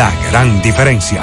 [0.00, 1.22] la gran diferencia.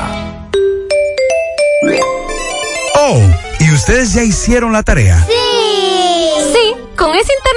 [2.93, 3.19] Oh,
[3.59, 5.17] ¿y ustedes ya hicieron la tarea?
[5.25, 5.33] Sí.
[6.53, 7.57] Sí, con ese internet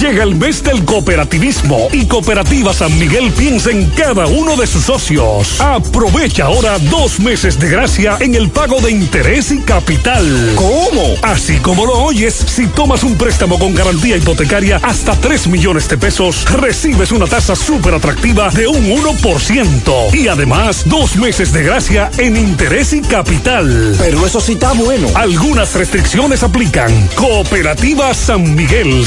[0.00, 4.84] Llega el mes del cooperativismo y Cooperativa San Miguel piensa en cada uno de sus
[4.84, 5.58] socios.
[5.58, 10.52] Aprovecha ahora dos meses de gracia en el pago de interés y capital.
[10.54, 11.14] ¿Cómo?
[11.22, 15.96] Así como lo oyes, si tomas un préstamo con garantía hipotecaria hasta 3 millones de
[15.96, 20.14] pesos, recibes una tasa súper atractiva de un 1%.
[20.14, 23.96] Y además, dos meses de gracia en interés y capital.
[23.98, 25.08] Pero eso sí está bueno.
[25.14, 26.92] Algunas restricciones aplican.
[27.14, 29.06] Cooperativa San Miguel,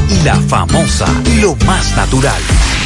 [0.23, 1.07] La famosa,
[1.41, 2.80] lo más natural.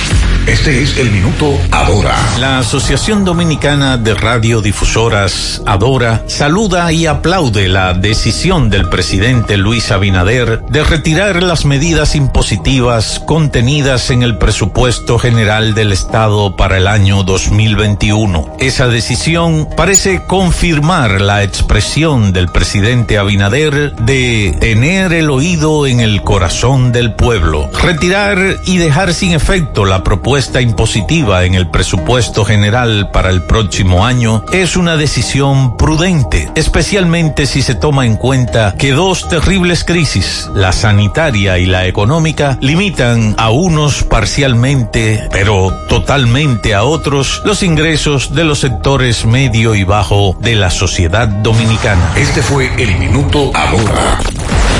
[0.47, 2.15] Este es el minuto Adora.
[2.39, 10.61] La Asociación Dominicana de Radiodifusoras Adora saluda y aplaude la decisión del presidente Luis Abinader
[10.69, 17.23] de retirar las medidas impositivas contenidas en el presupuesto general del Estado para el año
[17.23, 18.57] 2021.
[18.59, 26.21] Esa decisión parece confirmar la expresión del presidente Abinader de tener el oído en el
[26.21, 33.09] corazón del pueblo, retirar y dejar sin efecto la propuesta impositiva en el presupuesto general
[33.11, 38.91] para el próximo año es una decisión prudente, especialmente si se toma en cuenta que
[38.91, 46.83] dos terribles crisis, la sanitaria y la económica, limitan a unos parcialmente, pero totalmente a
[46.83, 52.13] otros, los ingresos de los sectores medio y bajo de la sociedad dominicana.
[52.15, 54.19] Este fue el minuto ahora.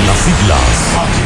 [0.06, 1.25] Las siglas.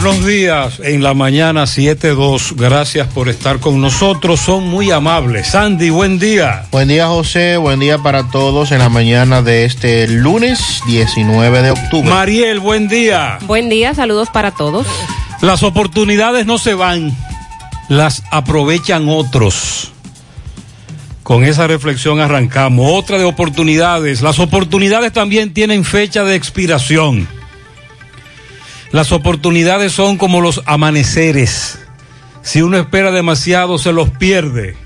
[0.00, 5.48] Buenos días, en la mañana 7.2, gracias por estar con nosotros, son muy amables.
[5.48, 6.66] Sandy, buen día.
[6.70, 11.70] Buen día José, buen día para todos en la mañana de este lunes 19 de
[11.72, 12.08] octubre.
[12.08, 13.40] Mariel, buen día.
[13.48, 14.86] Buen día, saludos para todos.
[15.40, 17.12] Las oportunidades no se van,
[17.88, 19.90] las aprovechan otros.
[21.24, 22.88] Con esa reflexión arrancamos.
[22.92, 24.22] Otra de oportunidades.
[24.22, 27.26] Las oportunidades también tienen fecha de expiración.
[28.92, 31.78] Las oportunidades son como los amaneceres.
[32.42, 34.76] Si uno espera demasiado, se los pierde.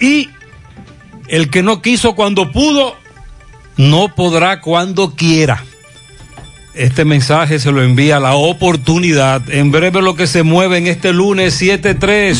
[0.00, 0.30] Y
[1.26, 2.96] El que no quiso cuando pudo,
[3.76, 5.62] no podrá cuando quiera.
[6.74, 9.50] Este mensaje se lo envía la oportunidad.
[9.50, 12.38] En breve lo que se mueve en este lunes 7-3.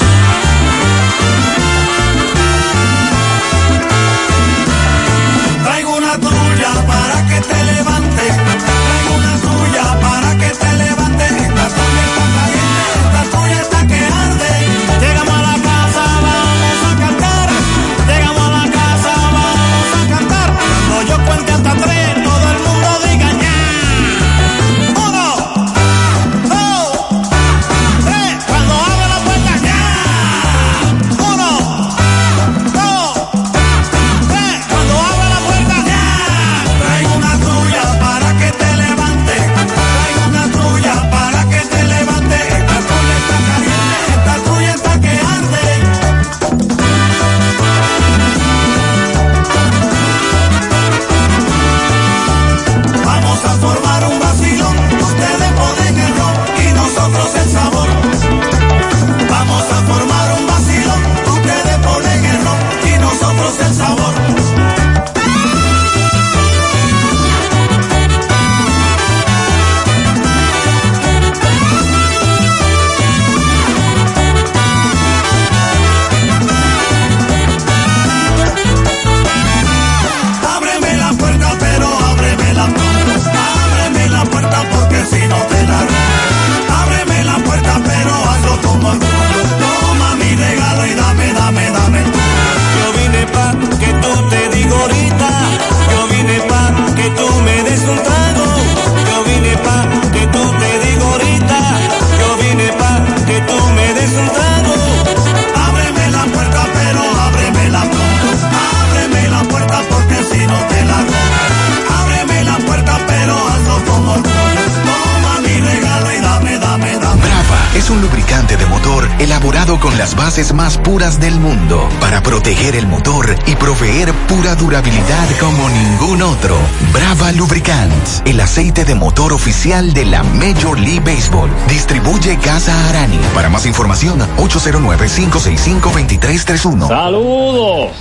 [128.58, 131.48] Aceite de motor oficial de la Major League Baseball.
[131.68, 133.16] Distribuye Casa Arani.
[133.32, 136.88] Para más información, 809-565-2331.
[136.88, 137.92] Saludos.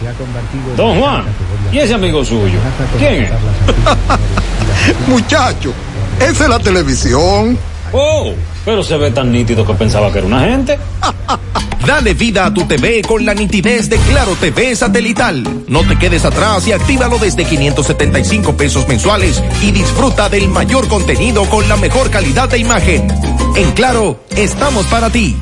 [0.75, 1.25] Don Juan,
[1.71, 2.57] ¿y ese amigo suyo?
[2.98, 3.30] ¿Quién es?
[5.07, 5.71] Muchacho,
[6.19, 7.56] esa es la televisión.
[7.94, 8.33] Oh,
[8.65, 10.80] pero se ve tan nítido que pensaba que era una gente.
[11.88, 15.63] Dale vida a tu TV con la nitidez de Claro TV satelital.
[15.69, 21.45] No te quedes atrás y actívalo desde 575 pesos mensuales y disfruta del mayor contenido
[21.50, 23.07] con la mejor calidad de imagen.
[23.56, 25.38] En Claro, estamos para ti.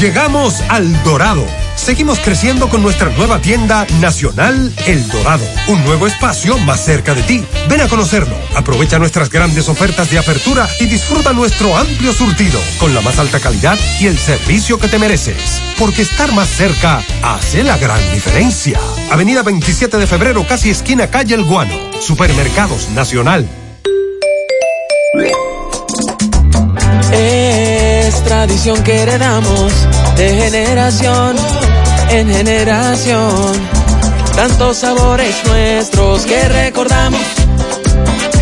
[0.00, 1.44] Llegamos al Dorado.
[1.76, 7.22] Seguimos creciendo con nuestra nueva tienda nacional El Dorado, un nuevo espacio más cerca de
[7.22, 7.44] ti.
[7.68, 12.94] Ven a conocerlo, aprovecha nuestras grandes ofertas de apertura y disfruta nuestro amplio surtido con
[12.94, 15.60] la más alta calidad y el servicio que te mereces.
[15.78, 18.80] Porque estar más cerca hace la gran diferencia.
[19.10, 21.74] Avenida 27 de febrero, casi esquina calle El Guano.
[22.00, 23.48] Supermercados Nacional.
[27.12, 29.72] Es tradición que heredamos
[30.16, 31.36] de generación
[32.10, 33.52] en generación.
[34.34, 37.41] Tantos sabores nuestros que recordamos.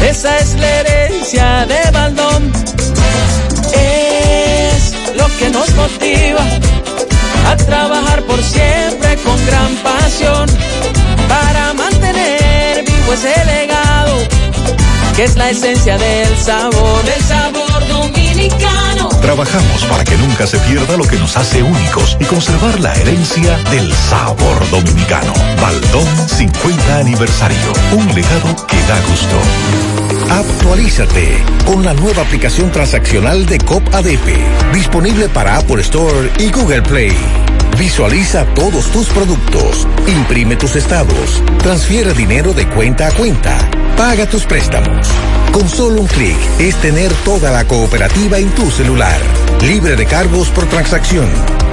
[0.09, 2.53] Esa es la herencia de Baldón.
[3.73, 6.45] Es lo que nos motiva
[7.47, 10.47] a trabajar por siempre con gran pasión
[11.29, 14.17] para mantener vivo ese legado
[15.17, 17.60] que es la esencia del sabor, del sabor
[18.51, 19.09] dominicano.
[19.21, 23.57] Trabajamos para que nunca se pierda lo que nos hace únicos y conservar la herencia
[23.71, 25.33] del sabor dominicano.
[25.61, 27.73] Baldón 50 aniversario.
[27.93, 29.37] Un legado que da gusto.
[30.31, 36.83] Actualízate con la nueva aplicación transaccional de COP ADP, disponible para Apple Store y Google
[36.83, 37.17] Play.
[37.81, 43.57] Visualiza todos tus productos, imprime tus estados, transfiere dinero de cuenta a cuenta,
[43.97, 45.09] paga tus préstamos.
[45.51, 49.19] Con solo un clic es tener toda la cooperativa en tu celular,
[49.63, 51.27] libre de cargos por transacción.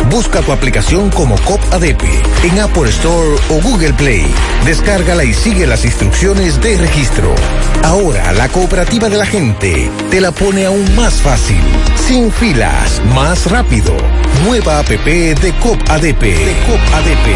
[0.10, 2.04] Busca tu aplicación como COP ADP
[2.46, 4.26] en Apple Store o Google Play.
[4.64, 7.36] Descárgala y sigue las instrucciones de registro.
[7.84, 11.62] Ahora la cooperativa de la gente te la pone aún más fácil,
[12.08, 13.94] sin filas, más rápido.
[14.44, 16.22] Nueva app de COP ADP.
[16.22, 17.28] De COP ADP.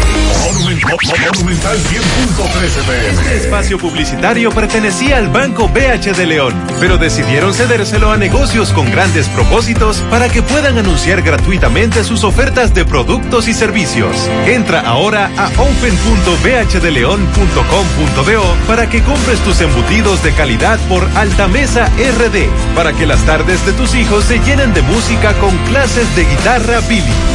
[1.34, 8.16] Monumental 100.13 Este espacio publicitario pertenecía al Banco BH de León, pero decidieron cedérselo a
[8.16, 14.28] negocios con grandes propósitos para que puedan anunciar gratuitamente sus ofertas de productos y servicios.
[14.46, 22.92] Entra ahora a open.bhdeleon.com.do para que compres tus embutidos de calidad por Altamesa RD, para
[22.92, 26.80] que las tardes de tus hijos se llenen de música con clases de guitarra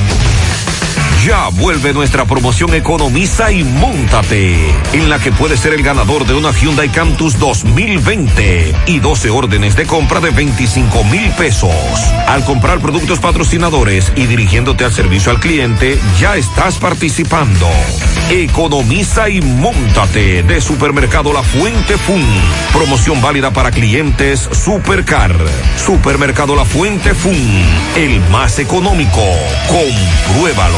[1.25, 4.55] Ya vuelve nuestra promoción Economiza y Móntate,
[4.93, 9.75] en la que puedes ser el ganador de una Hyundai Cantus 2020 y 12 órdenes
[9.75, 11.69] de compra de 25 mil pesos.
[12.27, 17.67] Al comprar productos patrocinadores y dirigiéndote al servicio al cliente, ya estás participando.
[18.31, 22.23] Economiza y Móntate de Supermercado La Fuente Fun.
[22.71, 25.35] Promoción válida para clientes Supercar.
[25.75, 27.35] Supermercado La Fuente Fun,
[27.97, 29.21] el más económico.
[29.67, 30.77] Compruébalo.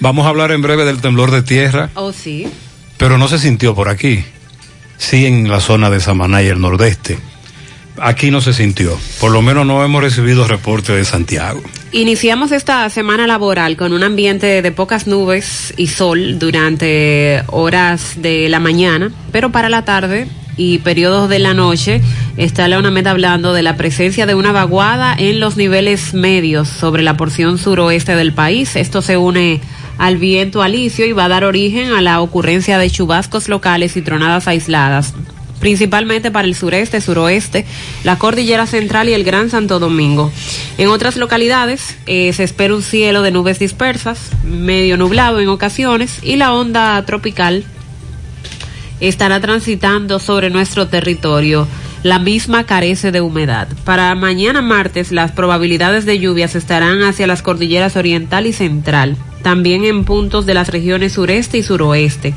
[0.00, 2.48] Vamos a hablar en breve del temblor de tierra, Oh, sí.
[2.96, 4.24] pero no se sintió por aquí.
[4.96, 7.18] Sí en la zona de Samaná y el nordeste.
[8.00, 8.98] Aquí no se sintió.
[9.20, 11.62] Por lo menos no hemos recibido reporte de Santiago.
[11.92, 18.48] Iniciamos esta semana laboral con un ambiente de pocas nubes y sol durante horas de
[18.48, 22.00] la mañana, pero para la tarde y periodos de la noche
[22.36, 27.02] está la UNAMED hablando de la presencia de una vaguada en los niveles medios sobre
[27.02, 28.76] la porción suroeste del país.
[28.76, 29.60] Esto se une
[29.98, 34.02] al viento alicio y va a dar origen a la ocurrencia de chubascos locales y
[34.02, 35.12] tronadas aisladas
[35.60, 37.64] principalmente para el sureste, suroeste,
[38.02, 40.32] la cordillera central y el Gran Santo Domingo.
[40.78, 46.18] En otras localidades eh, se espera un cielo de nubes dispersas, medio nublado en ocasiones,
[46.22, 47.64] y la onda tropical
[49.00, 51.68] estará transitando sobre nuestro territorio.
[52.02, 53.68] La misma carece de humedad.
[53.84, 59.84] Para mañana martes las probabilidades de lluvias estarán hacia las cordilleras oriental y central, también
[59.84, 62.34] en puntos de las regiones sureste y suroeste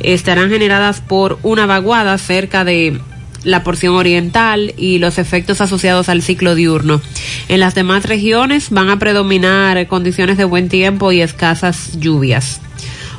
[0.00, 3.00] estarán generadas por una vaguada cerca de
[3.44, 7.00] la porción oriental y los efectos asociados al ciclo diurno.
[7.48, 12.60] En las demás regiones van a predominar condiciones de buen tiempo y escasas lluvias.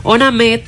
[0.03, 0.61] ONAMED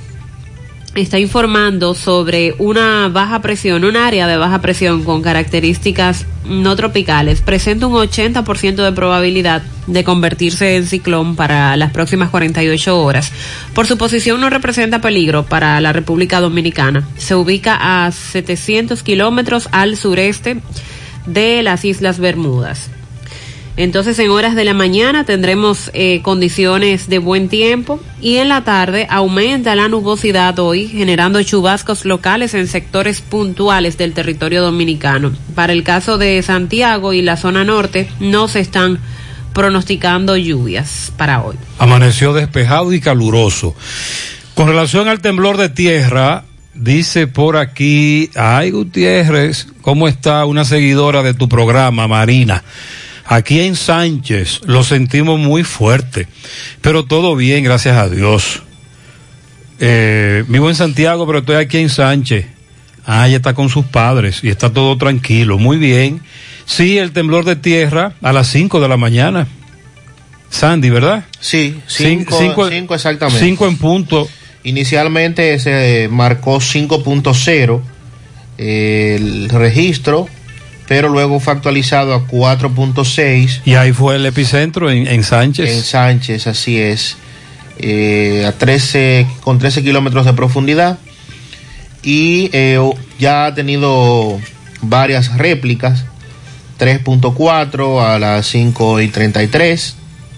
[1.02, 7.42] está informando sobre una baja presión, un área de baja presión con características no tropicales.
[7.42, 13.32] Presenta un 80% de probabilidad de convertirse en ciclón para las próximas 48 horas.
[13.74, 17.08] Por su posición no representa peligro para la República Dominicana.
[17.18, 20.62] Se ubica a 700 kilómetros al sureste
[21.26, 22.90] de las Islas Bermudas.
[23.80, 28.66] Entonces en horas de la mañana tendremos eh, condiciones de buen tiempo y en la
[28.66, 35.32] tarde aumenta la nubosidad hoy generando chubascos locales en sectores puntuales del territorio dominicano.
[35.56, 39.00] Para el caso de Santiago y la zona norte no se están
[39.54, 41.56] pronosticando lluvias para hoy.
[41.78, 43.78] Amaneció despejado y caluroso.
[44.56, 46.44] Con relación al temblor de tierra,
[46.74, 52.62] dice por aquí, ay Gutiérrez, ¿cómo está una seguidora de tu programa, Marina?
[53.32, 56.28] Aquí en Sánchez lo sentimos muy fuerte,
[56.82, 58.64] pero todo bien, gracias a Dios.
[59.80, 62.48] Eh, vivo en Santiago, pero estoy aquí en Sánchez.
[63.06, 66.22] Ah, ella está con sus padres y está todo tranquilo, muy bien.
[66.66, 69.48] Sí, el temblor de tierra a las 5 de la mañana.
[70.50, 71.26] Sandy, ¿verdad?
[71.40, 73.46] Sí, Cin- 5 exactamente.
[73.46, 74.28] 5 en punto.
[74.64, 77.82] Inicialmente se marcó 5.0
[78.58, 80.28] eh, el registro,
[80.90, 83.62] pero luego fue actualizado a 4.6.
[83.64, 85.70] Y ahí fue el epicentro en, en Sánchez.
[85.70, 87.16] En Sánchez, así es.
[87.78, 90.98] Eh, a 13, con 13 kilómetros de profundidad.
[92.02, 92.80] Y eh,
[93.20, 94.42] ya ha tenido
[94.82, 96.06] varias réplicas.
[96.80, 99.96] 3.4 a las 5 y 33,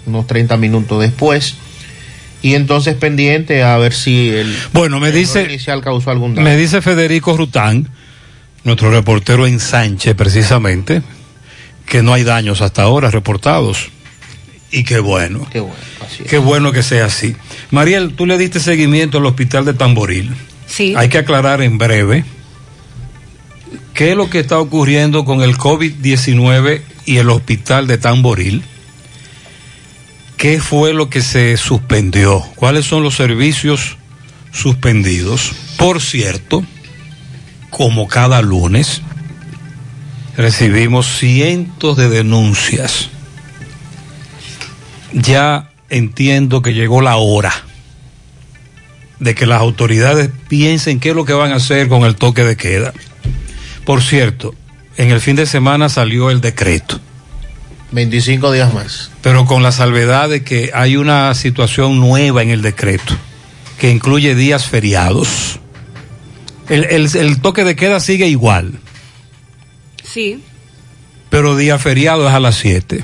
[0.08, 1.56] unos 30 minutos después.
[2.42, 6.44] Y entonces pendiente a ver si el, bueno, me el dice, inicial causó algún daño.
[6.44, 7.88] Me dice Federico Rután,
[8.64, 11.02] nuestro reportero en Sánchez precisamente,
[11.86, 13.90] que no hay daños hasta ahora reportados.
[14.72, 15.48] Y qué bueno.
[15.52, 15.76] Qué bueno,
[16.06, 16.24] así.
[16.24, 17.36] Qué bueno que sea así.
[17.72, 20.34] Mariel, tú le diste seguimiento al hospital de Tamboril.
[20.66, 20.94] Sí.
[20.96, 22.24] Hay que aclarar en breve
[23.94, 28.64] qué es lo que está ocurriendo con el COVID-19 y el hospital de Tamboril.
[30.38, 32.40] ¿Qué fue lo que se suspendió?
[32.56, 33.98] ¿Cuáles son los servicios
[34.52, 35.52] suspendidos?
[35.78, 36.64] Por cierto,
[37.72, 39.02] como cada lunes,
[40.38, 43.10] recibimos cientos de denuncias.
[45.14, 47.52] Ya entiendo que llegó la hora
[49.20, 52.44] de que las autoridades piensen qué es lo que van a hacer con el toque
[52.44, 52.94] de queda.
[53.86, 54.54] Por cierto,
[54.98, 57.00] en el fin de semana salió el decreto.
[57.92, 59.12] 25 días más.
[59.22, 63.16] Pero con la salvedad de que hay una situación nueva en el decreto,
[63.80, 65.61] que incluye días feriados.
[66.72, 68.80] El, el- el toque de queda sigue igual,
[70.04, 70.42] Sí.
[71.30, 73.04] pero día feriado es a las 7.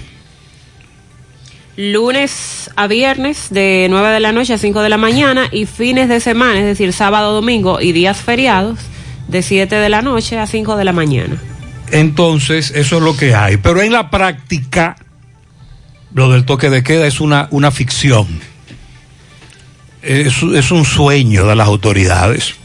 [1.76, 6.10] Lunes a viernes de 9 de la noche a 5 de la mañana y fines
[6.10, 8.80] de semana, es decir, sábado, domingo y días feriados
[9.28, 11.40] de 7 de la noche a 5 de la mañana.
[11.92, 13.58] Entonces, eso es lo que hay.
[13.58, 14.96] Pero en la práctica,
[16.16, 18.28] lo del toque de queda es una, una ficción.
[20.02, 22.56] Es, es un sueño de las autoridades.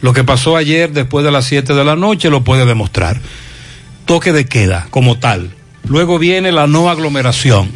[0.00, 3.20] Lo que pasó ayer después de las 7 de la noche lo puede demostrar.
[4.04, 5.50] Toque de queda como tal.
[5.88, 7.70] Luego viene la no aglomeración.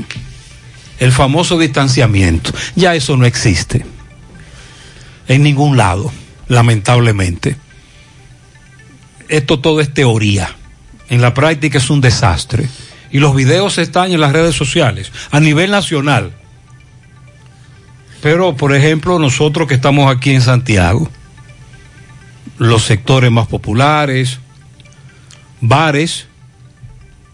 [0.98, 2.52] El famoso distanciamiento.
[2.76, 3.87] Ya eso no existe.
[5.28, 6.12] En ningún lado,
[6.48, 7.56] lamentablemente.
[9.28, 10.56] Esto todo es teoría.
[11.09, 12.68] En la práctica es un desastre.
[13.11, 16.33] Y los videos están en las redes sociales, a nivel nacional.
[18.22, 21.11] Pero, por ejemplo, nosotros que estamos aquí en Santiago,
[22.61, 24.38] los sectores más populares,
[25.62, 26.27] bares,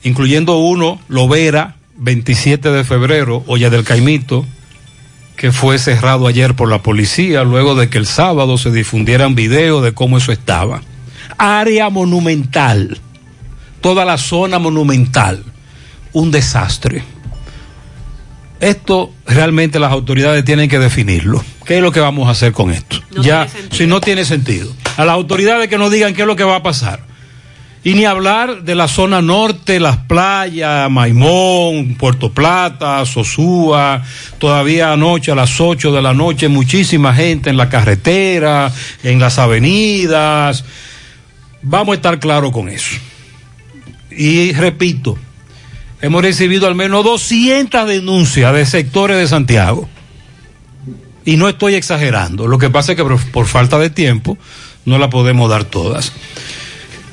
[0.05, 4.47] incluyendo uno, Lovera, 27 de febrero, Olla del Caimito,
[5.37, 9.83] que fue cerrado ayer por la policía, luego de que el sábado se difundieran videos
[9.83, 10.83] de cómo eso estaba.
[11.39, 13.01] Área monumental,
[13.81, 15.43] toda la zona monumental,
[16.13, 17.03] un desastre.
[18.61, 21.45] Esto realmente las autoridades tienen que definirlo.
[21.65, 22.99] ¿Qué es lo que vamos a hacer con esto?
[23.21, 24.73] ya, si no tiene sentido.
[24.97, 27.01] A las autoridades que nos digan qué es lo que va a pasar.
[27.87, 34.03] Y ni hablar de la zona norte, las playas, Maimón, Puerto Plata, Sosúa,
[34.39, 38.73] todavía anoche a las 8 de la noche muchísima gente en la carretera,
[39.05, 40.65] en las avenidas.
[41.63, 42.97] Vamos a estar claros con eso.
[44.11, 45.17] Y repito,
[46.01, 49.89] hemos recibido al menos 200 denuncias de sectores de Santiago.
[51.25, 52.49] Y no estoy exagerando.
[52.49, 54.37] Lo que pasa es que por, por falta de tiempo
[54.87, 56.13] no la podemos dar todas.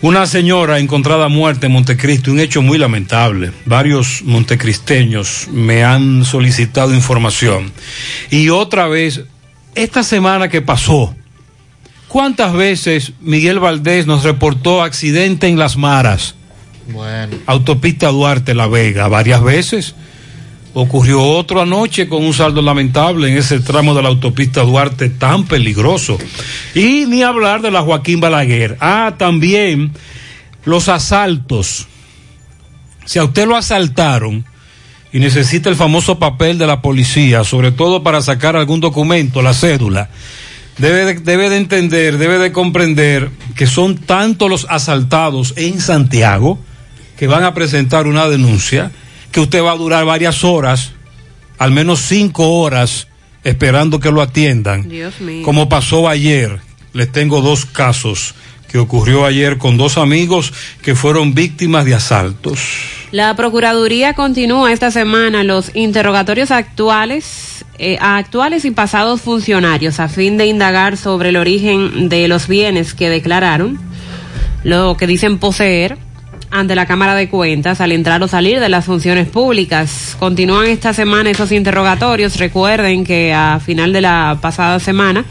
[0.03, 3.51] Una señora encontrada muerta en Montecristo, un hecho muy lamentable.
[3.65, 7.71] Varios montecristeños me han solicitado información.
[8.29, 9.23] Y otra vez,
[9.75, 11.15] esta semana que pasó,
[12.09, 16.35] ¿cuántas veces Miguel Valdés nos reportó accidente en Las Maras?
[16.91, 17.37] Bueno.
[17.45, 19.95] Autopista Duarte La Vega, varias veces.
[20.75, 25.45] Ocurrió otro anoche con un saldo lamentable en ese tramo de la autopista Duarte tan
[25.45, 26.17] peligroso.
[26.73, 28.77] Y ni hablar de la Joaquín Balaguer.
[28.79, 29.91] Ah, también
[30.65, 31.87] los asaltos.
[33.05, 34.45] Si a usted lo asaltaron
[35.11, 39.53] y necesita el famoso papel de la policía, sobre todo para sacar algún documento, la
[39.53, 40.09] cédula,
[40.79, 46.57] debe de, debe de entender, debe de comprender que son tantos los asaltados en Santiago
[47.15, 48.91] que van a presentar una denuncia
[49.33, 50.91] que usted va a durar varias horas,
[51.57, 53.07] al menos cinco horas,
[53.43, 54.87] esperando que lo atiendan.
[54.87, 55.43] Dios mío.
[55.43, 56.61] Como pasó ayer,
[56.93, 58.35] les tengo dos casos
[58.71, 62.59] que ocurrió ayer con dos amigos que fueron víctimas de asaltos.
[63.11, 70.09] La Procuraduría continúa esta semana los interrogatorios actuales eh, a actuales y pasados funcionarios a
[70.09, 73.79] fin de indagar sobre el origen de los bienes que declararon,
[74.63, 75.97] lo que dicen poseer
[76.53, 80.15] ante la Cámara de Cuentas al entrar o salir de las funciones públicas.
[80.19, 82.37] Continúan esta semana esos interrogatorios.
[82.37, 85.25] Recuerden que a final de la pasada semana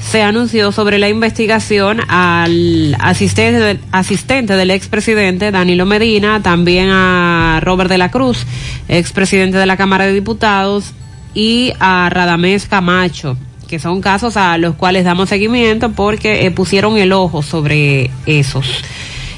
[0.00, 7.60] se anunció sobre la investigación al asistente, del- asistente del expresidente Danilo Medina, también a
[7.62, 8.44] Robert de la Cruz,
[8.88, 10.92] expresidente de la Cámara de Diputados,
[11.34, 13.36] y a Radamés Camacho,
[13.68, 18.66] que son casos a los cuales damos seguimiento porque eh, pusieron el ojo sobre esos.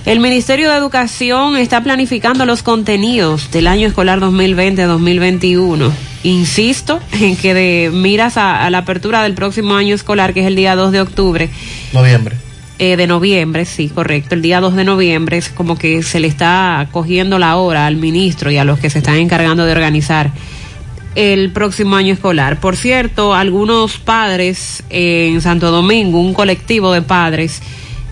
[0.07, 5.91] El Ministerio de Educación está planificando los contenidos del año escolar 2020-2021.
[6.25, 10.47] Insisto en que de miras a, a la apertura del próximo año escolar, que es
[10.47, 11.49] el día 2 de octubre,
[11.95, 12.37] Noviembre.
[12.79, 16.29] eh, de noviembre, sí, correcto, el día 2 de noviembre es como que se le
[16.29, 20.33] está cogiendo la hora al ministro y a los que se están encargando de organizar
[21.15, 22.61] el próximo año escolar.
[22.61, 27.63] Por cierto, algunos padres en Santo Domingo, un colectivo de padres,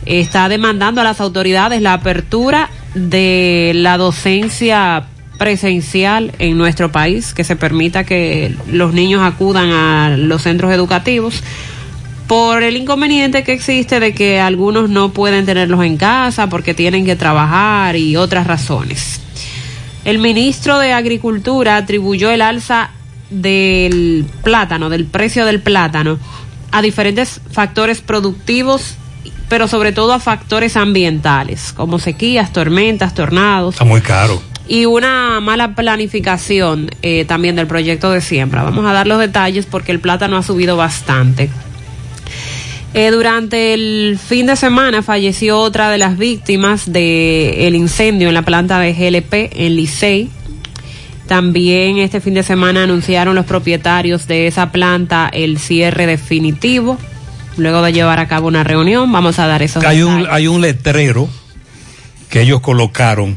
[0.07, 5.07] está demandando a las autoridades la apertura de la docencia
[5.39, 11.43] presencial en nuestro país, que se permita que los niños acudan a los centros educativos
[12.27, 17.05] por el inconveniente que existe de que algunos no pueden tenerlos en casa porque tienen
[17.05, 19.21] que trabajar y otras razones.
[20.05, 22.91] El ministro de Agricultura atribuyó el alza
[23.31, 26.19] del plátano, del precio del plátano,
[26.71, 28.97] a diferentes factores productivos,
[29.53, 34.43] pero sobre todo a factores ambientales, como sequías, tormentas, tornados Está muy caro.
[34.67, 38.63] y una mala planificación eh, también del proyecto de siembra.
[38.63, 41.51] Vamos a dar los detalles porque el plátano ha subido bastante.
[42.95, 48.47] Eh, durante el fin de semana falleció otra de las víctimas del incendio en la
[48.47, 50.31] planta de GLP en Licey.
[51.29, 56.97] También este fin de semana anunciaron los propietarios de esa planta el cierre definitivo.
[57.57, 60.61] Luego de llevar a cabo una reunión, vamos a dar esos Hay un, hay un
[60.61, 61.29] letrero
[62.31, 63.37] que ellos colocaron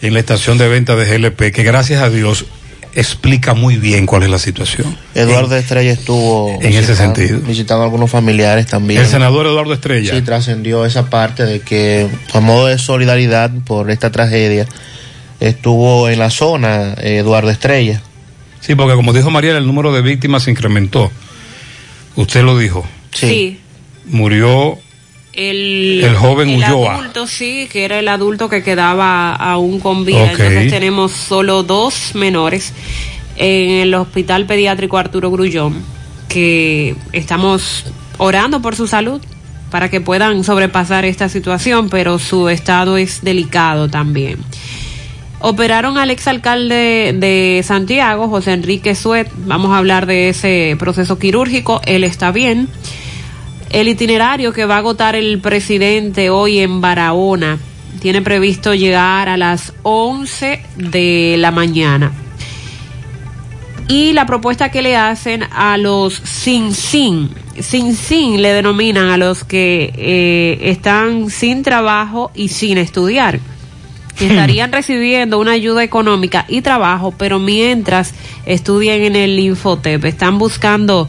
[0.00, 2.46] en la estación de venta de GLP que gracias a Dios
[2.94, 4.96] explica muy bien cuál es la situación.
[5.14, 7.40] Eduardo Estrella estuvo en ese visitando- sentido.
[7.40, 9.00] visitando a algunos familiares también.
[9.02, 10.12] El senador Eduardo Estrella.
[10.14, 14.66] Sí, trascendió esa parte de que a modo de solidaridad por esta tragedia
[15.38, 18.02] estuvo en la zona eh, Eduardo Estrella.
[18.60, 21.12] Sí, porque como dijo Mariela, el número de víctimas se incrementó.
[22.16, 22.84] Usted lo dijo.
[23.26, 23.58] Sí.
[24.06, 24.78] Murió
[25.32, 26.94] El, El joven el Ulloa.
[26.96, 30.30] adulto, sí, que era el adulto que quedaba aún con vida.
[30.32, 32.72] Entonces tenemos solo dos menores
[33.36, 35.82] en el Hospital Pediátrico Arturo Grullón,
[36.28, 37.84] que estamos
[38.16, 39.20] orando por su salud
[39.70, 44.38] para que puedan sobrepasar esta situación, pero su estado es delicado también.
[45.40, 49.30] Operaron al exalcalde de Santiago, José Enrique Suet.
[49.46, 51.80] Vamos a hablar de ese proceso quirúrgico.
[51.84, 52.68] Él está bien.
[53.70, 57.58] El itinerario que va a agotar el presidente hoy en Barahona
[58.00, 62.12] tiene previsto llegar a las 11 de la mañana.
[63.88, 69.16] Y la propuesta que le hacen a los sin sin, sin sin le denominan a
[69.16, 73.40] los que eh, están sin trabajo y sin estudiar.
[74.18, 78.14] Que estarían recibiendo una ayuda económica y trabajo, pero mientras
[78.46, 81.08] estudian en el Infotep, están buscando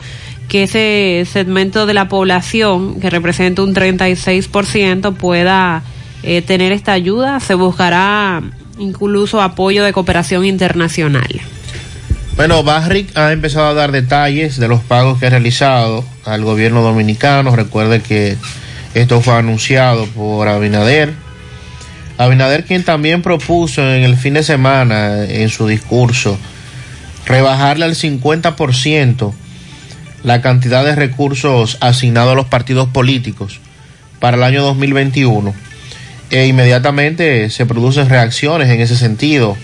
[0.50, 5.84] que ese segmento de la población, que representa un 36%, pueda
[6.24, 7.40] eh, tener esta ayuda.
[7.40, 8.42] Se buscará
[8.78, 11.30] incluso apoyo de cooperación internacional.
[12.36, 16.82] Bueno, Barrick ha empezado a dar detalles de los pagos que ha realizado al gobierno
[16.82, 17.56] dominicano.
[17.56, 18.36] Recuerde que
[18.94, 21.14] esto fue anunciado por Abinader
[22.20, 26.38] Abinader quien también propuso en el fin de semana en su discurso
[27.26, 29.34] rebajarle al 50%
[30.24, 33.60] la cantidad de recursos asignados a los partidos políticos
[34.20, 35.54] para el año 2021
[36.30, 39.58] e inmediatamente se producen reacciones en ese sentido.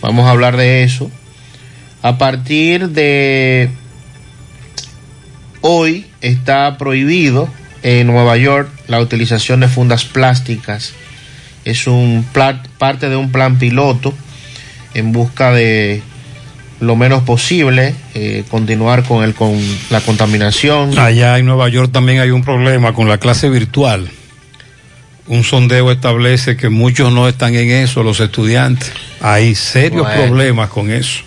[0.00, 1.10] Vamos a hablar de eso.
[2.02, 3.70] A partir de
[5.60, 7.48] hoy está prohibido
[7.82, 10.92] en Nueva York la utilización de fundas plásticas.
[11.64, 12.26] Es un
[12.78, 14.12] parte de un plan piloto
[14.94, 16.02] en busca de
[16.82, 19.56] lo menos posible eh, continuar con el con
[19.90, 20.98] la contaminación.
[20.98, 24.10] Allá en Nueva York también hay un problema con la clase virtual.
[25.28, 28.90] Un sondeo establece que muchos no están en eso, los estudiantes.
[29.20, 30.22] Hay serios Bueno.
[30.24, 31.20] problemas con eso.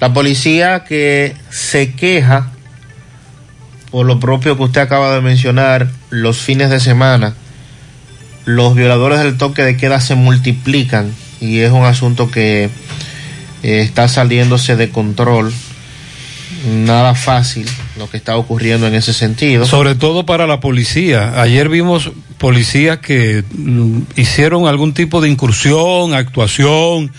[0.00, 2.52] La policía que se queja
[3.90, 7.34] por lo propio que usted acaba de mencionar, los fines de semana,
[8.46, 12.70] los violadores del toque de queda se multiplican y es un asunto que
[13.62, 15.52] eh, está saliéndose de control.
[16.66, 17.66] Nada fácil
[17.96, 19.66] lo que está ocurriendo en ese sentido.
[19.66, 21.40] Sobre todo para la policía.
[21.40, 27.12] Ayer vimos policías que mm, hicieron algún tipo de incursión, actuación.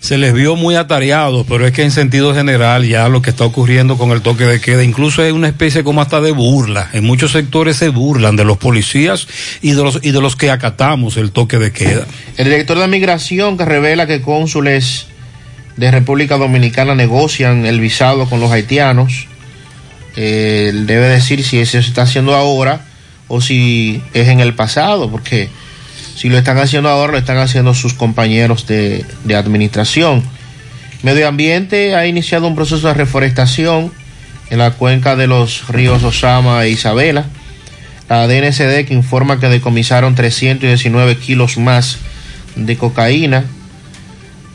[0.00, 3.44] Se les vio muy atareados, pero es que en sentido general ya lo que está
[3.44, 6.90] ocurriendo con el toque de queda, incluso es una especie como hasta de burla.
[6.92, 9.28] En muchos sectores se burlan de los policías
[9.60, 12.04] y de los, y de los que acatamos el toque de queda.
[12.36, 15.06] El director de migración que revela que cónsules
[15.76, 19.26] de República Dominicana negocian el visado con los haitianos.
[20.16, 22.84] Eh, debe decir si eso se está haciendo ahora
[23.28, 25.48] o si es en el pasado, porque
[26.14, 30.22] si lo están haciendo ahora, lo están haciendo sus compañeros de, de administración.
[31.02, 33.92] Medio Ambiente ha iniciado un proceso de reforestación
[34.50, 37.24] en la cuenca de los ríos Osama e Isabela.
[38.08, 41.96] La DNCD que informa que decomisaron 319 kilos más
[42.54, 43.46] de cocaína.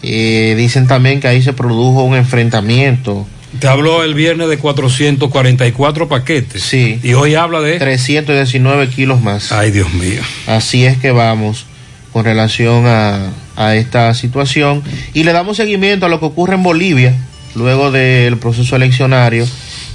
[0.04, 3.28] Eh, dicen también que ahí se produjo un enfrentamiento.
[3.60, 6.62] Te habló el viernes de 444 paquetes.
[6.62, 7.00] Sí.
[7.02, 9.52] Y hoy habla de 319 kilos más.
[9.52, 10.22] Ay, Dios mío.
[10.46, 11.66] Así es que vamos
[12.14, 14.84] con relación a, a esta situación.
[15.14, 17.16] Y le damos seguimiento a lo que ocurre en Bolivia
[17.56, 19.46] luego del proceso eleccionario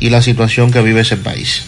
[0.00, 1.64] y la situación que vive ese país.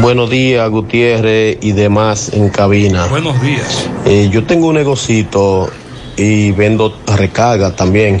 [0.00, 3.06] Buenos días, Gutiérrez y demás en cabina.
[3.06, 3.88] Buenos días.
[4.04, 5.70] Eh, yo tengo un negocito
[6.16, 8.20] y vendo recarga también.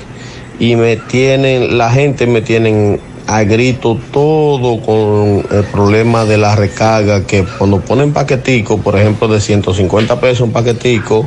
[0.58, 6.54] Y me tienen, la gente me tienen a grito todo con el problema de la
[6.54, 11.26] recarga, que cuando ponen paquetico, por ejemplo, de 150 pesos un paquetico,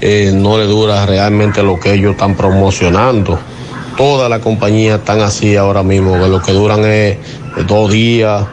[0.00, 3.38] eh, no le dura realmente lo que ellos están promocionando.
[3.96, 7.18] Todas las compañías están así ahora mismo, que lo que duran es
[7.66, 8.44] dos días,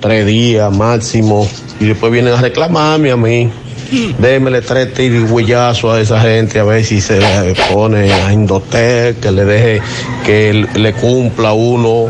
[0.00, 1.48] tres días máximo,
[1.80, 3.50] y después vienen a reclamarme a mí.
[4.18, 9.32] Démele tres tirigüeyazos a esa gente a ver si se le pone a Indotec, que
[9.32, 9.82] le deje,
[10.24, 12.06] que le cumpla uno.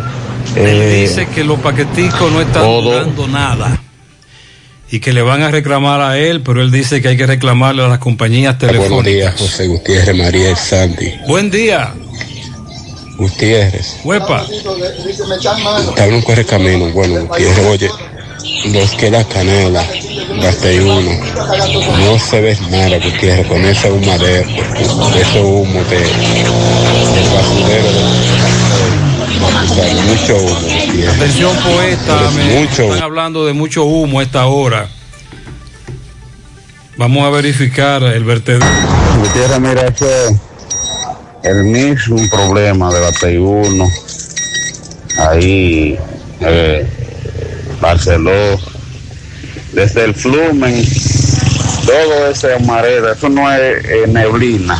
[0.56, 2.82] Él eh, dice que los paqueticos no están todo.
[2.82, 3.80] durando nada
[4.90, 7.84] y que le van a reclamar a él, pero él dice que hay que reclamarle
[7.84, 9.40] a las compañías Buenos días, telefónicas.
[9.40, 11.14] José Gutiérrez, María Sandy.
[11.26, 11.92] Buen día,
[13.18, 14.46] Gutiérrez, huepa.
[15.94, 16.90] te hablo un correcamino.
[16.90, 17.90] Bueno, Gutiérrez, oye,
[18.72, 19.84] los que la canela,
[20.40, 21.10] gasté uno.
[21.98, 24.48] No se ve nada, Gutiérrez, con ese humadero,
[25.14, 27.88] ese humo de, del basurero.
[29.58, 31.16] De, sea, mucho humo, Gutiérrez.
[31.16, 34.88] Atención poeta, Pero me mucho están hablando de mucho humo a esta hora.
[36.96, 38.66] Vamos a verificar el vertedero.
[39.20, 40.38] Gutiérrez, mira, ese
[41.42, 43.90] el mismo problema de la T1,
[45.18, 45.98] ahí,
[46.40, 46.86] eh,
[47.80, 48.58] Barceló,
[49.72, 50.84] desde el Flumen,
[51.86, 54.78] todo ese mareda, eso no es eh, neblina.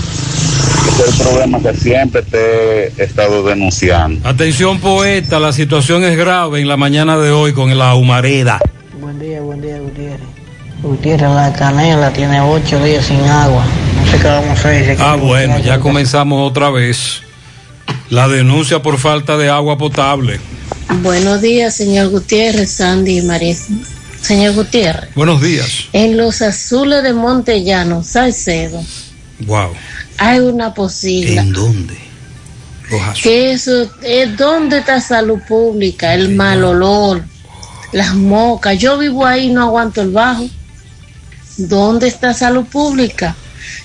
[0.89, 4.29] Ese es el problema que siempre te he estado denunciando.
[4.29, 8.59] Atención poeta, la situación es grave en la mañana de hoy con la humareda.
[9.01, 10.27] Buen día, buen día, Gutiérrez.
[10.83, 13.65] Gutiérrez, la canela tiene ocho días sin agua.
[14.05, 14.97] No sé qué vamos a hacer.
[15.01, 17.23] Ah, bueno, ya comenzamos otra vez.
[18.11, 20.41] La denuncia por falta de agua potable.
[21.03, 23.67] Buenos días, señor Gutiérrez, Sandy y Maris.
[24.21, 25.67] Señor Gutiérrez, Buenos días.
[25.93, 28.83] en los azules de Montellano, Salcedo,
[29.47, 29.71] Wow.
[30.17, 31.39] hay una posible.
[31.41, 31.97] ¿En dónde?
[32.91, 33.23] Los azules.
[33.23, 37.23] Que eso es donde está salud pública, el mal olor,
[37.93, 38.77] las mocas.
[38.79, 40.49] Yo vivo ahí, no aguanto el bajo.
[41.57, 43.37] ¿Dónde está salud pública?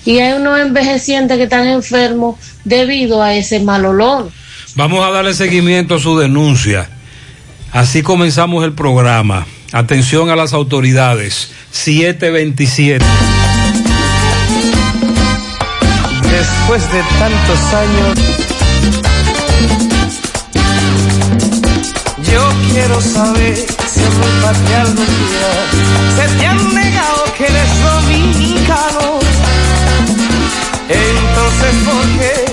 [0.04, 4.30] Y hay unos envejecientes que están enfermos debido a ese mal olor.
[4.76, 6.90] Vamos a darle seguimiento a su denuncia.
[7.70, 9.46] Así comenzamos el programa.
[9.72, 11.52] Atención a las autoridades.
[11.70, 13.04] 727.
[16.34, 18.18] después de tantos años.
[22.32, 24.00] Yo quiero saber si
[24.42, 25.52] patria algún día
[26.16, 29.20] se te han negado que eres dominicano.
[30.88, 32.43] Entonces, ¿por qué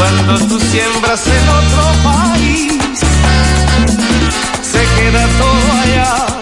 [0.00, 2.72] cuando tú siembras en otro país.
[4.62, 6.39] Se queda todo allá.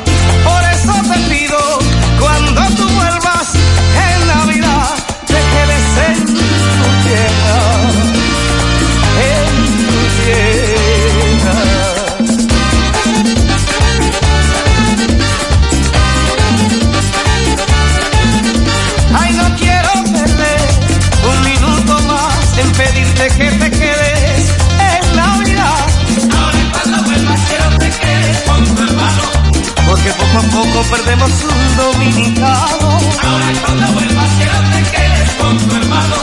[30.08, 32.98] Porque poco a poco perdemos un dominicano.
[33.22, 36.16] Ahora cuando vuelvas quiero que te quedes con tu hermano.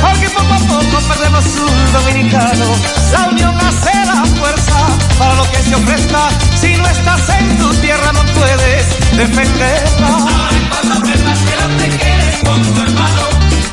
[0.00, 2.66] Porque poco a poco perdemos un dominicano.
[3.12, 4.86] La unión hace la fuerza
[5.18, 6.28] para lo que se ofrezca.
[6.60, 10.06] Si no estás en tu tierra no puedes defenderla.
[10.06, 13.22] Ahora cuando vuelvas quiero que te quedes con tu hermano.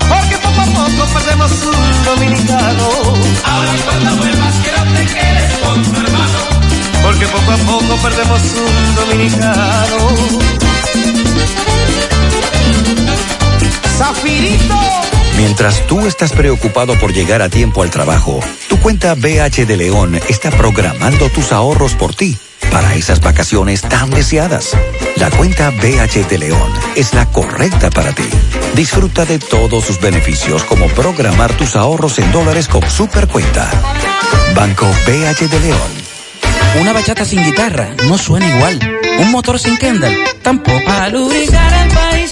[0.10, 2.90] Porque poco a poco perdemos un dominicano.
[3.44, 6.51] Ahora cuando vuelvas quiero que te quedes con tu hermano.
[7.12, 9.98] Porque poco a poco perdemos un dominicano.
[13.98, 14.80] Zafirito.
[15.36, 20.22] Mientras tú estás preocupado por llegar a tiempo al trabajo, tu cuenta BH de León
[20.30, 22.38] está programando tus ahorros por ti
[22.72, 24.70] para esas vacaciones tan deseadas.
[25.18, 28.30] La cuenta BH de León es la correcta para ti.
[28.74, 33.70] Disfruta de todos sus beneficios como programar tus ahorros en dólares con Supercuenta.
[34.56, 36.01] Banco BH de León.
[36.80, 38.80] Una bachata sin guitarra no suena igual.
[39.20, 40.84] Un motor sin Kendall tampoco.
[40.86, 42.32] Para lubricar el país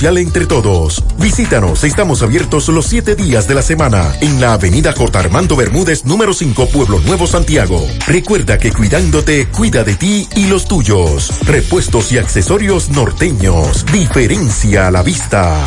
[0.00, 1.02] entre todos.
[1.18, 5.18] Visítanos, estamos abiertos los siete días de la semana en la avenida J.
[5.18, 7.84] Armando Bermúdez, número 5, Pueblo Nuevo, Santiago.
[8.06, 11.32] Recuerda que cuidándote, cuida de ti y los tuyos.
[11.44, 13.84] Repuestos y accesorios norteños.
[13.92, 15.66] Diferencia a la vista.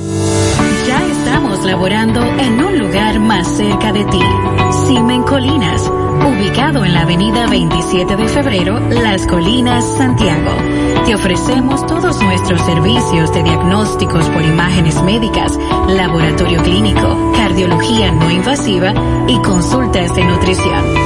[0.87, 4.23] Ya estamos laborando en un lugar más cerca de ti.
[4.87, 5.83] Simen Colinas,
[6.29, 10.51] ubicado en la avenida 27 de febrero, Las Colinas, Santiago.
[11.05, 15.57] Te ofrecemos todos nuestros servicios de diagnósticos por imágenes médicas,
[15.89, 18.93] laboratorio clínico, cardiología no invasiva
[19.29, 21.06] y consultas de nutrición.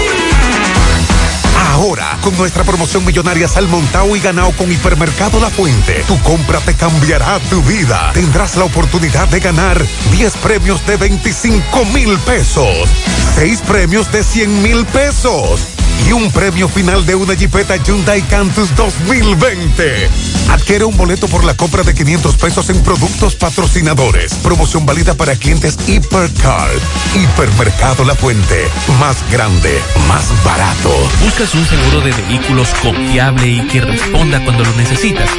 [1.71, 6.75] Ahora, con nuestra promoción millonaria Salmontao y ganado con Hipermercado La Fuente, tu compra te
[6.75, 8.11] cambiará tu vida.
[8.13, 12.89] Tendrás la oportunidad de ganar 10 premios de 25 mil pesos,
[13.35, 18.75] 6 premios de 100 mil pesos y un premio final de una Jeepeta Hyundai Cantus
[18.75, 20.09] 2020.
[20.49, 24.33] Adquiere un boleto por la compra de 500 pesos en productos patrocinadores.
[24.35, 26.69] Promoción válida para clientes Hipercar.
[27.15, 28.67] Hipermercado La Fuente.
[28.99, 30.91] Más grande, más barato.
[31.23, 35.29] ¿Buscas un seguro de vehículos confiable y que responda cuando lo necesitas?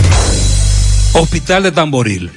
[1.12, 2.30] Hospital de Tamboril.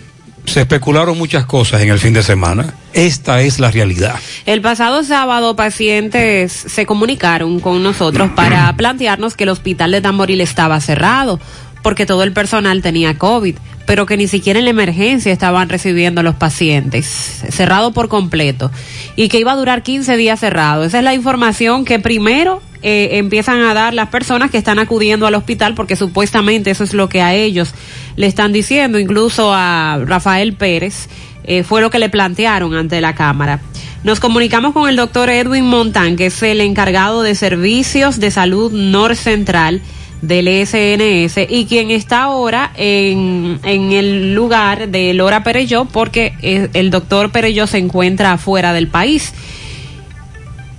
[0.45, 2.75] Se especularon muchas cosas en el fin de semana.
[2.93, 4.13] Esta es la realidad.
[4.45, 10.41] El pasado sábado pacientes se comunicaron con nosotros para plantearnos que el hospital de Tamboril
[10.41, 11.39] estaba cerrado
[11.85, 16.23] porque todo el personal tenía COVID, pero que ni siquiera en la emergencia estaban recibiendo
[16.23, 17.05] los pacientes,
[17.51, 18.71] cerrado por completo,
[19.15, 20.83] y que iba a durar 15 días cerrado.
[20.83, 25.27] Esa es la información que primero eh, empiezan a dar las personas que están acudiendo
[25.27, 27.75] al hospital, porque supuestamente eso es lo que a ellos
[28.15, 31.07] le están diciendo, incluso a Rafael Pérez,
[31.43, 33.59] eh, fue lo que le plantearon ante la Cámara.
[34.03, 38.71] Nos comunicamos con el doctor Edwin Montán, que es el encargado de servicios de salud
[38.71, 39.83] norcentral
[40.21, 46.69] del SNS y quien está ahora en, en el lugar de Lora Pereyó porque el,
[46.73, 49.33] el doctor Pereyó se encuentra afuera del país.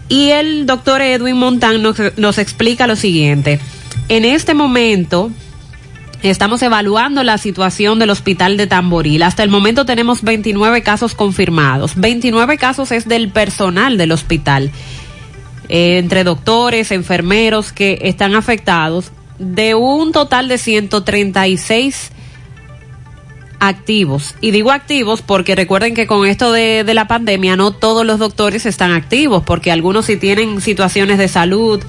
[0.09, 3.59] Y el doctor Edwin Montán nos, nos explica lo siguiente.
[4.09, 5.31] En este momento,
[6.23, 9.23] Estamos evaluando la situación del hospital de Tamboril.
[9.23, 11.93] Hasta el momento tenemos 29 casos confirmados.
[11.97, 14.73] 29 casos es del personal del hospital,
[15.69, 22.13] eh, entre doctores, enfermeros que están afectados, de un total de 136
[23.59, 24.35] activos.
[24.41, 28.19] Y digo activos porque recuerden que con esto de, de, la pandemia no todos los
[28.19, 31.83] doctores están activos, porque algunos si tienen situaciones de salud,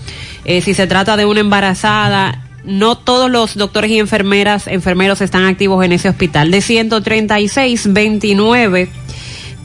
[0.45, 5.45] eh, si se trata de una embarazada, no todos los doctores y enfermeras, enfermeros están
[5.45, 6.51] activos en ese hospital.
[6.51, 8.89] De 136, 29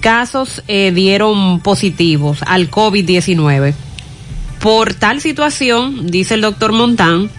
[0.01, 3.75] casos eh, dieron positivos al COVID-19.
[4.61, 7.31] Por tal situación, dice el doctor Montán,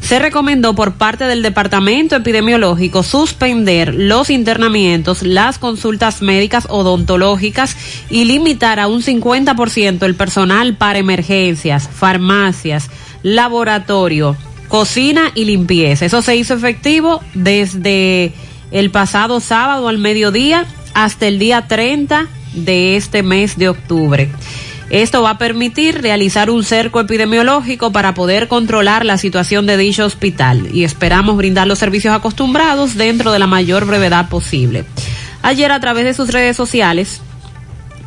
[0.00, 7.76] se recomendó por parte del Departamento Epidemiológico suspender los internamientos, las consultas médicas odontológicas
[8.08, 12.88] y limitar a un 50% el personal para emergencias, farmacias,
[13.22, 14.36] laboratorio,
[14.68, 16.06] cocina y limpieza.
[16.06, 18.32] Eso se hizo efectivo desde
[18.70, 24.30] el pasado sábado al mediodía hasta el día 30 de este mes de octubre.
[24.90, 30.04] Esto va a permitir realizar un cerco epidemiológico para poder controlar la situación de dicho
[30.04, 34.84] hospital y esperamos brindar los servicios acostumbrados dentro de la mayor brevedad posible.
[35.42, 37.20] Ayer a través de sus redes sociales,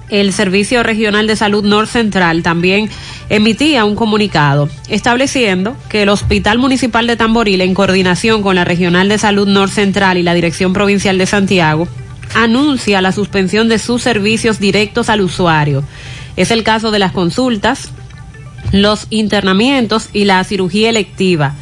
[0.10, 2.90] el Servicio Regional de Salud North Central también
[3.30, 9.10] emitía un comunicado estableciendo que el Hospital Municipal de Tamboril, en coordinación con la Regional
[9.10, 11.88] de Salud North Central y la Dirección Provincial de Santiago,
[12.36, 15.84] anuncia la suspensión de sus servicios directos al usuario.
[16.36, 17.90] Es el caso de las consultas,
[18.72, 21.54] los internamientos y la cirugía electiva.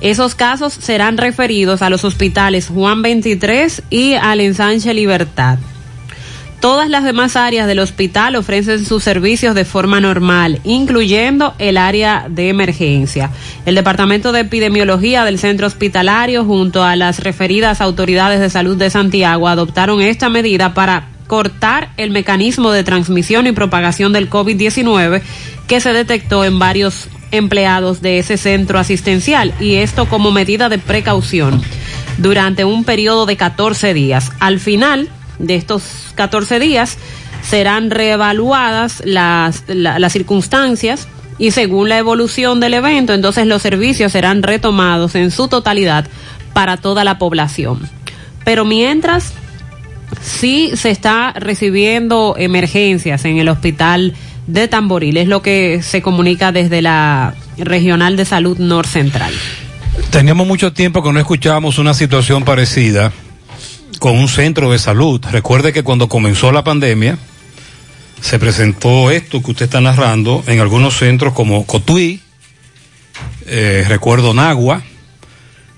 [0.00, 5.58] Esos casos serán referidos a los hospitales Juan 23 y al Ensanche Libertad.
[6.60, 12.26] Todas las demás áreas del hospital ofrecen sus servicios de forma normal, incluyendo el área
[12.30, 13.30] de emergencia.
[13.66, 18.88] El Departamento de Epidemiología del Centro Hospitalario, junto a las referidas autoridades de salud de
[18.88, 25.22] Santiago, adoptaron esta medida para cortar el mecanismo de transmisión y propagación del COVID-19
[25.66, 30.78] que se detectó en varios empleados de ese centro asistencial y esto como medida de
[30.78, 31.60] precaución
[32.18, 34.30] durante un periodo de 14 días.
[34.38, 35.08] Al final
[35.38, 35.82] de estos
[36.14, 36.96] 14 días
[37.42, 41.08] serán reevaluadas las, la- las circunstancias
[41.38, 46.06] y según la evolución del evento, entonces los servicios serán retomados en su totalidad
[46.52, 47.80] para toda la población.
[48.44, 49.32] Pero mientras
[50.22, 54.14] sí se está recibiendo emergencias en el hospital
[54.46, 59.32] de Tamboril, es lo que se comunica desde la Regional de Salud North Central.
[60.10, 63.12] Teníamos mucho tiempo que no escuchábamos una situación parecida
[63.98, 65.20] con un centro de salud.
[65.30, 67.18] Recuerde que cuando comenzó la pandemia
[68.20, 72.20] se presentó esto que usted está narrando en algunos centros como Cotuí,
[73.46, 74.82] eh, recuerdo Nagua,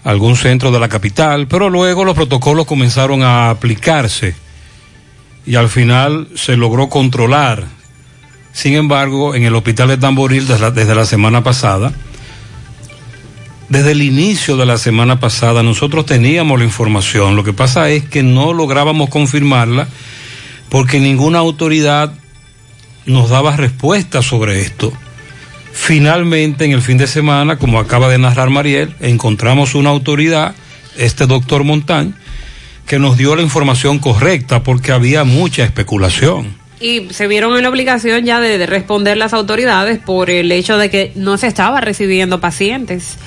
[0.07, 4.36] algún centro de la capital, pero luego los protocolos comenzaron a aplicarse
[5.44, 7.64] y al final se logró controlar.
[8.52, 11.92] Sin embargo, en el hospital de Tamboril desde la, desde la semana pasada,
[13.68, 17.34] desde el inicio de la semana pasada nosotros teníamos la información.
[17.34, 19.88] Lo que pasa es que no lográbamos confirmarla
[20.68, 22.14] porque ninguna autoridad
[23.07, 24.92] nos daba respuesta sobre esto.
[25.77, 30.55] Finalmente, en el fin de semana, como acaba de narrar Mariel, encontramos una autoridad,
[30.97, 32.16] este doctor Montán,
[32.87, 36.57] que nos dio la información correcta porque había mucha especulación.
[36.81, 40.79] Y se vieron en la obligación ya de, de responder las autoridades por el hecho
[40.79, 43.18] de que no se estaba recibiendo pacientes.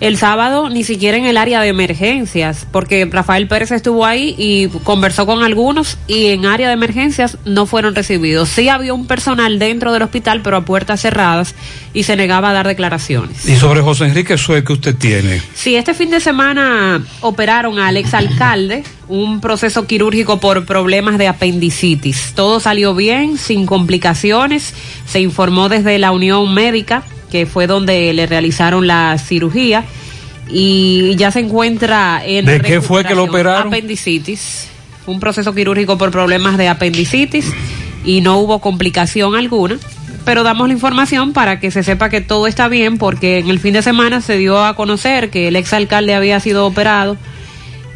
[0.00, 4.68] El sábado ni siquiera en el área de emergencias, porque Rafael Pérez estuvo ahí y
[4.84, 8.48] conversó con algunos y en área de emergencias no fueron recibidos.
[8.48, 11.56] Sí había un personal dentro del hospital, pero a puertas cerradas
[11.94, 13.48] y se negaba a dar declaraciones.
[13.48, 15.42] Y sobre José Enrique Sue que usted tiene.
[15.54, 22.32] Sí, este fin de semana operaron al exalcalde un proceso quirúrgico por problemas de apendicitis.
[22.34, 24.74] Todo salió bien, sin complicaciones.
[25.06, 29.84] Se informó desde la Unión Médica, que fue donde le realizaron la cirugía,
[30.50, 32.46] y ya se encuentra en...
[32.46, 33.68] ¿De qué fue que lo operaron?
[33.68, 34.68] Apendicitis.
[35.06, 37.52] Un proceso quirúrgico por problemas de apendicitis
[38.04, 39.78] y no hubo complicación alguna.
[40.24, 43.58] Pero damos la información para que se sepa que todo está bien, porque en el
[43.60, 47.16] fin de semana se dio a conocer que el exalcalde había sido operado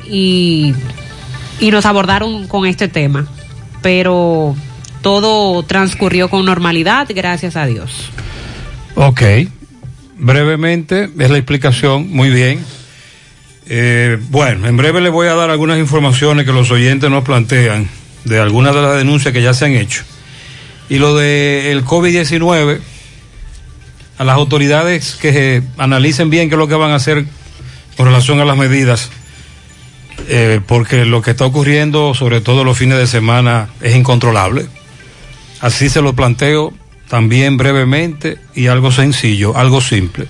[0.08, 0.74] y,
[1.60, 3.26] y nos abordaron con este tema.
[3.82, 4.56] Pero
[5.02, 8.10] todo transcurrió con normalidad, gracias a Dios.
[8.94, 9.22] Ok,
[10.18, 12.64] brevemente es la explicación, muy bien.
[13.66, 17.88] Eh, bueno, en breve le voy a dar algunas informaciones que los oyentes nos plantean
[18.24, 20.02] de algunas de las denuncias que ya se han hecho.
[20.88, 22.80] Y lo del COVID-19,
[24.18, 27.24] a las autoridades que analicen bien qué es lo que van a hacer
[27.96, 29.10] con relación a las medidas,
[30.28, 34.66] eh, porque lo que está ocurriendo, sobre todo los fines de semana, es incontrolable.
[35.60, 36.74] Así se lo planteo
[37.12, 40.24] también brevemente y algo sencillo, algo simple.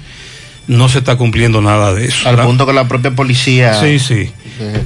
[0.67, 2.29] No se está cumpliendo nada de eso.
[2.29, 4.33] Al punto que la propia policía Sí, sí.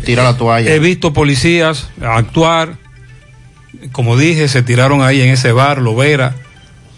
[0.05, 0.75] tira la toalla.
[0.75, 2.77] He visto policías actuar,
[3.93, 6.35] como dije, se tiraron ahí en ese bar, Lovera,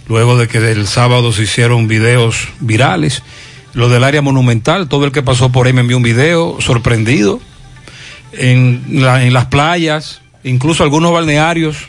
[0.08, 3.22] luego de que el sábado se hicieron videos virales.
[3.74, 7.38] Lo del área monumental, todo el que pasó por ahí me envió un video sorprendido.
[8.32, 11.86] En, la- en las playas, incluso algunos balnearios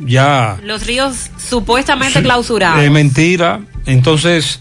[0.00, 2.82] ya Los ríos supuestamente clausurados.
[2.82, 3.60] es mentira.
[3.86, 4.60] Entonces,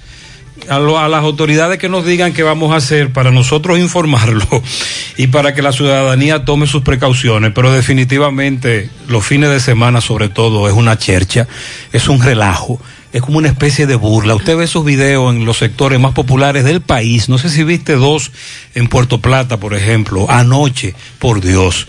[0.70, 4.46] a, lo- a las autoridades que nos digan qué vamos a hacer para nosotros informarlo
[5.18, 10.30] y para que la ciudadanía tome sus precauciones, pero definitivamente los fines de semana sobre
[10.30, 11.48] todo es una chercha,
[11.92, 12.80] es un relajo.
[13.14, 14.36] Es como una especie de burla.
[14.36, 17.30] Usted ve esos videos en los sectores más populares del país.
[17.30, 18.30] No sé si viste dos
[18.74, 21.88] en Puerto Plata, por ejemplo, anoche, por Dios.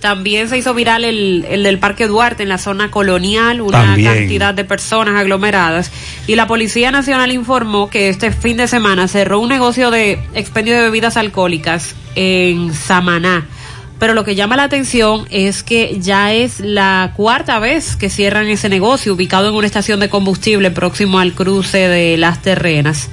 [0.00, 4.14] También se hizo viral el, el del Parque Duarte en la zona colonial, una También.
[4.14, 5.90] cantidad de personas aglomeradas.
[6.28, 10.76] Y la Policía Nacional informó que este fin de semana cerró un negocio de expendio
[10.76, 13.46] de bebidas alcohólicas en Samaná.
[13.98, 18.46] Pero lo que llama la atención es que ya es la cuarta vez que cierran
[18.46, 23.10] ese negocio ubicado en una estación de combustible próximo al cruce de las terrenas.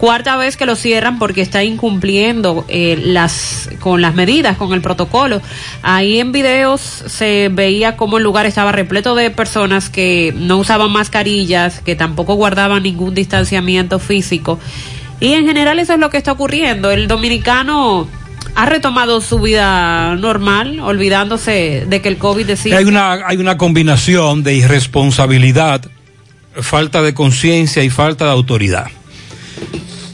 [0.00, 4.80] Cuarta vez que lo cierran porque está incumpliendo eh, las con las medidas, con el
[4.80, 5.42] protocolo.
[5.82, 10.90] Ahí en videos se veía como el lugar estaba repleto de personas que no usaban
[10.90, 14.58] mascarillas, que tampoco guardaban ningún distanciamiento físico.
[15.20, 16.90] Y en general eso es lo que está ocurriendo.
[16.90, 18.08] El dominicano
[18.54, 22.78] ha retomado su vida normal, olvidándose de que el COVID decía...
[22.78, 25.82] Hay una, hay una combinación de irresponsabilidad,
[26.54, 28.86] falta de conciencia y falta de autoridad.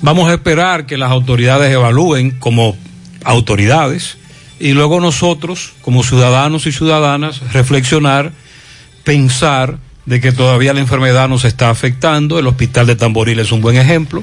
[0.02, 2.76] Vamos a esperar que las autoridades evalúen como
[3.24, 4.18] autoridades
[4.58, 8.32] y luego nosotros, como ciudadanos y ciudadanas, reflexionar,
[9.04, 12.38] pensar de que todavía la enfermedad nos está afectando.
[12.38, 14.22] El hospital de Tamboril es un buen ejemplo.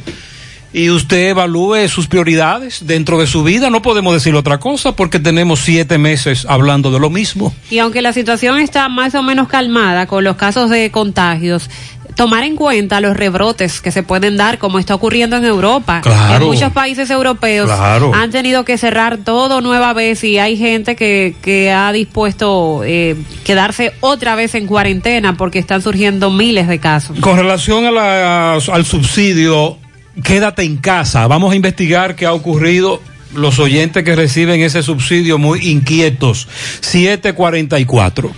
[0.76, 3.70] Y usted evalúe sus prioridades dentro de su vida.
[3.70, 7.54] No podemos decir otra cosa porque tenemos siete meses hablando de lo mismo.
[7.70, 11.70] Y aunque la situación está más o menos calmada con los casos de contagios,
[12.16, 16.02] tomar en cuenta los rebrotes que se pueden dar, como está ocurriendo en Europa.
[16.02, 16.44] Claro.
[16.46, 18.12] En muchos países europeos Claro.
[18.14, 23.16] han tenido que cerrar todo nueva vez y hay gente que, que ha dispuesto eh,
[23.44, 27.20] quedarse otra vez en cuarentena porque están surgiendo miles de casos.
[27.20, 29.78] Con relación a la- al subsidio,
[30.24, 31.26] quédate en casa.
[31.28, 33.02] Vamos a investigar qué ha ocurrido.
[33.34, 36.48] Los oyentes que reciben ese subsidio muy inquietos.
[36.82, 38.32] 744.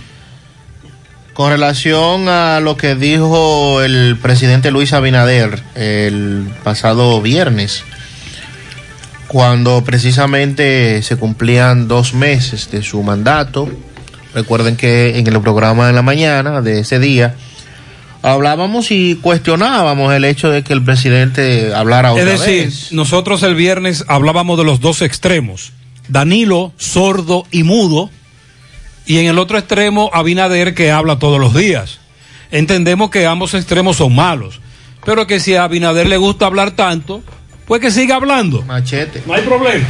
[1.36, 7.84] Con relación a lo que dijo el presidente Luis Abinader el pasado viernes,
[9.26, 13.68] cuando precisamente se cumplían dos meses de su mandato,
[14.32, 17.34] recuerden que en el programa de la mañana de ese día,
[18.22, 22.92] hablábamos y cuestionábamos el hecho de que el presidente hablara otra Es decir, vez.
[22.92, 25.74] nosotros el viernes hablábamos de los dos extremos.
[26.08, 28.08] Danilo, sordo y mudo.
[29.06, 32.00] Y en el otro extremo, Abinader, que habla todos los días.
[32.50, 34.60] Entendemos que ambos extremos son malos.
[35.04, 37.22] Pero que si a Abinader le gusta hablar tanto,
[37.66, 38.62] pues que siga hablando.
[38.62, 39.22] Machete.
[39.26, 39.86] No hay problema.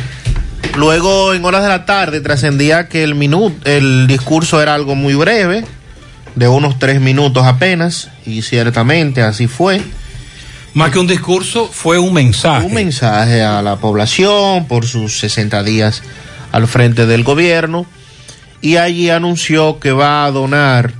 [0.76, 5.14] Luego, en horas de la tarde, trascendía que el minuto, el discurso era algo muy
[5.14, 5.64] breve,
[6.34, 9.80] de unos tres minutos apenas, y ciertamente así fue.
[10.74, 12.66] Más que un discurso, fue un mensaje.
[12.66, 16.02] Un mensaje a la población por sus 60 días
[16.52, 17.86] al frente del gobierno,
[18.60, 20.92] y allí anunció que va a donar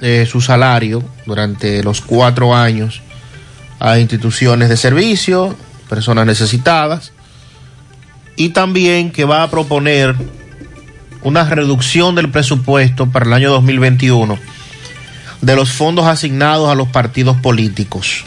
[0.00, 3.02] eh, su salario durante los cuatro años
[3.80, 5.56] a instituciones de servicio,
[5.88, 7.12] personas necesitadas,
[8.36, 10.14] y también que va a proponer
[11.22, 14.38] una reducción del presupuesto para el año 2021
[15.40, 18.24] de los fondos asignados a los partidos políticos.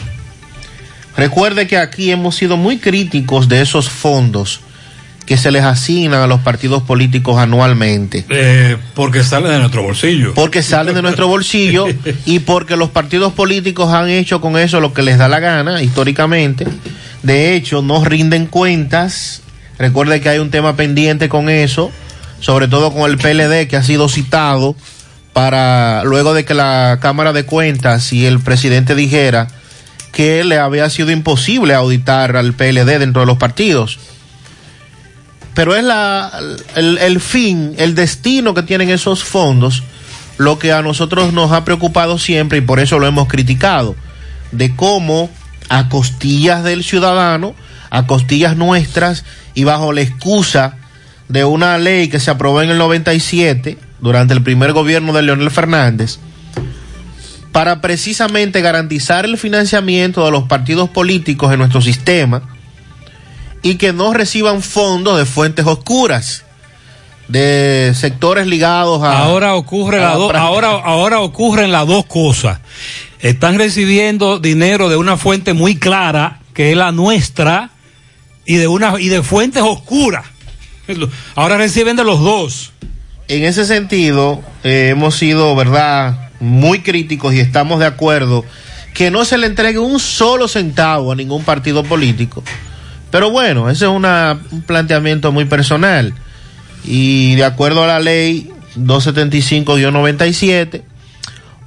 [1.16, 4.62] Recuerde que aquí hemos sido muy críticos de esos fondos
[5.30, 8.26] que se les asignan a los partidos políticos anualmente.
[8.30, 10.34] Eh, porque sale de nuestro bolsillo.
[10.34, 11.86] Porque salen de nuestro bolsillo
[12.26, 15.84] y porque los partidos políticos han hecho con eso lo que les da la gana
[15.84, 16.66] históricamente.
[17.22, 19.44] De hecho, no rinden cuentas.
[19.78, 21.92] Recuerde que hay un tema pendiente con eso,
[22.40, 24.76] sobre todo con el PLD que ha sido citado
[25.32, 29.48] para luego de que la Cámara de Cuentas y el presidente dijera
[30.12, 34.00] que le había sido imposible auditar al PLD dentro de los partidos
[35.60, 36.32] pero es la,
[36.78, 39.84] el, el fin, el destino que tienen esos fondos,
[40.38, 43.97] lo que a nosotros nos ha preocupado siempre y por eso lo hemos criticado,
[44.53, 45.30] de cómo
[45.68, 47.55] a costillas del ciudadano,
[47.89, 50.78] a costillas nuestras y bajo la excusa
[51.28, 55.51] de una ley que se aprobó en el 97 durante el primer gobierno de Leonel
[55.51, 56.20] Fernández,
[57.51, 62.43] para precisamente garantizar el financiamiento de los partidos políticos en nuestro sistema,
[63.62, 66.43] y que no reciban fondos de fuentes oscuras
[67.28, 72.60] de sectores ligados a ahora ocurre a la do- ahora ahora ocurren las dos cosas
[73.20, 77.70] están recibiendo dinero de una fuente muy clara que es la nuestra
[78.45, 80.26] y de una y de fuentes oscuras
[81.36, 82.72] ahora reciben de los dos
[83.28, 88.43] en ese sentido, eh, hemos sido, ¿verdad?, muy críticos y estamos de acuerdo
[88.95, 92.43] que no se le entregue un solo centavo a ningún partido político.
[93.12, 96.14] Pero bueno, ese es una, un planteamiento muy personal.
[96.84, 100.84] Y de acuerdo a la ley 275-97,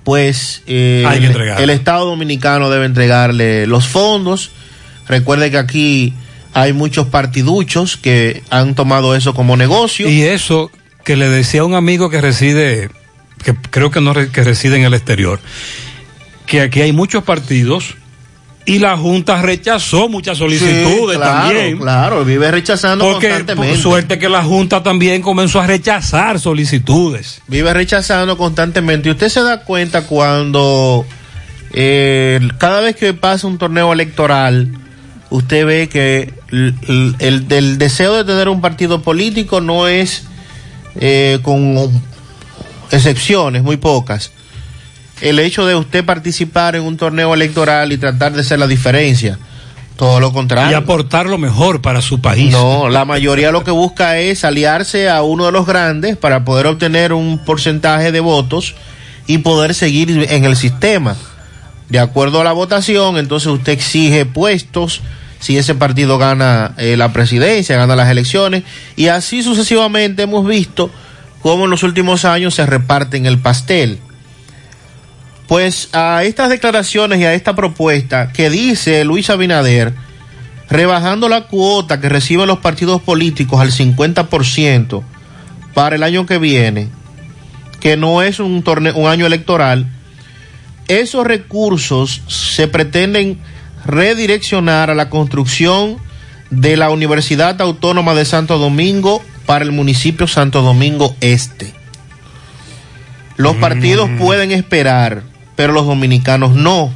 [0.04, 4.50] pues eh, Hay que el, Estado Dominicano debe entregarle los fondos.
[5.08, 6.14] Recuerde que aquí
[6.54, 10.08] hay muchos partiduchos que han tomado eso como negocio.
[10.08, 10.70] Y eso
[11.04, 12.90] que le decía a un amigo que reside,
[13.44, 15.40] que creo que no que reside en el exterior,
[16.46, 17.96] que aquí hay muchos partidos
[18.64, 21.78] y la Junta rechazó muchas solicitudes Sí, claro, también.
[21.78, 27.42] Claro, vive rechazando Porque por suerte que la Junta también comenzó a rechazar solicitudes.
[27.48, 29.08] Vive rechazando constantemente.
[29.08, 31.04] Y usted se da cuenta cuando
[31.72, 34.68] eh, cada vez que pasa un torneo electoral,
[35.30, 40.24] usted ve que el- el deseo de tener un partido político no es
[41.00, 41.90] eh, con
[42.90, 44.30] excepciones, muy pocas.
[45.22, 49.38] El hecho de usted participar en un torneo electoral y tratar de ser la diferencia,
[49.96, 50.72] todo lo contrario.
[50.72, 52.50] Y aportar lo mejor para su país.
[52.50, 56.66] No, la mayoría lo que busca es aliarse a uno de los grandes para poder
[56.66, 58.74] obtener un porcentaje de votos
[59.28, 61.16] y poder seguir en el sistema.
[61.88, 65.02] De acuerdo a la votación, entonces usted exige puestos
[65.38, 68.62] si ese partido gana eh, la presidencia, gana las elecciones
[68.96, 70.90] y así sucesivamente hemos visto
[71.42, 73.98] cómo en los últimos años se reparten el pastel.
[75.52, 79.92] Pues a estas declaraciones y a esta propuesta que dice Luis Abinader,
[80.70, 85.02] rebajando la cuota que reciben los partidos políticos al 50%
[85.74, 86.88] para el año que viene,
[87.80, 89.84] que no es un, torneo, un año electoral,
[90.88, 93.38] esos recursos se pretenden
[93.84, 95.98] redireccionar a la construcción
[96.48, 101.74] de la Universidad Autónoma de Santo Domingo para el municipio Santo Domingo Este.
[103.36, 105.24] Los partidos pueden esperar,
[105.56, 106.92] pero los dominicanos no,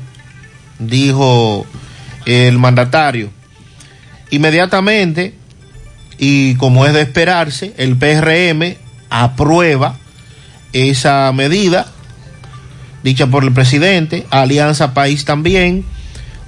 [0.79, 1.67] dijo
[2.25, 3.31] el mandatario.
[4.31, 5.35] Inmediatamente,
[6.19, 8.77] y como es de esperarse, el PRM
[9.09, 9.97] aprueba
[10.73, 11.87] esa medida
[13.07, 15.85] dicha por el presidente, Alianza País también,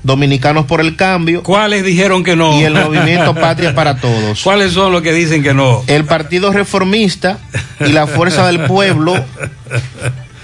[0.03, 1.45] Dominicanos por el Cambio.
[1.45, 2.59] ¿Cuáles dijeron que no?
[2.59, 4.43] Y el Movimiento Patria para Todos.
[4.43, 5.85] ¿Cuáles son los que dicen que no?
[5.87, 7.39] El Partido Reformista
[7.81, 9.15] y la Fuerza del Pueblo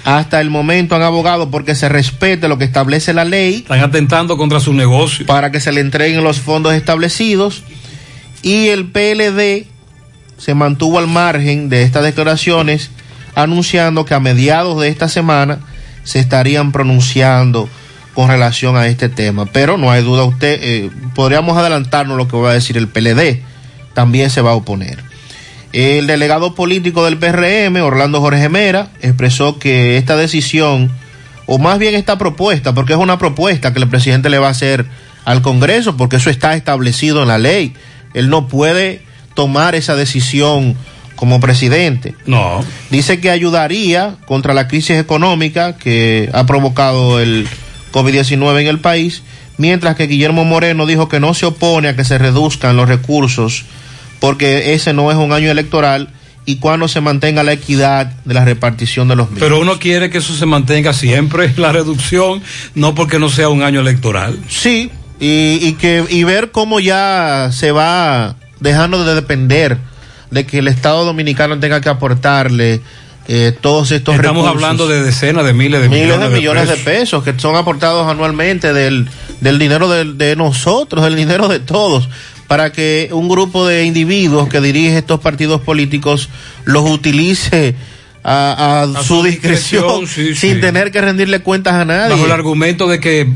[0.04, 3.56] hasta el momento han abogado porque se respete lo que establece la ley.
[3.56, 5.24] Están atentando contra su negocio.
[5.24, 7.62] Para que se le entreguen los fondos establecidos.
[8.42, 9.66] Y el PLD
[10.36, 12.90] se mantuvo al margen de estas declaraciones,
[13.34, 15.60] anunciando que a mediados de esta semana
[16.02, 17.66] se estarían pronunciando
[18.12, 19.46] con relación a este tema.
[19.46, 23.42] Pero no hay duda, usted, eh, podríamos adelantarnos lo que va a decir el PLD,
[23.94, 25.13] también se va a oponer.
[25.74, 30.88] El delegado político del PRM, Orlando Jorge Mera, expresó que esta decisión,
[31.46, 34.50] o más bien esta propuesta, porque es una propuesta que el presidente le va a
[34.52, 34.86] hacer
[35.24, 37.74] al Congreso, porque eso está establecido en la ley.
[38.14, 39.02] Él no puede
[39.34, 40.76] tomar esa decisión
[41.16, 42.14] como presidente.
[42.24, 42.64] No.
[42.90, 47.48] Dice que ayudaría contra la crisis económica que ha provocado el
[47.90, 49.24] COVID-19 en el país,
[49.58, 53.64] mientras que Guillermo Moreno dijo que no se opone a que se reduzcan los recursos
[54.20, 56.08] porque ese no es un año electoral
[56.46, 59.40] y cuando se mantenga la equidad de la repartición de los mismos.
[59.48, 62.42] Pero uno quiere que eso se mantenga siempre, la reducción,
[62.74, 64.38] no porque no sea un año electoral.
[64.48, 64.90] Sí,
[65.20, 69.78] y, y que y ver cómo ya se va dejando de depender
[70.30, 72.82] de que el Estado Dominicano tenga que aportarle
[73.26, 74.62] eh, todos estos Estamos recursos.
[74.64, 76.84] hablando de decenas de miles de miles millones, de millones de pesos.
[77.22, 77.24] pesos.
[77.24, 79.08] que son aportados anualmente del,
[79.40, 82.08] del dinero de, de nosotros, del dinero de todos,
[82.46, 86.28] para que un grupo de individuos que dirige estos partidos políticos
[86.64, 87.74] los utilice
[88.22, 90.60] a, a A su su discreción, discreción, sí, sin sí.
[90.60, 92.12] tener que rendirle cuentas a nadie.
[92.12, 93.28] Bajo el argumento de que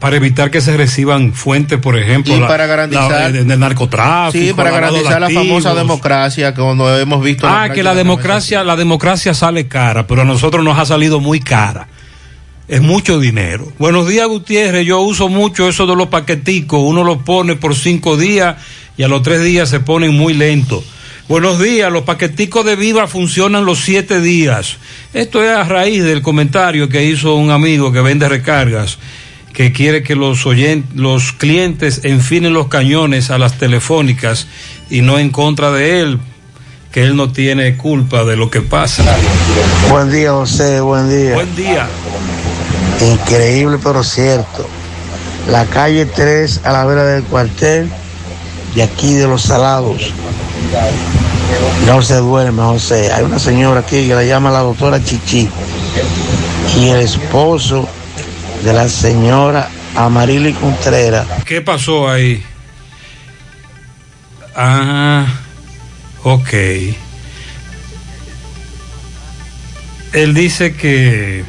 [0.00, 3.58] para evitar que se reciban fuentes, por ejemplo, Y la- para garantizar- la- de- del
[3.58, 7.46] narcotráfico, Sí, para garantizar la famosa democracia que cuando hemos visto.
[7.48, 11.40] Ah, que la democracia, la democracia sale cara, pero a nosotros nos ha salido muy
[11.40, 11.88] cara.
[12.66, 13.70] Es mucho dinero.
[13.78, 14.86] Buenos días, Gutiérrez.
[14.86, 16.80] Yo uso mucho eso de los paqueticos.
[16.82, 18.56] Uno los pone por cinco días
[18.96, 20.82] y a los tres días se ponen muy lentos.
[21.28, 24.76] Buenos días, los paqueticos de Viva funcionan los siete días.
[25.14, 28.98] Esto es a raíz del comentario que hizo un amigo que vende recargas,
[29.54, 34.48] que quiere que los, oyen- los clientes enfinen los cañones a las telefónicas
[34.90, 36.18] y no en contra de él,
[36.92, 39.04] que él no tiene culpa de lo que pasa.
[39.88, 41.34] Buen día, José, buen día.
[41.34, 41.88] Buen día.
[43.00, 44.66] Increíble, pero cierto.
[45.48, 47.90] La calle 3 a la vera del cuartel
[48.74, 50.12] de aquí de los salados.
[51.86, 53.12] No se duerme, José.
[53.12, 55.48] Hay una señora aquí que la llama la doctora Chichi.
[56.76, 57.88] Y el esposo
[58.64, 61.26] de la señora Amarili Contreras.
[61.44, 62.42] ¿Qué pasó ahí?
[64.56, 65.26] Ah,
[66.22, 66.52] ok.
[70.12, 71.44] Él dice que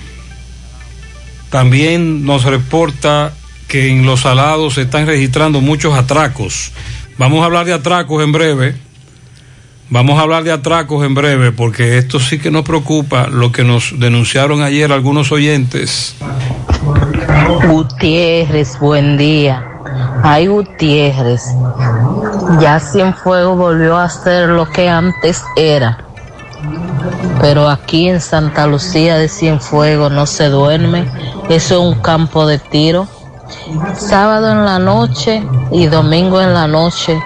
[1.55, 3.31] también nos reporta
[3.69, 6.73] que en los salados se están registrando muchos atracos.
[7.17, 8.75] Vamos a hablar de atracos en breve.
[9.89, 13.63] Vamos a hablar de atracos en breve porque esto sí que nos preocupa lo que
[13.63, 16.17] nos denunciaron ayer algunos oyentes.
[17.69, 19.65] Gutiérrez, buen día.
[20.23, 21.41] Ay, Gutiérrez,
[22.59, 26.04] ya Cienfuegos volvió a ser lo que antes era.
[27.41, 31.05] Pero aquí en Santa Lucía de Cienfuegos no se duerme.
[31.49, 33.07] Eso es un campo de tiro.
[33.97, 37.17] Sábado en la noche y domingo en la noche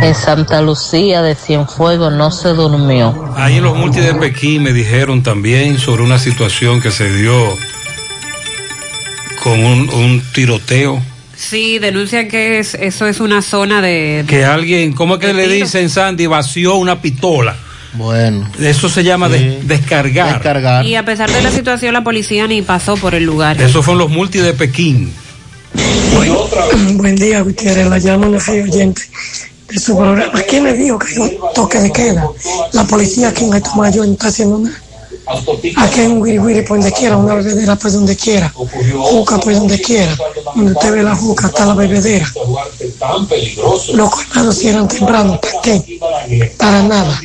[0.00, 3.32] en Santa Lucía de Cienfuegos no se durmió.
[3.36, 7.34] Ahí en los multi de Pekín me dijeron también sobre una situación que se dio
[9.42, 11.02] con un, un tiroteo.
[11.36, 14.24] Sí, denuncian que es, eso es una zona de...
[14.26, 16.26] Que alguien, ¿cómo es que le dicen, Sandy?
[16.26, 17.56] Vació una pistola.
[17.96, 18.48] Bueno.
[18.60, 20.34] Eso se llama de- descargar.
[20.34, 20.84] Descargar.
[20.84, 23.60] Y a pesar de la situación, la policía ni pasó por el lugar.
[23.60, 25.12] Eso fueron los multi de Pekín.
[26.94, 27.86] Buen día, Gutiérrez.
[27.88, 29.02] La llamo una fiel oyente
[29.68, 30.40] de su programa.
[30.48, 32.28] ¿Quién le dijo que hay un toque de queda?
[32.72, 34.76] La policía aquí en Alto Mayor no está haciendo nada.
[35.76, 39.52] Aquí hay un guiri guiri por donde quiera, una bebedera por donde quiera, juca por
[39.52, 40.16] donde quiera.
[40.54, 42.32] Donde usted ve la juca está la bebedera.
[43.94, 45.40] Los colmados cierran temprano.
[45.40, 45.98] ¿Para qué?
[46.56, 47.20] Para nada.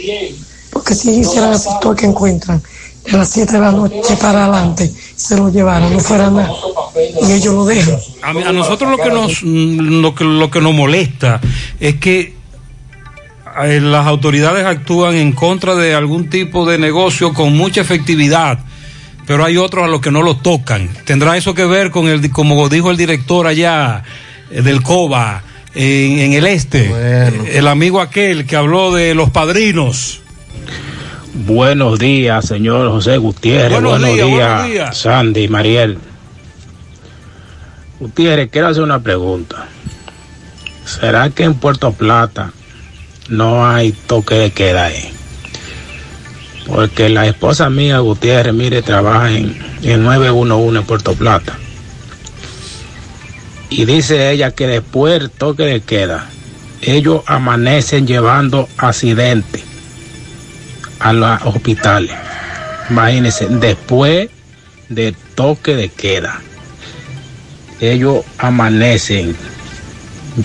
[0.71, 2.61] Porque si hicieran el que encuentran,
[3.05, 6.51] de las 7 de la noche para adelante, se lo llevaron, no fuera nada.
[7.27, 7.97] Y ellos lo dejan.
[8.21, 11.41] A, nosotros lo que nos lo que, lo que nos molesta
[11.79, 12.35] es que
[13.63, 18.59] eh, las autoridades actúan en contra de algún tipo de negocio con mucha efectividad,
[19.25, 20.89] pero hay otros a los que no lo tocan.
[21.05, 24.03] ¿Tendrá eso que ver con el, como dijo el director allá
[24.51, 25.43] eh, del COBA
[25.73, 26.91] en, en el este?
[27.57, 30.21] El amigo aquel que habló de los padrinos.
[31.33, 33.81] Buenos días, señor José Gutiérrez.
[33.81, 34.97] Buenos Buenos, días, días, buenos días.
[34.97, 35.97] Sandy, Mariel.
[38.01, 39.67] Gutiérrez, quiero hacer una pregunta.
[40.85, 42.51] ¿Será que en Puerto Plata
[43.29, 45.13] no hay toque de queda ahí?
[46.67, 51.57] Porque la esposa mía, Gutiérrez, mire, trabaja en, en 911 en Puerto Plata.
[53.69, 56.29] Y dice ella que después del toque de queda,
[56.81, 59.70] ellos amanecen llevando accidentes
[61.01, 62.11] a los hospitales.
[62.89, 64.29] Imagínense, después
[64.89, 66.41] de toque de queda,
[67.79, 69.35] ellos amanecen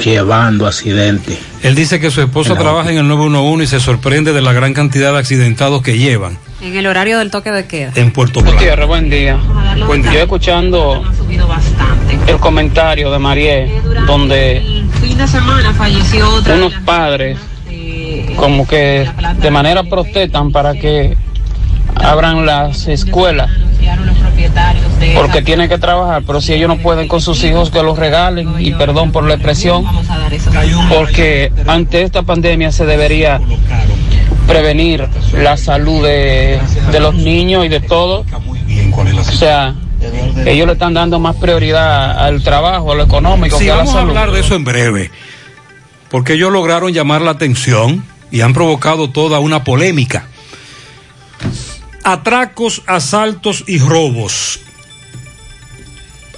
[0.03, 1.39] llevando accidentes.
[1.63, 4.53] Él dice que su esposa En trabaja en el 911 y se sorprende de la
[4.53, 7.93] gran cantidad de accidentados que llevan En el horario del toque de queda.
[7.95, 8.87] en Puerto Plata.
[8.87, 9.39] Buen día.
[9.87, 10.13] Buen día.
[10.13, 11.05] Yo escuchando
[12.27, 13.71] el comentario de Mariel,
[14.07, 16.55] donde Fin de semana falleció otra.
[16.57, 17.39] unos padres
[18.37, 19.09] como que
[19.41, 21.17] de manera protestan para que
[21.95, 23.51] abran las escuelas
[25.15, 28.55] porque tienen que trabajar, pero si ellos no pueden con sus hijos que los regalen
[28.59, 29.85] y perdón por la expresión,
[30.89, 33.41] porque ante esta pandemia se debería
[34.47, 36.61] prevenir la salud de,
[36.91, 38.27] de los niños y de todos.
[39.19, 39.75] O sea,
[40.45, 43.79] ellos le están dando más prioridad al trabajo, a lo económico Sí, que a la
[43.79, 44.11] vamos a salud.
[44.11, 45.11] hablar de eso en breve.
[46.11, 50.29] Porque ellos lograron llamar la atención y han provocado toda una polémica.
[52.05, 54.61] Atracos, asaltos y robos.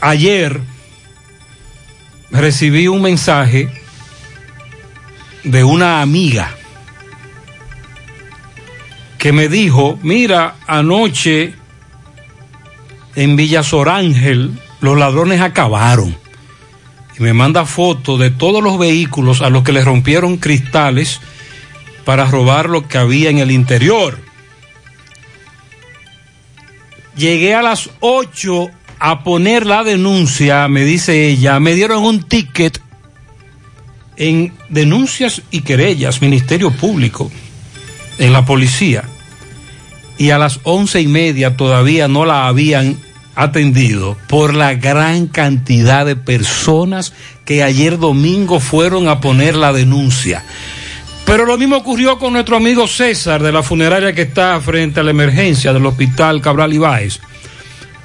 [0.00, 0.60] Ayer
[2.30, 3.68] recibí un mensaje
[5.44, 6.54] de una amiga
[9.18, 11.54] que me dijo, mira, anoche
[13.16, 16.16] en Villa Sorángel los ladrones acabaron
[17.18, 21.20] y me manda fotos de todos los vehículos a los que les rompieron cristales
[22.08, 24.18] para robar lo que había en el interior.
[27.14, 32.80] Llegué a las 8 a poner la denuncia, me dice ella, me dieron un ticket
[34.16, 37.30] en denuncias y querellas, Ministerio Público,
[38.18, 39.04] en la policía,
[40.16, 42.96] y a las once y media todavía no la habían
[43.34, 47.12] atendido por la gran cantidad de personas
[47.44, 50.42] que ayer domingo fueron a poner la denuncia.
[51.28, 55.02] Pero lo mismo ocurrió con nuestro amigo César de la funeraria que está frente a
[55.02, 57.20] la emergencia del hospital Cabral Ibáez.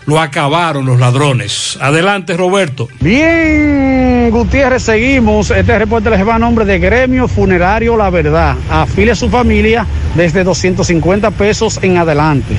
[0.06, 1.78] lo acabaron los ladrones.
[1.80, 2.90] Adelante, Roberto.
[3.00, 5.52] Bien, Gutiérrez, seguimos.
[5.52, 8.58] Este reporte les va a nombre de Gremio Funerario La Verdad.
[8.70, 12.58] Afile a su familia desde 250 pesos en adelante.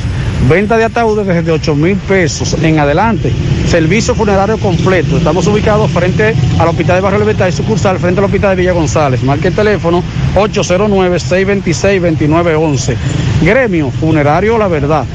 [0.49, 3.31] Venta de ataúdes desde 8 mil pesos en adelante.
[3.67, 5.19] Servicio funerario completo.
[5.19, 8.73] Estamos ubicados frente al Hospital de Barrio Libertad y sucursal frente al Hospital de Villa
[8.73, 9.23] González.
[9.23, 10.03] Marque el teléfono
[10.35, 12.97] 809-626-2911.
[13.43, 15.07] Gremio Funerario La Verdad.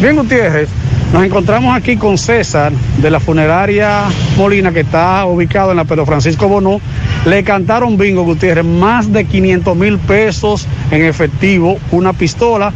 [0.00, 0.68] Bien, Gutiérrez.
[1.12, 4.04] Nos encontramos aquí con César de la funeraria
[4.36, 6.80] Molina que está ubicado en la Pedro Francisco Bonó.
[7.26, 12.72] Le cantaron bingo Gutiérrez, más de 500 mil pesos en efectivo, una pistola.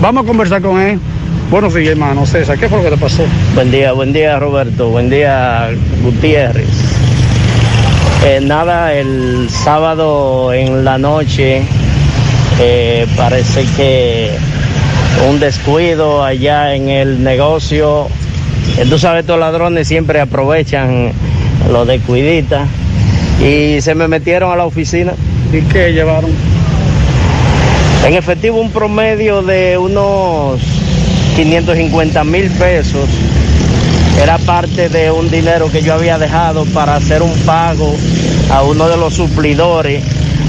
[0.00, 1.00] Vamos a conversar con él.
[1.50, 2.56] Buenos días, hermano César.
[2.56, 3.24] ¿Qué fue lo que te pasó?
[3.56, 5.70] Buen día, buen día Roberto, buen día
[6.04, 6.91] Gutiérrez.
[8.24, 11.62] Eh, nada, el sábado en la noche
[12.60, 14.30] eh, parece que
[15.28, 18.06] un descuido allá en el negocio.
[18.78, 21.10] Eh, tú sabes, estos ladrones siempre aprovechan
[21.72, 22.68] los descuiditas
[23.44, 25.14] y se me metieron a la oficina.
[25.52, 26.30] ¿Y qué llevaron?
[28.06, 30.60] En efectivo un promedio de unos
[31.34, 33.08] 550 mil pesos.
[34.20, 37.94] Era parte de un dinero que yo había dejado para hacer un pago
[38.50, 40.02] a uno de los suplidores,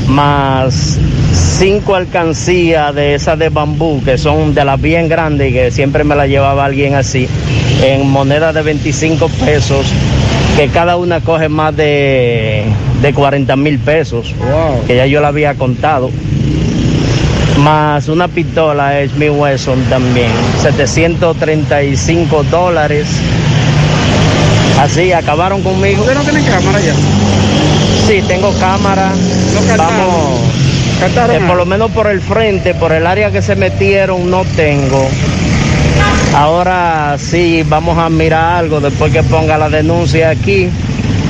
[0.07, 0.99] más
[1.34, 6.03] cinco alcancías de esas de bambú, que son de las bien grandes y que siempre
[6.03, 7.28] me la llevaba alguien así,
[7.82, 9.86] en moneda de 25 pesos,
[10.57, 12.64] que cada una coge más de,
[13.01, 14.34] de 40 mil pesos,
[14.88, 16.11] que ya yo la había contado.
[17.59, 23.07] Más una pistola es mi Wesson también, 735 dólares.
[24.80, 26.01] Así, acabaron conmigo.
[26.01, 26.93] ¿Usted no tiene cámara ya?
[28.07, 29.11] Sí, tengo cámara.
[29.78, 30.39] Vamos.
[31.05, 35.07] Eh, por lo menos por el frente, por el área que se metieron, no tengo.
[36.36, 40.69] Ahora sí, vamos a mirar algo después que ponga la denuncia aquí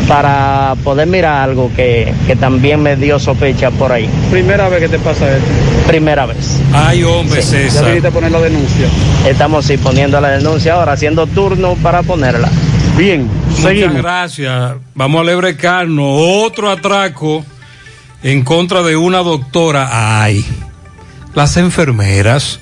[0.07, 4.07] para poder mirar algo que, que también me dio sospecha por ahí.
[4.31, 5.47] Primera vez que te pasa esto.
[5.87, 6.59] Primera vez.
[6.73, 7.49] Ay, hombre, Sí.
[7.51, 7.83] César.
[7.83, 8.87] Ya viniste a poner la denuncia.
[9.27, 12.49] Estamos sí poniendo la denuncia ahora, haciendo turno para ponerla.
[12.97, 13.27] Bien,
[13.61, 14.75] Muchas gracias.
[14.93, 16.05] Vamos a lebrecarnos.
[16.07, 17.43] Otro atraco
[18.21, 20.21] en contra de una doctora.
[20.21, 20.45] Ay,
[21.33, 22.59] las enfermeras,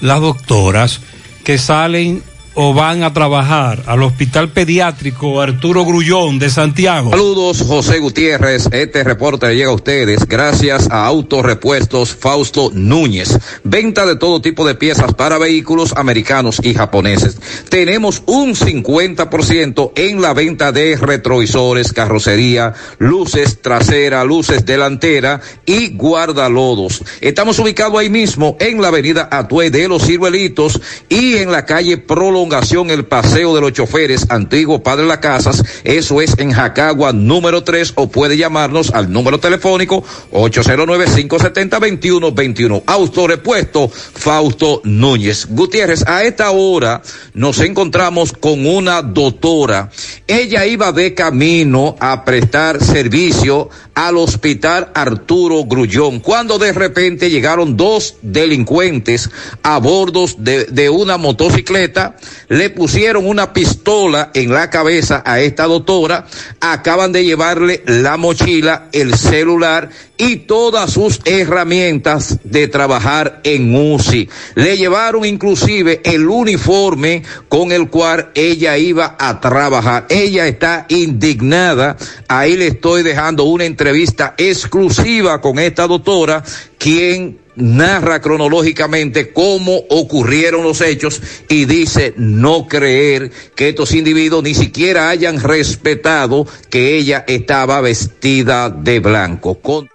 [0.00, 1.00] las doctoras
[1.44, 2.22] que salen
[2.54, 7.10] o van a trabajar al Hospital Pediátrico Arturo Grullón de Santiago.
[7.10, 8.68] Saludos, José Gutiérrez.
[8.72, 13.38] Este reporte llega a ustedes gracias a Autorepuestos Fausto Núñez.
[13.64, 17.38] Venta de todo tipo de piezas para vehículos americanos y japoneses.
[17.68, 27.02] Tenemos un 50% en la venta de retrovisores, carrocería, luces trasera, luces delantera y guardalodos.
[27.20, 31.98] Estamos ubicados ahí mismo en la avenida Atue de los Ciruelitos y en la calle
[32.42, 35.62] Prolongación, el Paseo de los Choferes, antiguo Padre Las Casas.
[35.84, 42.82] Eso es en Jacagua número 3 o puede llamarnos al número telefónico 809-570-2121.
[42.84, 45.46] Autorepuesto Fausto Núñez.
[45.50, 47.00] Gutiérrez, a esta hora
[47.32, 49.88] nos encontramos con una doctora.
[50.26, 57.76] Ella iba de camino a prestar servicio al hospital Arturo Grullón, cuando de repente llegaron
[57.76, 59.30] dos delincuentes
[59.62, 62.16] a bordo de, de una motocicleta,
[62.48, 66.26] le pusieron una pistola en la cabeza a esta doctora,
[66.60, 74.28] acaban de llevarle la mochila, el celular y todas sus herramientas de trabajar en UCI.
[74.54, 80.06] Le llevaron inclusive el uniforme con el cual ella iba a trabajar.
[80.08, 81.96] Ella está indignada.
[82.28, 86.44] Ahí le estoy dejando una entrevista exclusiva con esta doctora,
[86.78, 94.54] quien narra cronológicamente cómo ocurrieron los hechos y dice no creer que estos individuos ni
[94.54, 99.54] siquiera hayan respetado que ella estaba vestida de blanco.
[99.54, 99.88] Con...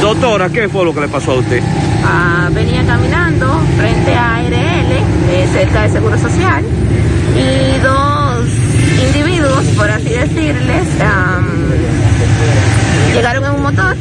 [0.00, 1.62] Doctora, ¿qué fue lo que le pasó a usted?
[2.04, 6.64] Ah, venía caminando frente a ARL, eh, cerca de Seguro Social,
[7.36, 8.46] y dos
[9.06, 10.86] individuos, por así decirles,
[13.12, 13.96] llegaron en un motor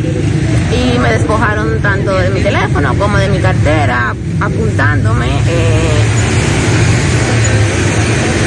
[1.08, 5.28] me despojaron tanto de mi teléfono como de mi cartera, apuntándome.
[5.48, 6.27] eh,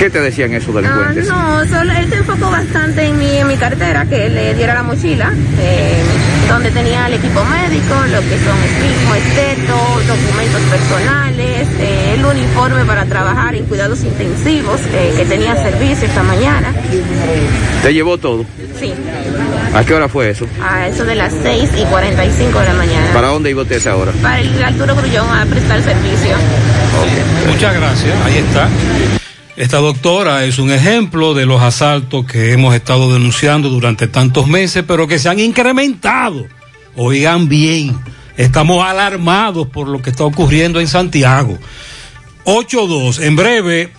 [0.00, 1.28] ¿Qué te decían esos Ah, delincuentes?
[1.28, 4.82] no, solo él se enfocó bastante en mi, en mi cartera, que le diera la
[4.82, 5.30] mochila,
[5.60, 6.02] eh,
[6.48, 9.76] donde tenía el equipo médico, lo que son mismo esteto,
[10.08, 16.22] documentos personales, eh, el uniforme para trabajar en cuidados intensivos, eh, que tenía servicio esta
[16.22, 16.72] mañana.
[17.82, 18.46] ¿Te llevó todo?
[18.78, 18.94] Sí,
[19.74, 20.46] ¿A qué hora fue eso?
[20.66, 23.06] a eso de las 6 y 45 de la mañana.
[23.12, 24.12] ¿Para dónde iba usted a esa hora?
[24.22, 26.36] Para el Arturo Grullón a prestar servicio.
[27.46, 28.68] Muchas gracias, ahí está.
[29.60, 34.84] Esta doctora es un ejemplo de los asaltos que hemos estado denunciando durante tantos meses,
[34.88, 36.46] pero que se han incrementado.
[36.96, 37.94] Oigan bien,
[38.38, 41.58] estamos alarmados por lo que está ocurriendo en Santiago.
[42.46, 43.92] 8-2, en breve,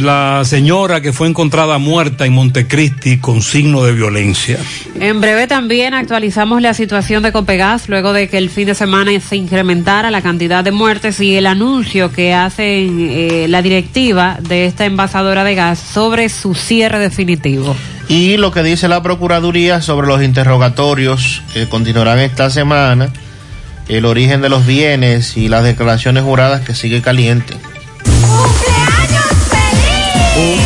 [0.00, 4.58] la señora que fue encontrada muerta en Montecristi con signo de violencia.
[4.98, 9.12] En breve también actualizamos la situación de Copegas luego de que el fin de semana
[9.20, 14.66] se incrementara la cantidad de muertes y el anuncio que hace eh, la directiva de
[14.66, 17.76] esta envasadora de gas sobre su cierre definitivo.
[18.08, 23.08] Y lo que dice la Procuraduría sobre los interrogatorios que continuarán esta semana,
[23.88, 27.54] el origen de los bienes y las declaraciones juradas que sigue caliente.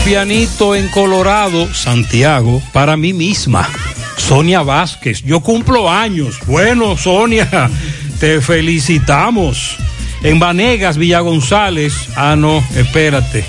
[0.09, 3.69] Pianito en Colorado, Santiago, para mí misma.
[4.17, 6.39] Sonia Vázquez, yo cumplo años.
[6.47, 7.69] Bueno, Sonia,
[8.19, 9.77] te felicitamos.
[10.23, 12.09] En Vanegas, Villa González.
[12.17, 13.45] Ah, no, espérate.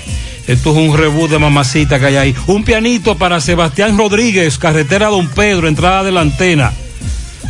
[0.46, 2.34] Esto es un reboot de mamacita que hay ahí.
[2.46, 6.74] Un pianito para Sebastián Rodríguez, carretera Don Pedro, entrada de la antena.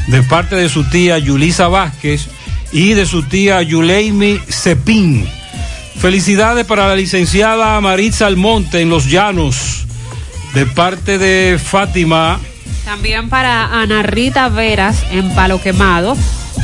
[0.06, 2.28] De parte de su tía Yulisa Vázquez
[2.70, 5.39] y de su tía Yuleimi Cepín.
[6.00, 9.84] Felicidades para la licenciada Maritza Almonte en Los Llanos,
[10.54, 12.40] de parte de Fátima.
[12.86, 16.16] También para Ana Rita Veras en Palo Quemado.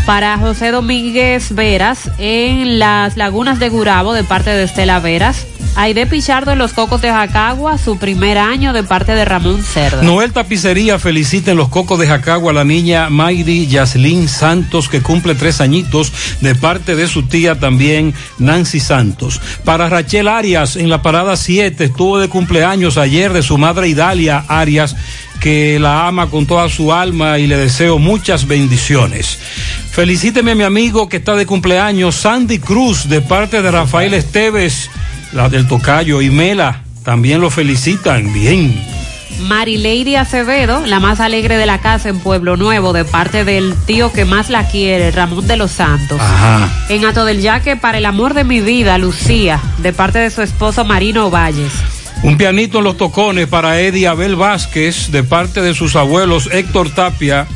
[0.07, 5.47] Para José Domínguez Veras en las Lagunas de Gurabo de parte de Estela Veras.
[5.79, 10.01] Aide Pichardo en Los Cocos de Jacagua, su primer año de parte de Ramón Cerda.
[10.01, 15.03] Noel Tapicería felicita en Los Cocos de Jacagua a la niña Mayri Yaslin Santos, que
[15.03, 19.39] cumple tres añitos, de parte de su tía también Nancy Santos.
[19.66, 24.47] Para Rachel Arias en la parada 7, estuvo de cumpleaños ayer de su madre Idalia
[24.49, 24.97] Arias,
[25.41, 29.39] que la ama con toda su alma y le deseo muchas bendiciones.
[29.91, 34.89] Felicíteme a mi amigo que está de cumpleaños, Sandy Cruz, de parte de Rafael Esteves
[35.33, 38.33] la del Tocayo y Mela también lo felicitan.
[38.33, 38.74] Bien.
[39.41, 44.12] Marileidi Acevedo, la más alegre de la casa en Pueblo Nuevo, de parte del tío
[44.12, 46.20] que más la quiere, Ramón de los Santos.
[46.20, 46.68] Ajá.
[46.89, 50.43] En Ato del Yaque, para el amor de mi vida, Lucía, de parte de su
[50.43, 51.72] esposo Marino Valles.
[52.22, 56.91] Un pianito en los tocones para Eddie Abel Vázquez, de parte de sus abuelos Héctor
[56.91, 57.47] Tapia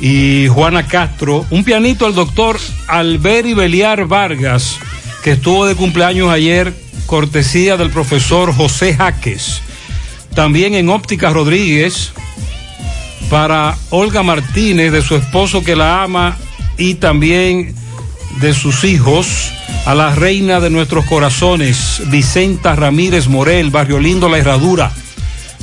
[0.00, 1.46] y Juana Castro.
[1.50, 4.78] Un pianito al doctor Alberi Beliar Vargas,
[5.24, 6.74] que estuvo de cumpleaños ayer
[7.06, 9.62] cortesía del profesor José Jaques.
[10.34, 12.12] También en Óptica Rodríguez,
[13.30, 16.36] para Olga Martínez, de su esposo que la ama,
[16.76, 17.74] y también
[18.40, 19.52] de sus hijos,
[19.86, 24.92] a la reina de nuestros corazones, Vicenta Ramírez Morel, Barrio Lindo La Herradura,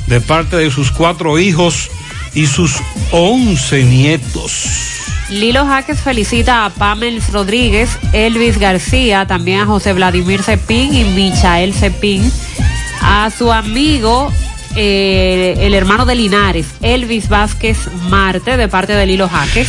[0.06, 1.90] de parte de sus cuatro hijos
[2.34, 2.74] y sus
[3.12, 5.13] once nietos.
[5.30, 11.72] Lilo Jaques felicita a Pamel Rodríguez, Elvis García, también a José Vladimir Cepín y Michael
[11.72, 12.30] Cepín,
[13.00, 14.30] a su amigo,
[14.76, 17.78] eh, el hermano de Linares, Elvis Vázquez
[18.10, 19.68] Marte, de parte de Lilo Jaques.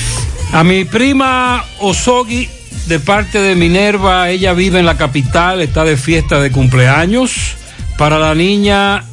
[0.52, 2.50] A mi prima Osogi,
[2.88, 7.56] de parte de Minerva, ella vive en la capital, está de fiesta de cumpleaños.
[7.98, 9.06] Para la niña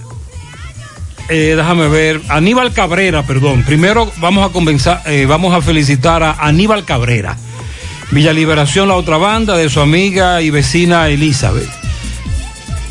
[1.29, 3.63] eh, déjame ver, Aníbal Cabrera, perdón.
[3.65, 4.51] Primero vamos
[4.87, 7.37] a eh, vamos a felicitar a Aníbal Cabrera.
[8.11, 11.71] Villa Liberación, la otra banda de su amiga y vecina Elizabeth.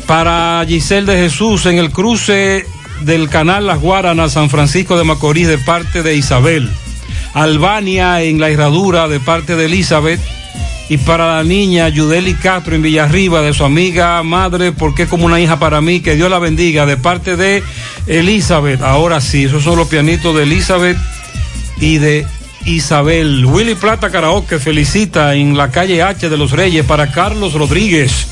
[0.06, 2.66] Para Giselle de Jesús en el cruce
[3.02, 6.68] del canal Las Guaranas, San Francisco de Macorís, de parte de Isabel.
[7.34, 10.20] Albania en la Herradura, de parte de Elizabeth
[10.88, 15.24] y para la niña Yudeli Castro en Villarriba de su amiga madre, porque es como
[15.24, 17.62] una hija para mí, que Dios la bendiga, de parte de
[18.06, 18.82] Elizabeth.
[18.82, 20.96] Ahora sí, esos son los pianitos de Elizabeth
[21.80, 22.26] y de
[22.64, 23.44] Isabel.
[23.44, 28.26] Willy Plata Karaoke felicita en la calle H de los Reyes para Carlos Rodríguez,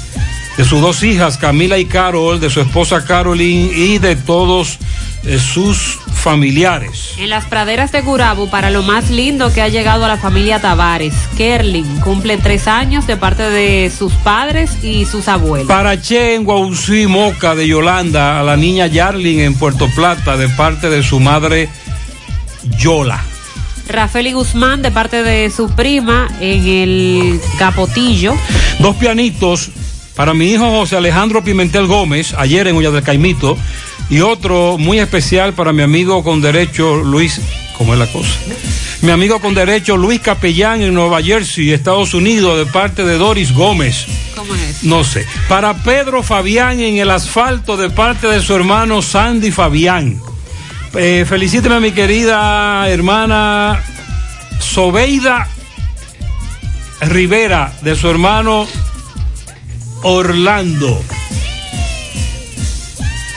[0.56, 4.78] de sus dos hijas, Camila y Carol, de su esposa Caroline y de todos
[5.24, 7.14] eh, sus familiares.
[7.18, 10.60] En las praderas de Gurabu, para lo más lindo que ha llegado a la familia
[10.60, 15.68] Tavares, Kerlin cumple tres años de parte de sus padres y sus abuelos.
[15.68, 20.48] Para Che en Guausí, Moca de Yolanda, a la niña Yarlin en Puerto Plata, de
[20.48, 21.68] parte de su madre
[22.78, 23.22] Yola.
[23.88, 28.34] Rafael y Guzmán, de parte de su prima en el Capotillo.
[28.78, 29.70] Dos pianitos
[30.14, 33.56] para mi hijo José Alejandro Pimentel Gómez, ayer en Ulla del Caimito,
[34.08, 37.40] y otro muy especial para mi amigo con derecho Luis,
[37.78, 38.30] ¿cómo es la cosa?
[39.02, 43.52] Mi amigo con derecho Luis Capellán en Nueva Jersey, Estados Unidos, de parte de Doris
[43.52, 44.06] Gómez.
[44.36, 44.84] ¿Cómo es?
[44.84, 45.26] No sé.
[45.48, 50.20] Para Pedro Fabián en el asfalto, de parte de su hermano Sandy Fabián.
[50.94, 53.82] Eh, felicíteme a mi querida hermana
[54.58, 55.48] Sobeida
[57.00, 58.66] Rivera, de su hermano
[60.02, 61.02] Orlando.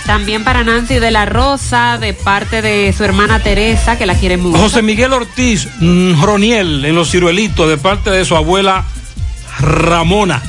[0.06, 4.38] También para Nancy de la Rosa, de parte de su hermana Teresa, que la quiere
[4.38, 4.58] mucho.
[4.58, 8.84] José Miguel Ortiz mm, Roniel en los ciruelitos de parte de su abuela
[9.60, 10.44] Ramona.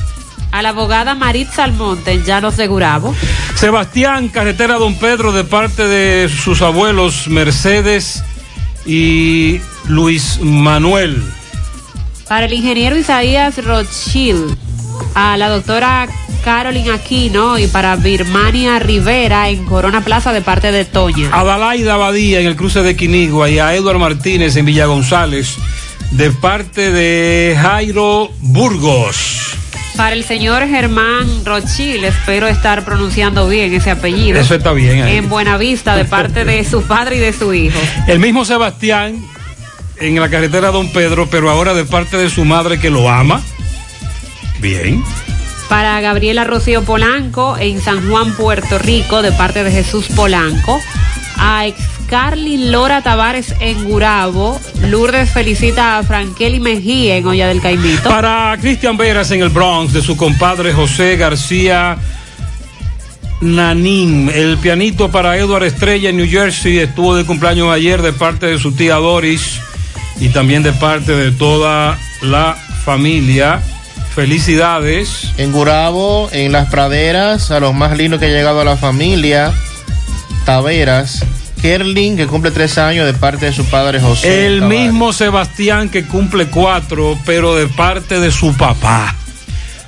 [0.51, 3.15] A la abogada Maritza Almonte, en Llanos de Gurabo.
[3.55, 8.23] Sebastián, carretera Don Pedro, de parte de sus abuelos Mercedes
[8.85, 11.23] y Luis Manuel.
[12.27, 14.57] Para el ingeniero Isaías Rothschild,
[15.13, 16.07] a la doctora
[16.43, 21.29] Carolyn Aquino y para Birmania Rivera en Corona Plaza de parte de Toña.
[21.31, 25.57] A Dalaida Badía en el cruce de Quinigua y a Eduardo Martínez en Villa González
[26.11, 29.57] de parte de Jairo Burgos.
[29.97, 34.39] Para el señor Germán Rothschild, espero estar pronunciando bien ese apellido.
[34.39, 35.03] Eso está bien.
[35.03, 35.15] ahí.
[35.15, 37.79] En Buenavista, de parte de su padre y de su hijo.
[38.07, 39.25] El mismo Sebastián
[39.99, 43.41] en la carretera Don Pedro, pero ahora de parte de su madre que lo ama.
[44.59, 45.03] Bien.
[45.69, 50.79] Para Gabriela Rocío Polanco en San Juan, Puerto Rico, de parte de Jesús Polanco.
[51.37, 54.59] A Excarly Lora Tavares en Gurabo.
[54.83, 58.09] Lourdes felicita a Frankeli Mejía en Olla del Caimito.
[58.09, 61.97] Para Cristian Veras en el Bronx, de su compadre José García
[63.41, 64.29] Nanín.
[64.33, 68.59] El pianito para Edward Estrella en New Jersey estuvo de cumpleaños ayer de parte de
[68.59, 69.59] su tía Doris
[70.19, 72.55] y también de parte de toda la
[72.85, 73.61] familia.
[74.15, 75.33] Felicidades.
[75.35, 79.53] En Gurabo, en las praderas, a los más lindos que ha llegado a la familia,
[80.45, 81.25] Taveras,
[81.61, 84.45] Kerlin, que cumple tres años de parte de su padre José.
[84.45, 84.79] El Tavares.
[84.79, 89.13] mismo Sebastián que cumple cuatro, pero de parte de su papá.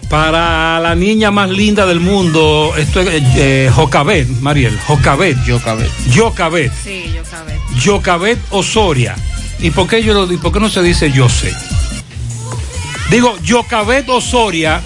[0.09, 5.37] Para la niña más linda del mundo, esto es eh, Jocabet, Mariel, Jocabet.
[5.47, 5.91] Jocabet.
[6.13, 6.71] Jocabet.
[6.83, 7.57] Sí, yo cabé.
[7.83, 9.15] Jocabet Osoria.
[9.59, 11.53] ¿Y por qué yo lo y por qué no se dice yo sé?
[13.09, 14.81] Digo, Jocabet Osoria,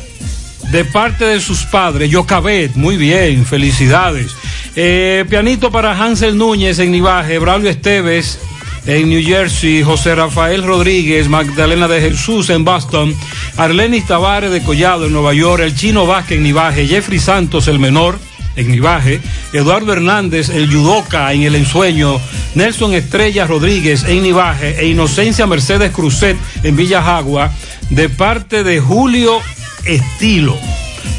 [0.71, 2.13] de parte de sus padres.
[2.13, 4.35] Jocabet, muy bien, felicidades.
[4.75, 8.39] Eh, pianito para Hansel Núñez en Nivaje, Braulio Esteves
[8.85, 13.15] en New Jersey, José Rafael Rodríguez, Magdalena de Jesús en Boston,
[13.57, 17.79] Arlenis Tavares de Collado en Nueva York, el Chino Vázquez en Nivaje, Jeffrey Santos el
[17.79, 18.17] menor
[18.55, 19.21] en Nivaje,
[19.53, 22.19] Eduardo Hernández el Yudoca en El Ensueño,
[22.55, 27.51] Nelson Estrella Rodríguez en Nivaje e Inocencia Mercedes Cruzet en Villa Jagua,
[27.89, 29.39] de parte de Julio
[29.85, 30.57] Estilo.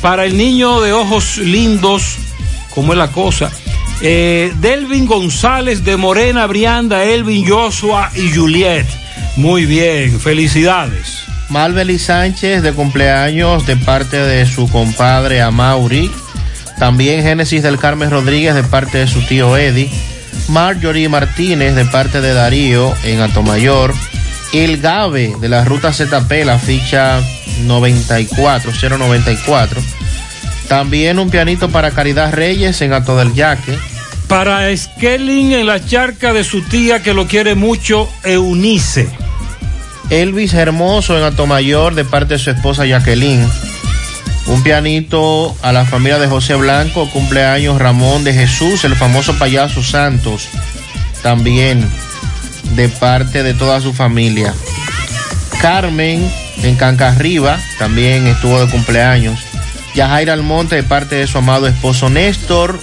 [0.00, 2.16] Para el niño de ojos lindos,
[2.74, 3.50] ¿cómo es la cosa?
[4.00, 8.86] Eh, Delvin González de Morena, Brianda, Elvin Joshua y Juliet.
[9.36, 11.24] Muy bien, felicidades.
[11.48, 16.10] Malveli Sánchez de cumpleaños de parte de su compadre Amauri.
[16.82, 19.88] También Génesis del Carmen Rodríguez de parte de su tío Eddie.
[20.48, 23.94] Marjorie Martínez de parte de Darío en Atomayor.
[24.52, 27.20] El Gabe de la ruta ZP, la ficha
[27.66, 29.80] 94, 094.
[30.66, 33.78] También un pianito para Caridad Reyes en Ato del Yaque.
[34.26, 39.08] Para Skelling en la charca de su tía que lo quiere mucho, Eunice.
[40.10, 43.48] Elvis Hermoso en Atomayor de parte de su esposa Jacqueline.
[44.46, 49.82] Un pianito a la familia de José Blanco, cumpleaños Ramón de Jesús, el famoso payaso
[49.82, 50.48] Santos,
[51.22, 51.88] también
[52.74, 54.52] de parte de toda su familia.
[55.60, 56.28] Carmen
[56.62, 59.38] en Cancarriba, también estuvo de cumpleaños.
[59.94, 62.80] Yajaira Almonte de parte de su amado esposo Néstor,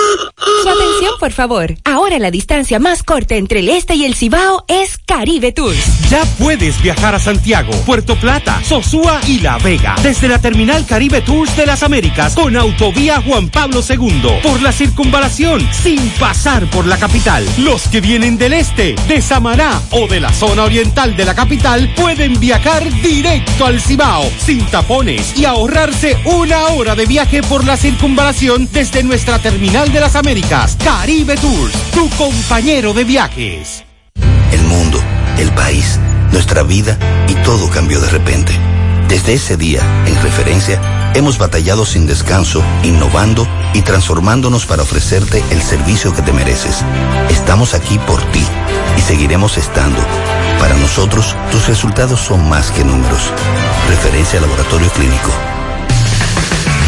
[0.63, 1.75] Su atención, por favor.
[1.83, 6.09] Ahora la distancia más corta entre el este y el Cibao es Caribe Tours.
[6.09, 9.95] Ya puedes viajar a Santiago, Puerto Plata, Sosúa y La Vega.
[10.03, 14.39] Desde la terminal Caribe Tours de las Américas con autovía Juan Pablo II.
[14.41, 17.45] Por la circunvalación, sin pasar por la capital.
[17.59, 21.93] Los que vienen del este, de Samaná o de la zona oriental de la capital
[21.95, 27.77] pueden viajar directo al Cibao, sin tapones y ahorrarse una hora de viaje por la
[27.77, 30.77] circunvalación desde nuestra terminal de las Américas.
[30.83, 33.83] Caribe Tours, tu compañero de viajes.
[34.51, 35.01] El mundo,
[35.37, 35.99] el país,
[36.31, 36.97] nuestra vida
[37.27, 38.53] y todo cambió de repente.
[39.07, 40.81] Desde ese día, en referencia,
[41.13, 46.83] hemos batallado sin descanso, innovando y transformándonos para ofrecerte el servicio que te mereces.
[47.29, 48.43] Estamos aquí por ti
[48.97, 49.99] y seguiremos estando.
[50.59, 53.31] Para nosotros, tus resultados son más que números.
[53.87, 55.52] Referencia Laboratorio Clínico.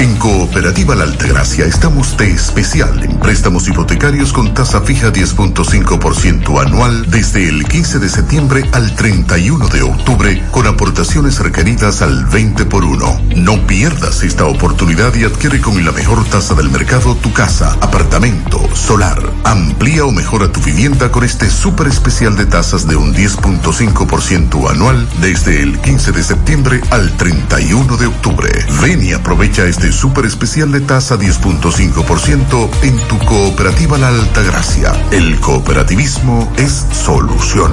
[0.00, 7.10] En Cooperativa La Altagracia estamos de especial en préstamos hipotecarios con tasa fija 10.5% anual
[7.10, 12.84] desde el 15 de septiembre al 31 de octubre con aportaciones requeridas al 20 por
[12.84, 13.20] 1.
[13.36, 18.58] No pierdas esta oportunidad y adquiere con la mejor tasa del mercado tu casa, apartamento,
[18.74, 19.20] solar.
[19.44, 25.06] Amplía o mejora tu vivienda con este súper especial de tasas de un 10.5% anual
[25.20, 28.50] desde el 15 de septiembre al 31 de octubre.
[28.80, 34.92] Ven y aprovecha este súper especial de tasa 10.5% en tu cooperativa La Altagracia.
[35.10, 37.72] El cooperativismo es solución.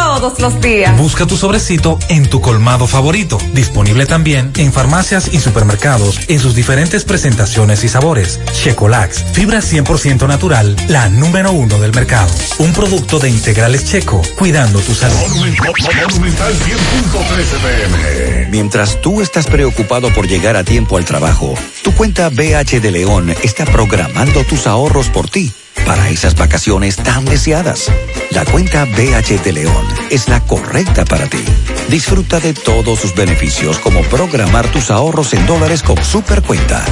[0.01, 0.97] todos los días.
[0.97, 3.37] Busca tu sobrecito en tu colmado favorito.
[3.53, 8.39] Disponible también en farmacias y supermercados en sus diferentes presentaciones y sabores.
[8.51, 12.33] Checolax, fibra 100% natural, la número uno del mercado.
[12.57, 15.17] Un producto de integrales checo, cuidando tu salud.
[15.29, 18.47] Monumental 100.13 pm.
[18.49, 21.53] Mientras tú estás preocupado por llegar a tiempo al trabajo,
[21.83, 25.53] tu cuenta BH de León está programando tus ahorros por ti
[25.85, 27.91] para esas vacaciones tan deseadas.
[28.31, 31.43] La cuenta BH de León es la correcta para ti.
[31.89, 36.83] Disfruta de todos sus beneficios como programar tus ahorros en dólares con Supercuenta.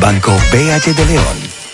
[0.00, 1.51] Banco BH de León.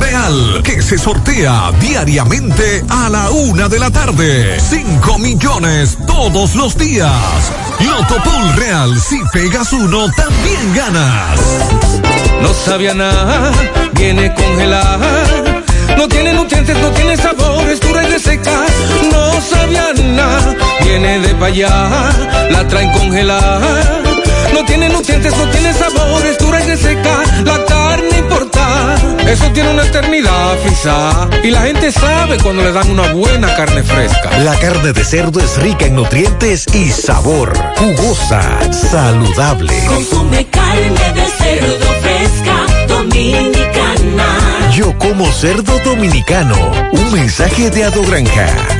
[0.00, 4.58] Real que se sortea diariamente a la una de la tarde.
[4.58, 7.12] 5 millones todos los días.
[7.80, 11.38] Loto Pool Real, si pegas uno, también ganas.
[12.42, 13.52] No sabía nada,
[13.92, 15.24] viene congelada.
[15.96, 18.64] No tiene nutrientes, no tiene sabor, es dura y reseca.
[19.12, 22.10] No sabía nada, viene de pa' allá,
[22.50, 24.02] la traen congelada.
[24.54, 27.22] No tiene nutrientes, no tiene sabor, es dura y reseca.
[27.44, 28.94] La carne importa,
[29.26, 31.28] eso tiene una eternidad frisada.
[31.42, 34.38] Y la gente sabe cuando le dan una buena carne fresca.
[34.38, 37.52] La carne de cerdo es rica en nutrientes y sabor.
[37.76, 38.42] Jugosa,
[38.72, 39.72] saludable.
[39.86, 44.70] Consume carne de cerdo fresca, dominicana.
[44.74, 46.56] Yo como cerdo dominicano.
[46.92, 48.79] Un mensaje de Ado Granja.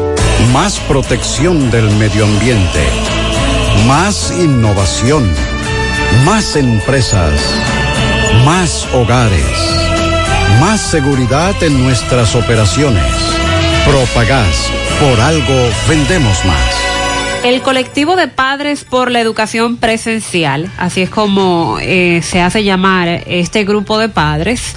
[0.53, 2.79] Más protección del medio ambiente.
[3.87, 5.29] Más innovación.
[6.25, 7.33] Más empresas.
[8.45, 9.45] Más hogares.
[10.59, 13.03] Más seguridad en nuestras operaciones.
[13.85, 14.69] Propagás.
[14.99, 16.81] Por algo vendemos más.
[17.43, 23.23] El colectivo de padres por la educación presencial, así es como eh, se hace llamar
[23.25, 24.75] este grupo de padres,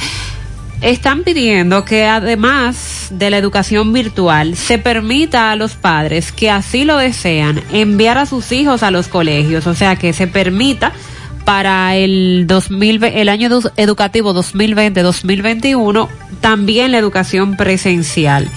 [0.84, 6.84] están pidiendo que además de la educación virtual se permita a los padres que así
[6.84, 10.92] lo desean enviar a sus hijos a los colegios, o sea que se permita
[11.44, 16.08] para el 2000, el año edu- educativo 2020-2021
[16.40, 18.48] también la educación presencial.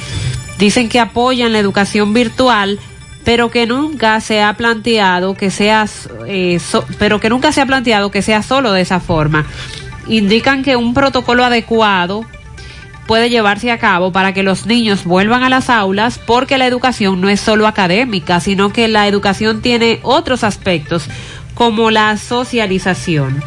[0.58, 2.80] Dicen que apoyan la educación virtual,
[3.24, 5.86] pero que nunca se ha planteado que sea,
[6.28, 6.60] eh,
[6.98, 9.46] pero que nunca se ha planteado que sea solo de esa forma.
[10.08, 12.26] Indican que un protocolo adecuado
[13.08, 17.22] puede llevarse a cabo para que los niños vuelvan a las aulas porque la educación
[17.22, 21.08] no es solo académica, sino que la educación tiene otros aspectos
[21.54, 23.42] como la socialización.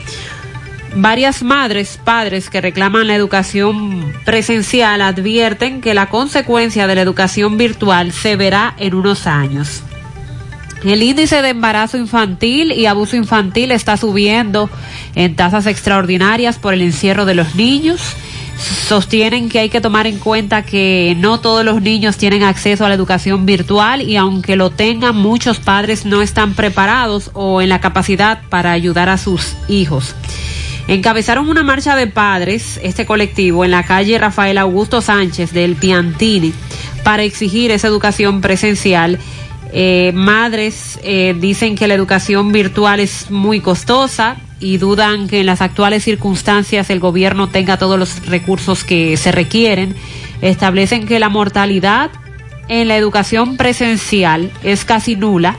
[0.97, 7.57] Varias madres, padres que reclaman la educación presencial advierten que la consecuencia de la educación
[7.57, 9.85] virtual se verá en unos años.
[10.85, 14.71] El índice de embarazo infantil y abuso infantil está subiendo
[15.15, 18.01] en tasas extraordinarias por el encierro de los niños.
[18.89, 22.89] Sostienen que hay que tomar en cuenta que no todos los niños tienen acceso a
[22.89, 27.81] la educación virtual y aunque lo tengan, muchos padres no están preparados o en la
[27.81, 30.15] capacidad para ayudar a sus hijos.
[30.89, 36.53] Encabezaron una marcha de padres, este colectivo, en la calle Rafael Augusto Sánchez del Piantini
[37.05, 39.19] para exigir esa educación presencial.
[39.73, 45.47] Eh, madres eh, dicen que la educación virtual es muy costosa y dudan que en
[45.47, 49.95] las actuales circunstancias el gobierno tenga todos los recursos que se requieren.
[50.43, 52.11] Establecen que la mortalidad
[52.69, 55.57] en la educación presencial es casi nula.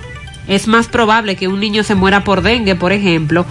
[0.47, 3.45] Es más probable que un niño se muera por dengue, por ejemplo,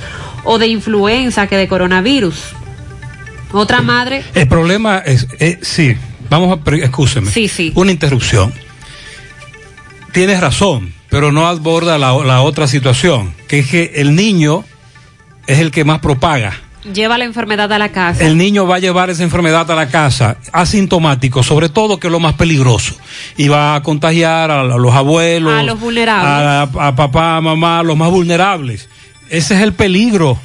[0.45, 2.43] o de influenza que de coronavirus.
[3.53, 5.97] Otra madre, El problema es, eh, sí,
[6.28, 7.31] vamos a, escúcheme.
[7.31, 7.73] Sí, sí.
[7.74, 8.53] Una interrupción.
[10.12, 14.65] Tienes razón, pero no aborda la, la otra situación, que es que el niño
[15.47, 16.53] es el que más propaga.
[16.93, 18.24] lleva la enfermedad a la casa.
[18.24, 22.12] El niño va a llevar esa enfermedad a la casa, asintomático, sobre todo que es
[22.12, 22.95] lo más peligroso.
[23.37, 26.74] Y va a contagiar a, los abuelos, A los vulnerables.
[26.77, 28.89] a, a papá, a mamá, a los más vulnerables.
[29.28, 30.39] Ese es el peligro.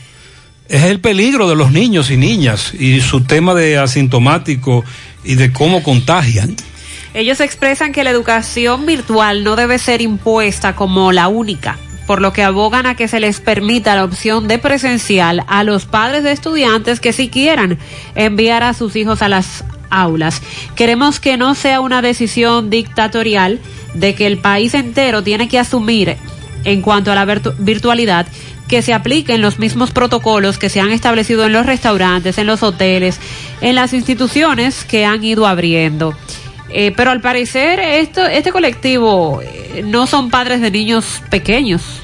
[0.67, 4.83] Es el peligro de los niños y niñas y su tema de asintomático
[5.23, 6.55] y de cómo contagian.
[7.15, 11.77] Ellos expresan que la educación virtual no debe ser impuesta como la única,
[12.07, 15.85] por lo que abogan a que se les permita la opción de presencial a los
[15.85, 17.79] padres de estudiantes que si quieran
[18.15, 20.41] enviar a sus hijos a las aulas.
[20.75, 23.61] Queremos que no sea una decisión dictatorial
[23.93, 26.17] de que el país entero tiene que asumir
[26.65, 28.27] en cuanto a la virtu- virtualidad
[28.67, 32.61] que se apliquen los mismos protocolos que se han establecido en los restaurantes, en los
[32.61, 33.21] hoteles,
[33.61, 36.13] en las instituciones que han ido abriendo.
[36.69, 42.01] Eh, pero al parecer esto, este colectivo eh, no son padres de niños pequeños.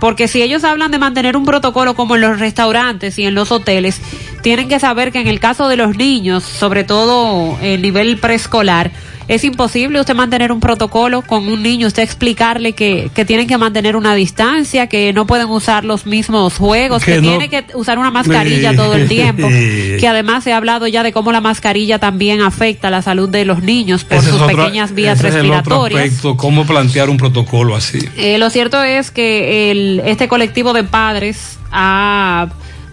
[0.00, 3.50] Porque si ellos hablan de mantener un protocolo como en los restaurantes y en los
[3.50, 4.00] hoteles,
[4.42, 8.90] tienen que saber que en el caso de los niños, sobre todo el nivel preescolar,
[9.28, 13.58] Es imposible usted mantener un protocolo con un niño, usted explicarle que, que tienen que
[13.58, 17.64] mantener una distancia, que no pueden usar los mismos juegos, que, Que no- tiene que
[17.74, 19.48] usar una mascarilla todo el tiempo,
[19.98, 23.44] que además se ha hablado ya de cómo la mascarilla también afecta la salud de
[23.44, 26.02] los niños por Ese sus otro- pequeñas vías ese es el otro respiratorias.
[26.04, 27.98] aspecto, cómo plantear un protocolo así.
[28.16, 32.46] Eh, lo cierto es que el, este colectivo de padres ha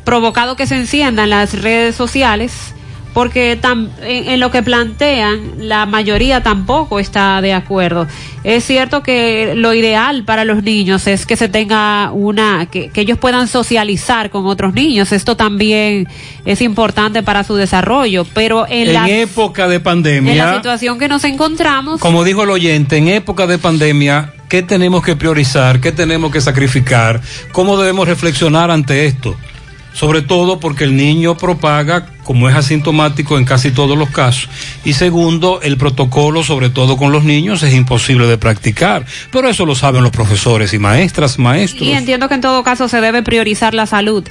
[0.03, 2.73] provocado que se enciendan las redes sociales
[3.13, 8.07] porque tam- en, en lo que plantean la mayoría tampoco está de acuerdo.
[8.43, 13.01] Es cierto que lo ideal para los niños es que se tenga una, que, que
[13.01, 15.11] ellos puedan socializar con otros niños.
[15.11, 16.07] Esto también
[16.43, 20.99] es importante para su desarrollo, pero en, En la, época de en la pandemia, situación
[20.99, 25.79] que nos encontramos, como dijo el oyente, en época de pandemia, ¿qué tenemos que priorizar?
[25.79, 27.21] ¿Qué tenemos que sacrificar?
[27.51, 29.37] ¿Cómo debemos reflexionar ante esto?
[29.93, 34.49] Sobre todo porque el niño propaga, como es asintomático en casi todos los casos.
[34.83, 39.05] Y segundo, el protocolo, sobre todo con los niños, es imposible de practicar.
[39.31, 41.87] Pero eso lo saben los profesores y maestras, maestros.
[41.87, 44.23] Y entiendo que en todo caso se debe priorizar la salud.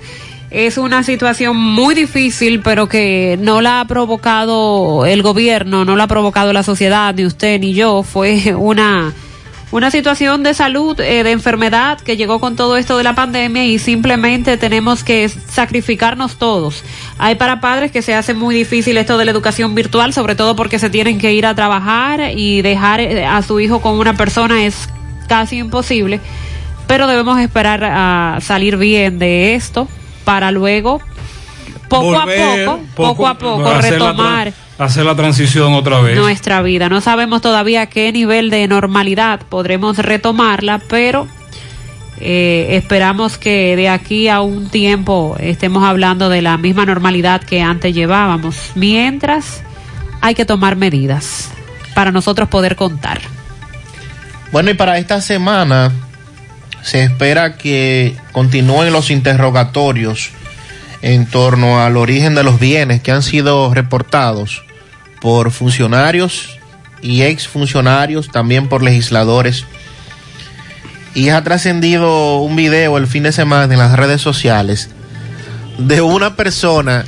[0.52, 6.04] Es una situación muy difícil, pero que no la ha provocado el gobierno, no la
[6.04, 8.02] ha provocado la sociedad, ni usted ni yo.
[8.02, 9.14] Fue una,
[9.72, 13.64] una situación de salud, eh, de enfermedad que llegó con todo esto de la pandemia
[13.64, 16.84] y simplemente tenemos que sacrificarnos todos.
[17.18, 20.54] Hay para padres que se hace muy difícil esto de la educación virtual, sobre todo
[20.54, 24.14] porque se tienen que ir a trabajar y dejar eh, a su hijo con una
[24.14, 24.88] persona es
[25.26, 26.20] casi imposible
[26.92, 29.88] pero debemos esperar a salir bien de esto
[30.24, 31.00] para luego
[31.92, 36.16] poco Volver, a poco, poco a poco hacer la retomar hacer la transición otra vez.
[36.16, 36.88] nuestra vida.
[36.88, 41.28] No sabemos todavía a qué nivel de normalidad podremos retomarla, pero
[42.18, 47.62] eh, esperamos que de aquí a un tiempo estemos hablando de la misma normalidad que
[47.62, 48.72] antes llevábamos.
[48.74, 49.62] Mientras
[50.20, 51.50] hay que tomar medidas
[51.94, 53.20] para nosotros poder contar.
[54.50, 55.92] Bueno, y para esta semana
[56.82, 60.30] se espera que continúen los interrogatorios
[61.02, 64.62] en torno al origen de los bienes que han sido reportados
[65.20, 66.58] por funcionarios
[67.02, 69.64] y exfuncionarios, también por legisladores.
[71.14, 74.88] Y ha trascendido un video el fin de semana en las redes sociales
[75.76, 77.04] de una persona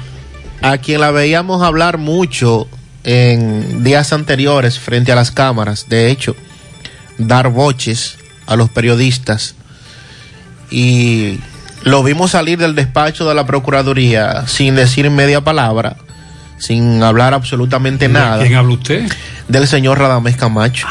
[0.61, 2.69] a quien la veíamos hablar mucho
[3.05, 5.89] en días anteriores frente a las cámaras.
[5.89, 6.35] De hecho,
[7.19, 9.55] dar voces a los periodistas
[10.71, 11.39] y
[11.85, 15.97] lo vimos salir del despacho de la Procuraduría sin decir media palabra,
[16.59, 18.43] sin hablar absolutamente nada.
[18.43, 19.07] ¿Quién habla usted?
[19.49, 20.87] Del señor Radamés Camacho.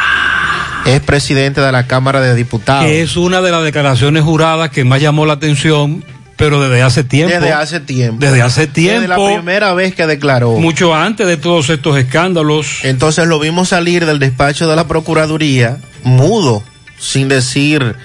[0.86, 2.86] Es presidente de la Cámara de Diputados.
[2.86, 6.04] Que es una de las declaraciones juradas que más llamó la atención,
[6.36, 7.34] pero desde hace tiempo.
[7.34, 8.18] Desde hace tiempo.
[8.20, 9.02] Desde hace tiempo.
[9.02, 10.60] Desde la primera vez que declaró.
[10.60, 12.84] Mucho antes de todos estos escándalos.
[12.84, 16.64] Entonces lo vimos salir del despacho de la Procuraduría mudo,
[17.00, 17.96] sin decir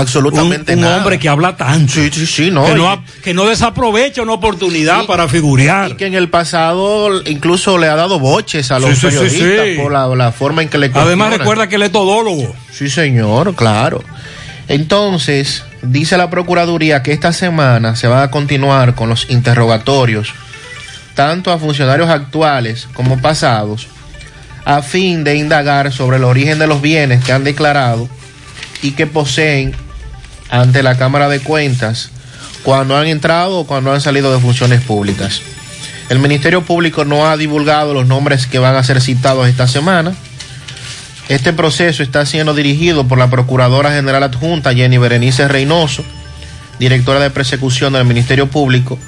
[0.00, 0.96] absolutamente un, un nada.
[0.98, 1.92] hombre que habla tanto.
[1.92, 2.64] Sí, sí, sí, no.
[2.66, 5.90] Que no, que no desaprovecha una oportunidad para figurear.
[5.90, 9.76] Y que en el pasado incluso le ha dado boches a los Sí, periodistas sí.
[9.80, 11.38] por la, la forma en que le Además, cuestionan.
[11.38, 12.54] recuerda que él es todólogo.
[12.72, 14.02] Sí, señor, claro.
[14.68, 20.32] Entonces, dice la Procuraduría que esta semana se va a continuar con los interrogatorios,
[21.14, 23.88] tanto a funcionarios actuales como pasados,
[24.64, 28.08] a fin de indagar sobre el origen de los bienes que han declarado
[28.82, 29.74] y que poseen
[30.60, 32.10] ante la Cámara de Cuentas
[32.62, 35.42] cuando han entrado o cuando han salido de funciones públicas.
[36.08, 40.14] El Ministerio Público no ha divulgado los nombres que van a ser citados esta semana.
[41.28, 46.04] Este proceso está siendo dirigido por la Procuradora General Adjunta Jenny Berenice Reynoso,
[46.78, 48.98] directora de persecución del Ministerio Público,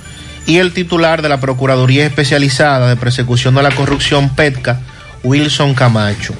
[0.47, 4.81] y el titular de la Procuraduría Especializada de Persecución de la Corrupción PETCA,
[5.23, 6.35] Wilson Camacho.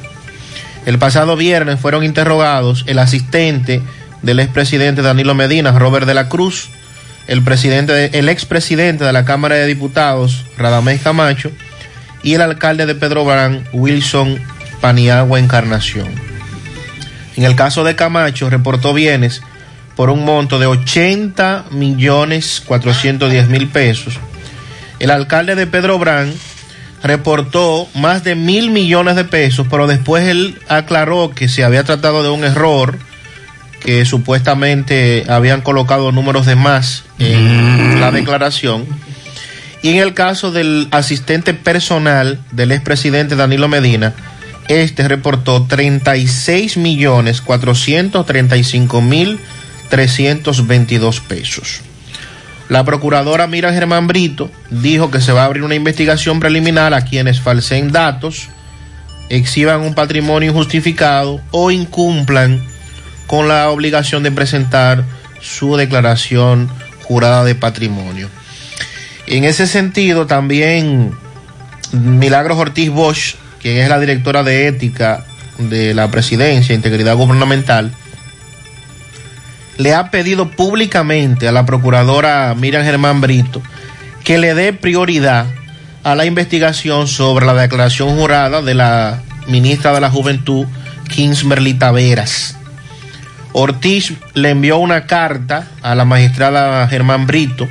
[0.86, 3.82] El pasado viernes fueron interrogados el asistente
[4.27, 6.69] del expresidente Danilo Medina, Robert de la Cruz,
[7.27, 11.51] el, presidente de- expresidente de la Cámara de Diputados, Radamés Camacho,
[12.23, 14.39] y el alcalde de Pedro Brán, Wilson
[14.81, 16.09] Paniagua Encarnación.
[17.36, 19.43] En el caso de Camacho, reportó bienes
[19.94, 24.19] por un monto de 80 millones 410 mil pesos.
[24.98, 26.32] El alcalde de Pedro Brán
[27.03, 32.23] reportó más de mil millones de pesos, pero después él aclaró que se había tratado
[32.23, 32.98] de un error,
[33.81, 38.86] que supuestamente habían colocado números de más en la declaración.
[39.82, 44.15] Y en el caso del asistente personal del expresidente Danilo Medina,
[44.69, 49.39] este reportó 36 millones 435 mil
[49.89, 51.82] 322 pesos.
[52.69, 57.03] La procuradora Mira Germán Brito dijo que se va a abrir una investigación preliminar a
[57.03, 58.48] quienes falseen datos
[59.28, 62.61] exhiban un patrimonio injustificado o incumplan
[63.27, 65.05] con la obligación de presentar
[65.40, 66.69] su declaración
[67.05, 68.28] jurada de patrimonio.
[69.27, 71.12] En ese sentido, también
[71.93, 75.24] Milagros Ortiz Bosch, quien es la directora de ética
[75.59, 77.93] de la presidencia, integridad gubernamental,
[79.78, 83.62] le ha pedido públicamente a la procuradora Miriam Germán Brito
[84.24, 85.47] que le dé prioridad
[86.03, 90.66] a la investigación sobre la declaración jurada de la ministra de la Juventud,
[91.09, 92.57] Kingsmerly Taveras.
[93.58, 97.66] Ortiz le envió una carta a la magistrada Germán Brito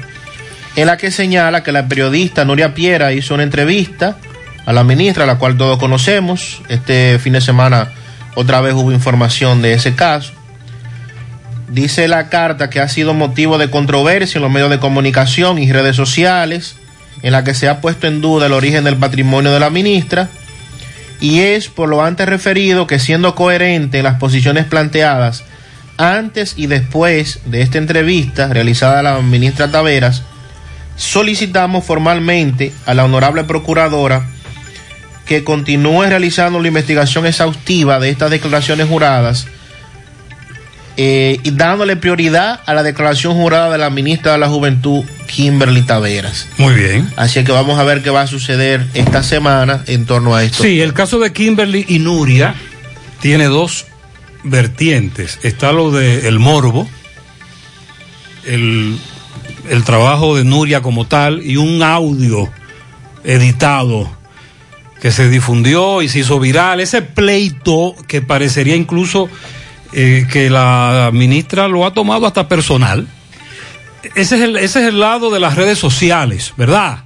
[0.76, 4.18] en la que señala que la periodista Nuria Piera hizo una entrevista
[4.66, 6.64] a la ministra, la cual todos conocemos.
[6.70, 7.92] Este fin de semana
[8.34, 10.34] otra vez hubo información de ese caso.
[11.70, 15.72] Dice la carta que ha sido motivo de controversia en los medios de comunicación y
[15.72, 16.78] redes sociales,
[17.22, 20.30] en la que se ha puesto en duda el origen del patrimonio de la ministra,
[21.22, 25.44] y es por lo antes referido que siendo coherente en las posiciones planteadas
[25.98, 30.24] antes y después de esta entrevista realizada a la ministra Taveras,
[30.96, 34.28] solicitamos formalmente a la honorable procuradora
[35.26, 39.48] que continúe realizando la investigación exhaustiva de estas declaraciones juradas
[40.98, 45.82] eh, y dándole prioridad a la declaración jurada de la ministra de la Juventud, Kimberly
[45.82, 46.48] Taveras.
[46.58, 47.12] Muy bien.
[47.18, 50.64] Así que vamos a ver qué va a suceder esta semana en torno a esto.
[50.64, 52.56] Sí, el caso de Kimberly y Nuria
[53.20, 53.88] tiene dos
[54.46, 55.40] vertientes.
[55.44, 56.88] Está lo de el morbo,
[58.46, 58.98] el,
[59.70, 62.50] el trabajo de Nuria como tal y un audio
[63.24, 64.10] editado
[65.02, 66.80] que se difundió y se hizo viral.
[66.80, 69.30] Ese pleito que parecería incluso
[69.94, 73.08] eh, que la ministra lo ha tomado hasta personal.
[74.16, 77.06] Ese es, el, ese es el lado de las redes sociales, ¿verdad?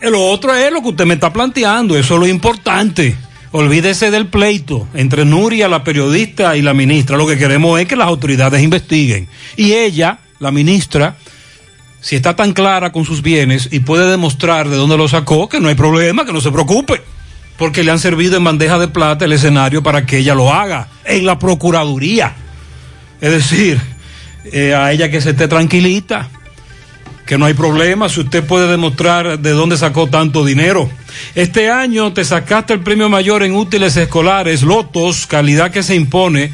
[0.00, 3.16] El otro es lo que usted me está planteando, eso es lo importante.
[3.56, 7.16] Olvídese del pleito entre Nuria, la periodista, y la ministra.
[7.16, 9.28] Lo que queremos es que las autoridades investiguen.
[9.56, 11.18] Y ella, la ministra,
[12.00, 15.60] si está tan clara con sus bienes y puede demostrar de dónde lo sacó, que
[15.60, 17.00] no hay problema, que no se preocupe.
[17.56, 20.88] Porque le han servido en bandeja de plata el escenario para que ella lo haga
[21.04, 22.34] en la Procuraduría.
[23.20, 23.80] Es decir,
[24.46, 26.28] eh, a ella que se esté tranquilita,
[27.24, 30.90] que no hay problema si usted puede demostrar de dónde sacó tanto dinero.
[31.34, 36.52] Este año te sacaste el premio mayor en útiles escolares, Lotos, calidad que se impone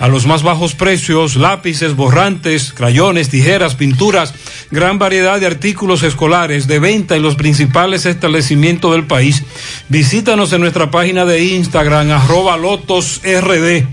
[0.00, 4.32] a los más bajos precios, lápices, borrantes, crayones, tijeras, pinturas,
[4.70, 9.42] gran variedad de artículos escolares de venta en los principales establecimientos del país.
[9.90, 13.84] Visítanos en nuestra página de Instagram, arroba lotosrd.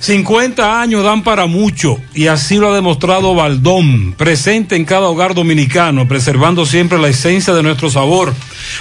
[0.00, 5.34] 50 años dan para mucho y así lo ha demostrado Baldón, presente en cada hogar
[5.34, 8.34] dominicano, preservando siempre la esencia de nuestro sabor.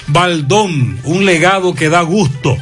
[0.08, 2.58] Baldón, un legado que da gusto.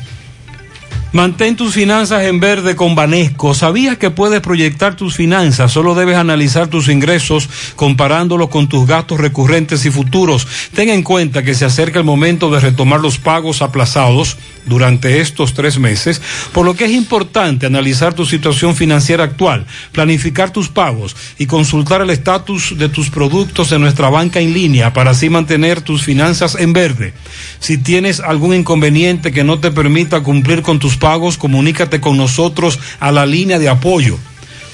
[1.15, 3.53] Mantén tus finanzas en verde con Banesco.
[3.53, 5.71] ¿Sabías que puedes proyectar tus finanzas?
[5.71, 10.45] Solo debes analizar tus ingresos comparándolos con tus gastos recurrentes y futuros.
[10.73, 14.35] Ten en cuenta que se acerca el momento de retomar los pagos aplazados
[14.65, 16.21] durante estos tres meses,
[16.51, 22.01] por lo que es importante analizar tu situación financiera actual, planificar tus pagos y consultar
[22.01, 26.55] el estatus de tus productos en nuestra banca en línea para así mantener tus finanzas
[26.59, 27.13] en verde.
[27.59, 32.79] Si tienes algún inconveniente que no te permita cumplir con tus pagos, comunícate con nosotros
[32.99, 34.17] a la línea de apoyo.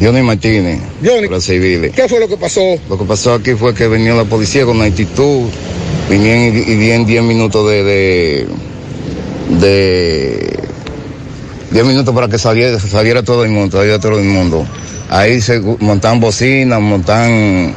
[0.00, 1.92] Johnny Martínez, Johnny, civiles.
[1.92, 2.60] ¿Qué fue lo que pasó?
[2.88, 5.48] Lo que pasó aquí fue que venía la policía con una actitud
[6.08, 8.48] vinieron y, y dieron 10 minutos de, de,
[9.60, 10.58] de
[11.70, 14.66] 10 minutos para que saliera, saliera todo el mundo, saliera todo el mundo.
[15.10, 17.74] Ahí se montan bocinas, montan,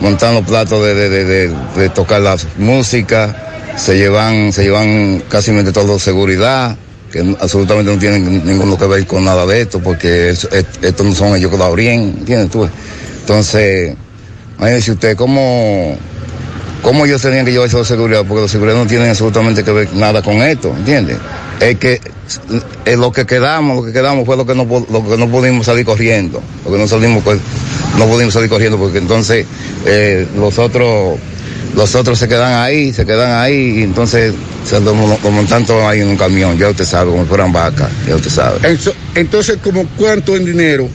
[0.00, 5.52] montan los platos de, de, de, de- tocar la música, se llevan, se llevan casi
[5.72, 6.76] todo seguridad,
[7.12, 11.36] que absolutamente no tienen ninguno que ver con nada de esto, porque estos no son
[11.36, 12.68] ellos que lo abrían, ¿entiendes tú?
[13.20, 13.94] Entonces,
[14.58, 15.96] imagínese usted cómo,
[16.82, 19.72] cómo ellos tenían que llevar eso de seguridad, porque los seguridad no tienen absolutamente que
[19.72, 21.18] ver nada con esto, ¿entiendes?
[21.60, 22.00] Es que
[22.96, 25.84] lo que quedamos, lo que quedamos fue lo que no, lo que no pudimos salir
[25.84, 27.34] corriendo, lo que no salimos, co-
[27.98, 29.46] no pudimos salir corriendo, porque entonces
[29.84, 31.18] eh, los otros,
[31.74, 34.32] los otros se quedan ahí, se quedan ahí, y entonces
[34.64, 37.90] se lo, lo- montan todo ahí en un camión, ya usted sabe, como fueran vacas,
[38.08, 38.58] ya usted sabe.
[39.14, 40.88] Entonces, ¿como cuánto en dinero?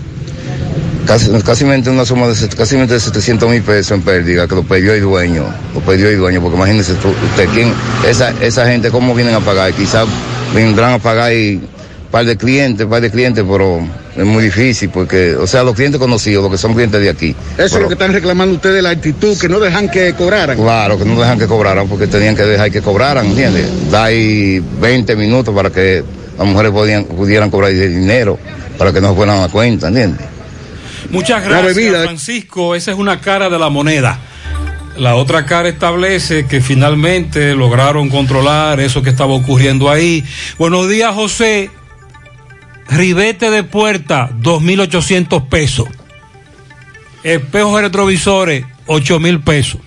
[1.06, 4.94] Casi, casi una suma de, casi de 700 mil pesos en pérdida, que lo perdió
[4.94, 7.74] el dueño, lo perdió el dueño, porque imagínese usted, ¿quién,
[8.08, 9.72] esa, esa gente, ¿cómo vienen a pagar?
[9.74, 10.08] Quizás
[10.54, 11.62] vendrán a pagar y
[12.10, 13.88] par de clientes, par de clientes, pero
[14.18, 17.36] es muy difícil, porque, o sea, los clientes conocidos, los que son clientes de aquí.
[17.58, 20.58] Eso es lo que están reclamando ustedes, la actitud, que no dejan que cobraran.
[20.58, 23.68] Claro, que no dejan que cobraran, porque tenían que dejar que cobraran, ¿entiendes?
[23.92, 26.04] Da ahí 20 minutos para que
[26.38, 28.40] las mujeres podían, pudieran cobrar el dinero,
[28.78, 30.35] para que no fueran a cuenta, ¿entiendes?
[31.16, 32.04] Muchas gracias.
[32.04, 32.76] Francisco.
[32.76, 34.20] Esa es una cara de la moneda.
[34.98, 40.24] La otra cara establece que finalmente lograron controlar eso que estaba ocurriendo ahí.
[40.58, 41.70] Buenos días, José.
[42.88, 45.90] Ribete de puerta, 2.800 pesos.
[47.24, 49.82] Espejos retrovisores, 8.000 pesos.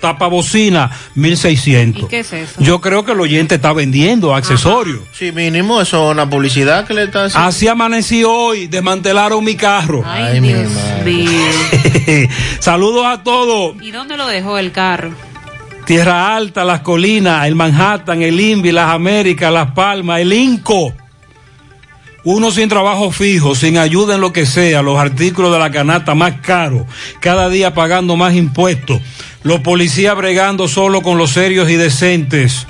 [0.00, 2.04] Tapabocina, 1.600.
[2.04, 2.60] ¿Y qué es eso?
[2.60, 5.00] Yo creo que el oyente está vendiendo accesorios.
[5.12, 7.48] Sí, mínimo, eso es una publicidad que le está haciendo.
[7.48, 10.02] Así amanecí hoy, desmantelaron mi carro.
[10.06, 10.68] Ay, Dios
[11.04, 11.30] mío.
[12.60, 13.76] Saludos a todos.
[13.82, 15.12] ¿Y dónde lo dejó el carro?
[15.84, 20.94] Tierra Alta, Las Colinas, el Manhattan, el Invi, Las Américas, Las Palmas, el Inco.
[22.22, 26.14] Uno sin trabajo fijo, sin ayuda en lo que sea, los artículos de la canasta
[26.14, 26.82] más caros,
[27.18, 29.00] cada día pagando más impuestos,
[29.42, 32.66] los policías bregando solo con los serios y decentes,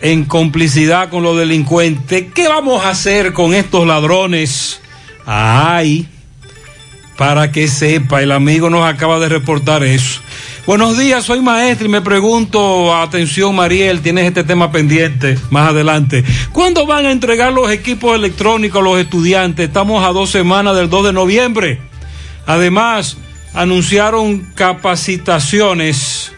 [0.00, 2.26] en complicidad con los delincuentes.
[2.34, 4.80] ¿Qué vamos a hacer con estos ladrones?
[5.26, 6.08] Ay,
[7.18, 10.20] para que sepa, el amigo nos acaba de reportar eso.
[10.66, 16.24] Buenos días, soy maestro y me pregunto, atención Mariel, tienes este tema pendiente más adelante.
[16.52, 19.68] ¿Cuándo van a entregar los equipos electrónicos a los estudiantes?
[19.68, 21.80] Estamos a dos semanas del 2 de noviembre.
[22.46, 23.18] Además,
[23.54, 26.32] anunciaron capacitaciones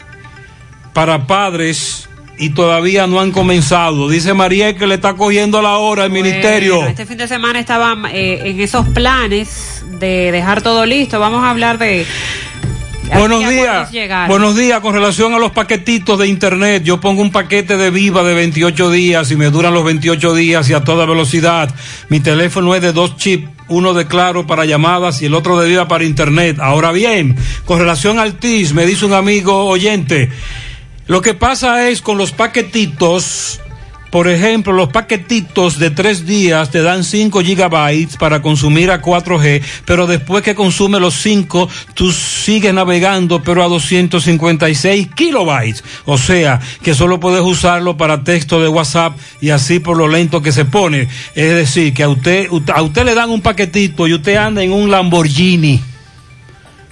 [0.92, 2.08] para padres
[2.38, 4.08] y todavía no han comenzado.
[4.08, 6.76] Dice Mariel que le está cogiendo la hora al ministerio.
[6.76, 11.20] Bueno, este fin de semana estaban eh, en esos planes de dejar todo listo.
[11.20, 12.06] Vamos a hablar de.
[13.14, 13.90] Buenos días.
[14.26, 14.80] Buenos días.
[14.80, 18.90] Con relación a los paquetitos de internet, yo pongo un paquete de Viva de 28
[18.90, 21.72] días y me duran los 28 días y a toda velocidad.
[22.08, 25.68] Mi teléfono es de dos chips, uno de claro para llamadas y el otro de
[25.68, 26.58] Viva para internet.
[26.60, 30.30] Ahora bien, con relación al TIS, me dice un amigo oyente,
[31.06, 33.61] lo que pasa es con los paquetitos,
[34.12, 39.62] por ejemplo, los paquetitos de tres días te dan 5 gigabytes para consumir a 4G,
[39.86, 45.82] pero después que consume los 5, tú sigues navegando, pero a 256 kilobytes.
[46.04, 50.42] O sea, que solo puedes usarlo para texto de WhatsApp y así por lo lento
[50.42, 51.08] que se pone.
[51.34, 54.72] Es decir, que a usted, a usted le dan un paquetito y usted anda en
[54.72, 55.80] un Lamborghini,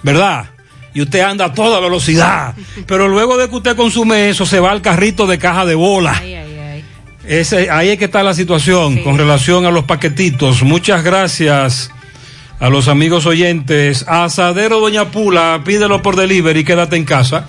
[0.02, 0.46] ¿verdad?
[0.92, 2.54] y usted anda a toda velocidad.
[2.86, 6.20] Pero luego de que usted consume eso, se va al carrito de caja de bola.
[7.24, 10.62] Ese, ahí es que está la situación con relación a los paquetitos.
[10.62, 11.90] Muchas gracias
[12.58, 14.06] a los amigos oyentes.
[14.08, 17.48] Asadero Doña Pula, pídelo por delivery, quédate en casa.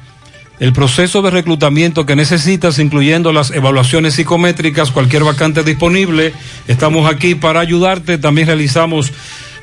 [0.59, 6.33] el proceso de reclutamiento que necesitas, incluyendo las evaluaciones psicométricas, cualquier vacante disponible.
[6.67, 8.17] Estamos aquí para ayudarte.
[8.17, 9.13] También realizamos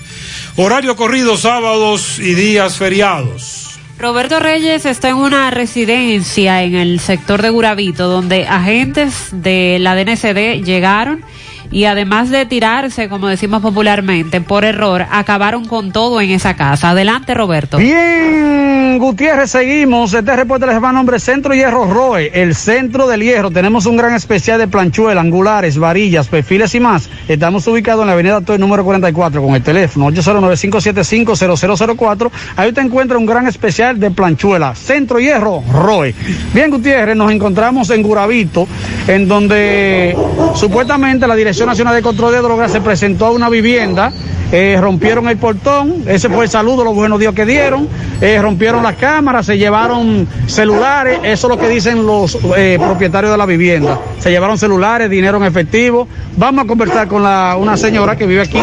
[0.57, 3.79] Horario corrido sábados y días feriados.
[3.99, 9.95] Roberto Reyes está en una residencia en el sector de Guravito, donde agentes de la
[9.95, 11.23] DNCD llegaron
[11.71, 16.89] y además de tirarse, como decimos popularmente, por error, acabaron con todo en esa casa.
[16.89, 17.77] Adelante, Roberto.
[17.77, 20.13] Bien, Gutiérrez, seguimos.
[20.13, 23.49] Este reporte les va a nombre Centro Hierro Roe, el centro del hierro.
[23.49, 27.09] Tenemos un gran especial de planchuela, angulares, varillas, perfiles y más.
[27.27, 32.31] Estamos ubicados en la avenida Toy número 44 con el teléfono 809-575-0004.
[32.57, 36.13] Ahí te encuentra un gran especial de planchuela, Centro Hierro Roe.
[36.53, 38.67] Bien, Gutiérrez, nos encontramos en Guravito,
[39.07, 40.17] en donde
[40.55, 44.11] supuestamente la Dirección Nacional de Control de Drogas se presentó a una vivienda.
[44.51, 47.87] eh, rompieron el portón, ese fue el saludo, los buenos días que dieron,
[48.19, 53.31] eh, rompieron las cámaras, se llevaron celulares, eso es lo que dicen los eh, propietarios
[53.31, 56.05] de la vivienda, se llevaron celulares, dinero en efectivo.
[56.35, 58.59] Vamos a conversar con la, una señora que vive aquí.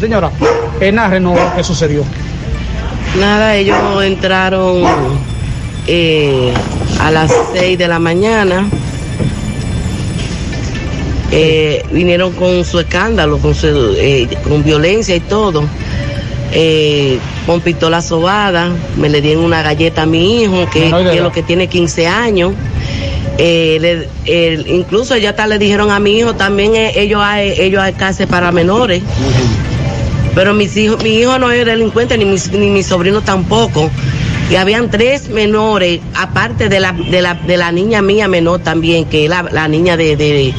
[0.00, 0.30] Señora,
[0.80, 2.02] eh, nárrenos lo que sucedió.
[3.20, 4.84] Nada, ellos entraron
[6.98, 8.66] a las 6 de la mañana.
[11.32, 13.66] Eh, vinieron con su escándalo, con, su,
[13.96, 15.64] eh, con violencia y todo.
[16.52, 21.30] Eh, con pistola sobada, me le dieron una galleta a mi hijo, que, es lo
[21.32, 22.52] que tiene 15 años.
[23.38, 23.78] Eh,
[24.26, 27.92] le- incluso ya hasta le dijeron a mi hijo, también eh, ellos hay, ellos hay
[27.92, 29.02] cárcel para menores.
[30.34, 33.90] Pero mis hijos, mi hijo no es delincuente, ni, mis- ni mi sobrino tampoco.
[34.50, 39.04] Y habían tres menores, aparte de la, de la, de la niña mía menor también,
[39.04, 40.52] que es la, la niña de, de-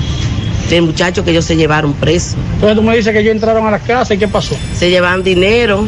[0.76, 2.36] del muchacho que ellos se llevaron preso.
[2.56, 4.56] Entonces tú me dices que ellos entraron a la casa y qué pasó.
[4.76, 5.86] Se llevaban dinero.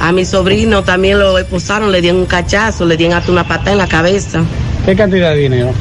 [0.00, 3.72] A mi sobrino también lo expulsaron, le dieron un cachazo, le dieron hasta una patada
[3.72, 4.42] en la cabeza.
[4.84, 5.72] ¿Qué cantidad de dinero?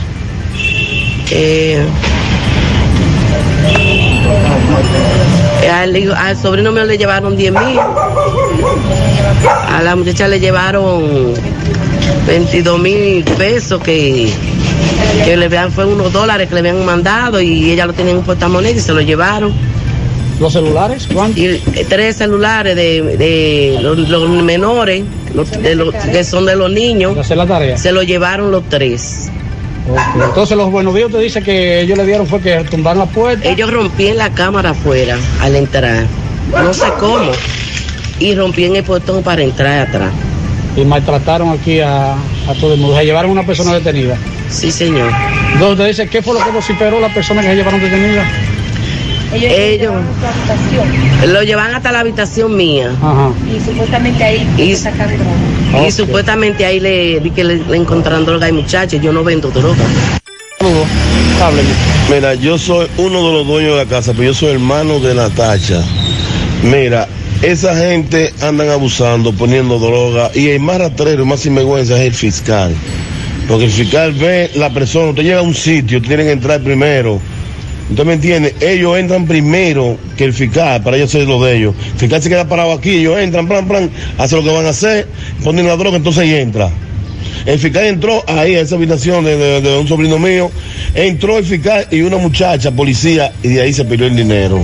[1.31, 1.83] Eh,
[5.71, 7.79] al, al sobrino mío le llevaron 10 mil.
[9.67, 11.33] A la muchacha le llevaron
[12.27, 14.29] 22 mil pesos que,
[15.25, 18.19] que le habían, fue unos dólares que le habían mandado y ella lo tenía en
[18.19, 19.53] un portamoneda y se lo llevaron.
[20.39, 21.07] ¿Los celulares?
[21.13, 21.37] ¿Cuántos?
[21.37, 25.03] Y, eh, tres celulares de, de los, los menores,
[25.35, 27.15] los- de los- que son de los niños.
[27.17, 27.77] hacer la tarea.
[27.77, 29.29] Se lo llevaron los tres.
[30.15, 33.47] Entonces los buenos días te dice que ellos le dieron fue que tumbaron la puerta.
[33.49, 36.05] Ellos rompían la cámara afuera al entrar.
[36.51, 37.31] No sé cómo.
[38.19, 40.11] Y rompían el portón para entrar atrás.
[40.75, 42.97] Y maltrataron aquí a, a todo el mundo.
[42.97, 44.17] Se llevaron una persona detenida.
[44.49, 45.11] Sí, señor.
[45.53, 48.25] Entonces te dice, ¿qué fue lo que vociferó la persona que se llevaron detenida?
[49.33, 49.93] Ellos
[51.27, 52.91] lo llevan hasta la habitación mía.
[53.49, 55.87] Y supuestamente ahí Y, sacan droga.
[55.87, 59.01] y supuestamente ahí le vi que le, le encontraron droga y muchachos.
[59.01, 59.75] Yo no vendo droga.
[62.09, 65.15] Mira, yo soy uno de los dueños de la casa, pero yo soy hermano de
[65.15, 65.81] Natacha.
[66.63, 67.07] Mira,
[67.41, 72.13] esa gente andan abusando, poniendo droga, y el más rastrero, el más sinvergüenza es el
[72.13, 72.73] fiscal.
[73.47, 76.61] Porque el fiscal ve la persona, usted llega a un sitio, usted tiene que entrar
[76.61, 77.19] primero.
[77.89, 78.55] ¿Usted me entiende?
[78.61, 81.75] Ellos entran primero que el fiscal, para ellos hacer lo de ellos.
[81.93, 84.69] El fiscal se queda parado aquí, ellos entran, plan, plan, hacen lo que van a
[84.69, 85.07] hacer,
[85.43, 86.69] ponen la droga, entonces ahí entra.
[87.45, 90.51] El fiscal entró ahí a esa habitación de, de- de un sobrino mío,
[90.93, 94.63] entró el fiscal y una muchacha, policía, y de ahí se pidió el dinero.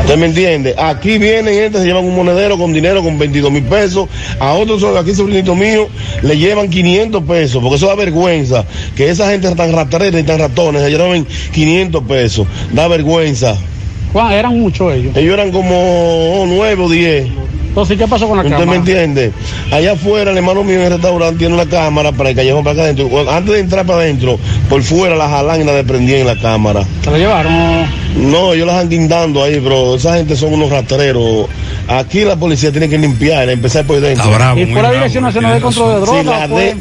[0.00, 0.74] ¿Usted me entiende?
[0.76, 4.08] Aquí vienen, entran, se llevan un monedero con dinero, con 22 mil pesos.
[4.38, 5.88] A otros, aquí sobrinito mío,
[6.22, 8.64] le llevan 500 pesos, porque eso da vergüenza.
[8.96, 12.46] Que esa gente tan rastrera y tan ratones, se llevan 500 pesos.
[12.72, 13.56] Da vergüenza.
[14.12, 15.16] Juan, eran muchos ellos.
[15.16, 17.26] Ellos eran como 9 o 10.
[17.74, 18.70] Entonces, ¿qué pasó con la ¿Usted cámara?
[18.70, 19.32] me entiende?
[19.72, 22.74] Allá afuera, el hermano mío en el restaurante tiene una cámara para el callejón para
[22.74, 23.28] acá adentro.
[23.28, 24.38] Antes de entrar para adentro,
[24.68, 26.84] por fuera la jalan y la desprendían en la cámara.
[27.02, 27.52] ¿Se la llevaron?
[28.30, 29.96] No, ellos las han guindando ahí, bro.
[29.96, 31.48] Esa gente son unos rastreros.
[31.88, 34.22] Aquí la policía tiene que limpiar, empezar por dentro.
[34.24, 36.40] Está bravo, Y fue la Dirección Nacional de Control de Sí, Drogas.
[36.40, 36.76] la fue-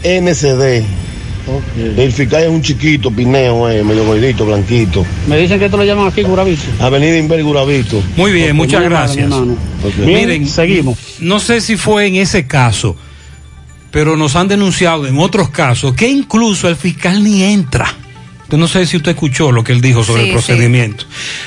[1.75, 5.05] El fiscal es un chiquito, pineo, eh, medio gordito, blanquito.
[5.27, 6.61] Me dicen que esto lo llaman aquí Guravito.
[6.79, 8.01] Avenida Inver Guravito.
[8.15, 9.23] Muy bien, muchas muy gracias.
[9.25, 9.57] hermano.
[9.99, 10.97] Miren, seguimos.
[11.19, 12.95] No sé si fue en ese caso,
[13.91, 17.93] pero nos han denunciado en otros casos que incluso el fiscal ni entra.
[18.49, 21.05] Yo no sé si usted escuchó lo que él dijo sobre Sí, el procedimiento.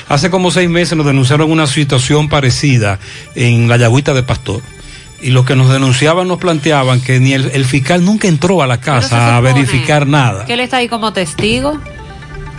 [0.09, 2.99] Hace como seis meses nos denunciaron una situación parecida
[3.33, 4.61] en la Yagüita de Pastor.
[5.21, 8.67] Y los que nos denunciaban nos planteaban que ni el, el fiscal nunca entró a
[8.67, 10.45] la casa a verificar nada.
[10.45, 11.79] Que él está ahí como testigo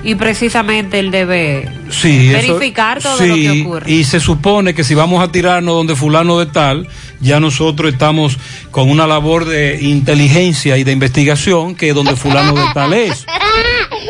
[0.02, 3.90] y precisamente él debe Sí, eso- verificar todo lo que ocurre.
[3.92, 6.88] Y se supone que si vamos a tirarnos donde fulano de tal,
[7.20, 8.36] ya nosotros estamos
[8.72, 13.24] con una labor de inteligencia y de investigación que donde fulano de tal es.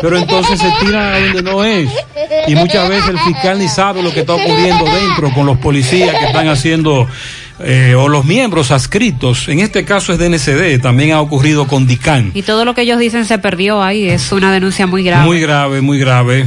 [0.01, 1.91] Pero entonces se tira a donde no es.
[2.47, 6.17] Y muchas veces el fiscal ni sabe lo que está ocurriendo dentro con los policías
[6.19, 7.07] que están haciendo
[7.61, 9.49] eh, o los miembros adscritos.
[9.49, 12.33] En este caso es DNCD, también ha ocurrido con DICAN.
[12.35, 15.25] Y todo lo que ellos dicen se perdió ahí, es una denuncia muy grave.
[15.25, 16.47] Muy grave, muy grave.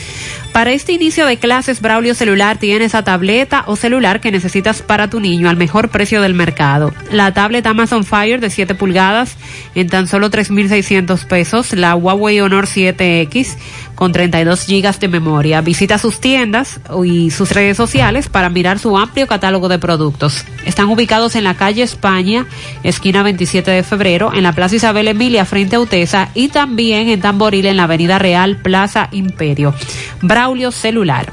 [0.53, 5.09] Para este inicio de clases, Braulio Celular tiene esa tableta o celular que necesitas para
[5.09, 6.93] tu niño al mejor precio del mercado.
[7.13, 9.37] La tablet Amazon Fire de 7 pulgadas
[9.75, 11.73] en tan solo 3.600 pesos.
[11.75, 13.57] La Huawei Honor 7X
[13.99, 15.61] con 32 gigas de memoria.
[15.61, 20.45] Visita sus tiendas y sus redes sociales para mirar su amplio catálogo de productos.
[20.65, 22.47] Están ubicados en la calle España,
[22.85, 27.21] esquina 27 de febrero, en la Plaza Isabel Emilia frente a Utesa y también en
[27.21, 29.75] Tamboril en la Avenida Real Plaza Imperio.
[30.23, 31.33] Braulio Celular.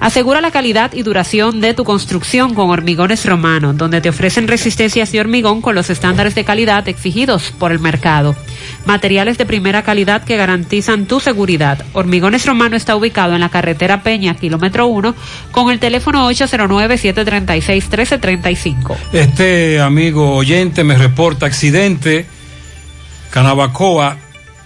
[0.00, 5.12] Asegura la calidad y duración de tu construcción con Hormigones Romano, donde te ofrecen resistencias
[5.12, 8.34] de hormigón con los estándares de calidad exigidos por el mercado.
[8.84, 11.84] Materiales de primera calidad que garantizan tu seguridad.
[11.92, 15.14] Hormigones Romano está ubicado en la carretera Peña, kilómetro 1,
[15.50, 18.96] con el teléfono 809-736-1335.
[19.12, 22.26] Este amigo oyente me reporta accidente
[23.30, 24.18] Canabacoa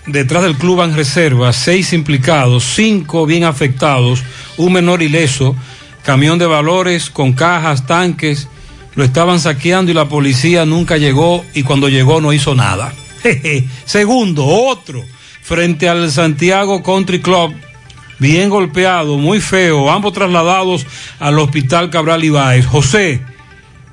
[0.07, 4.23] detrás del club en reserva, seis implicados, cinco bien afectados,
[4.57, 5.57] un menor ileso,
[6.05, 8.49] camión de valores con cajas, tanques,
[8.95, 12.93] lo estaban saqueando y la policía nunca llegó y cuando llegó no hizo nada.
[13.85, 15.05] Segundo, otro,
[15.43, 17.55] frente al Santiago Country Club,
[18.19, 20.87] bien golpeado, muy feo, ambos trasladados
[21.19, 22.67] al hospital Cabral Ibáez.
[22.67, 23.21] José,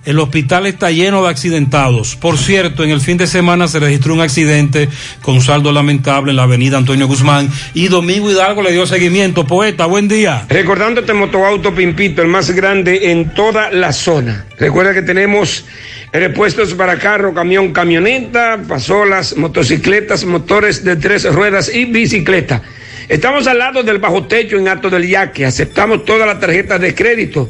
[0.06, 2.18] el hospital está lleno de accidentados.
[2.18, 4.90] Por cierto, en el fin de semana se registró un accidente
[5.22, 9.48] con saldo lamentable en la avenida Antonio Guzmán y Domingo Hidalgo le dio seguimiento.
[9.48, 10.45] Poeta, buen día.
[10.50, 14.45] Recordándote Motoauto Pimpito, el más grande en toda la zona.
[14.58, 15.66] Recuerda que tenemos
[16.19, 22.61] repuestos para carro, camión, camioneta, pasolas, motocicletas, motores de tres ruedas y bicicleta.
[23.10, 25.44] Estamos al lado del bajo techo en Alto del Yaque.
[25.45, 27.49] Aceptamos todas las tarjetas de crédito.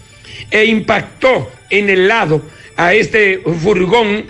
[0.50, 2.42] e impactó en el lado
[2.78, 4.26] a este furgón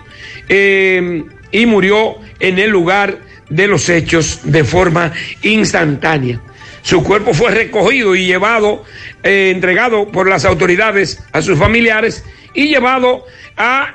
[0.48, 6.40] eh, y murió en el lugar de los hechos de forma instantánea.
[6.82, 8.84] Su cuerpo fue recogido y llevado,
[9.22, 13.24] eh, entregado por las autoridades a sus familiares y llevado
[13.56, 13.94] a,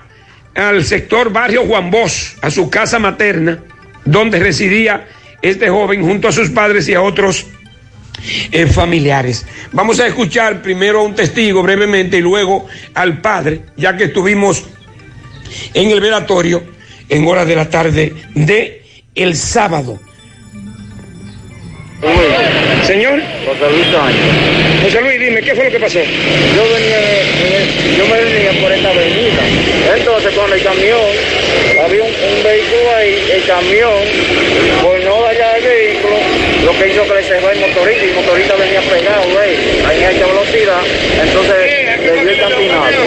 [0.55, 3.63] al sector barrio Juan Bosch, a su casa materna,
[4.05, 5.07] donde residía
[5.41, 7.45] este joven junto a sus padres y a otros
[8.51, 9.45] eh, familiares.
[9.71, 14.63] Vamos a escuchar primero a un testigo brevemente y luego al padre, ya que estuvimos
[15.73, 16.63] en el velatorio
[17.09, 18.83] en horas de la tarde de
[19.15, 19.99] el sábado.
[22.85, 23.21] Señor.
[23.45, 24.83] José Luis Sánchez.
[24.83, 25.99] José Luis, dime, ¿qué fue lo que pasó?
[25.99, 29.41] Yo venía, eh, yo me venía por esta avenida.
[29.95, 30.99] Entonces con el camión,
[31.83, 34.03] había un, un vehículo ahí, el camión,
[34.81, 35.62] por no vehículo,
[36.65, 39.51] lo que hizo que le cerró el motorista y el motorista venía pegado, güey,
[39.87, 40.81] ahí alta velocidad,
[41.21, 41.55] entonces
[41.99, 43.03] le dio el cantinazo.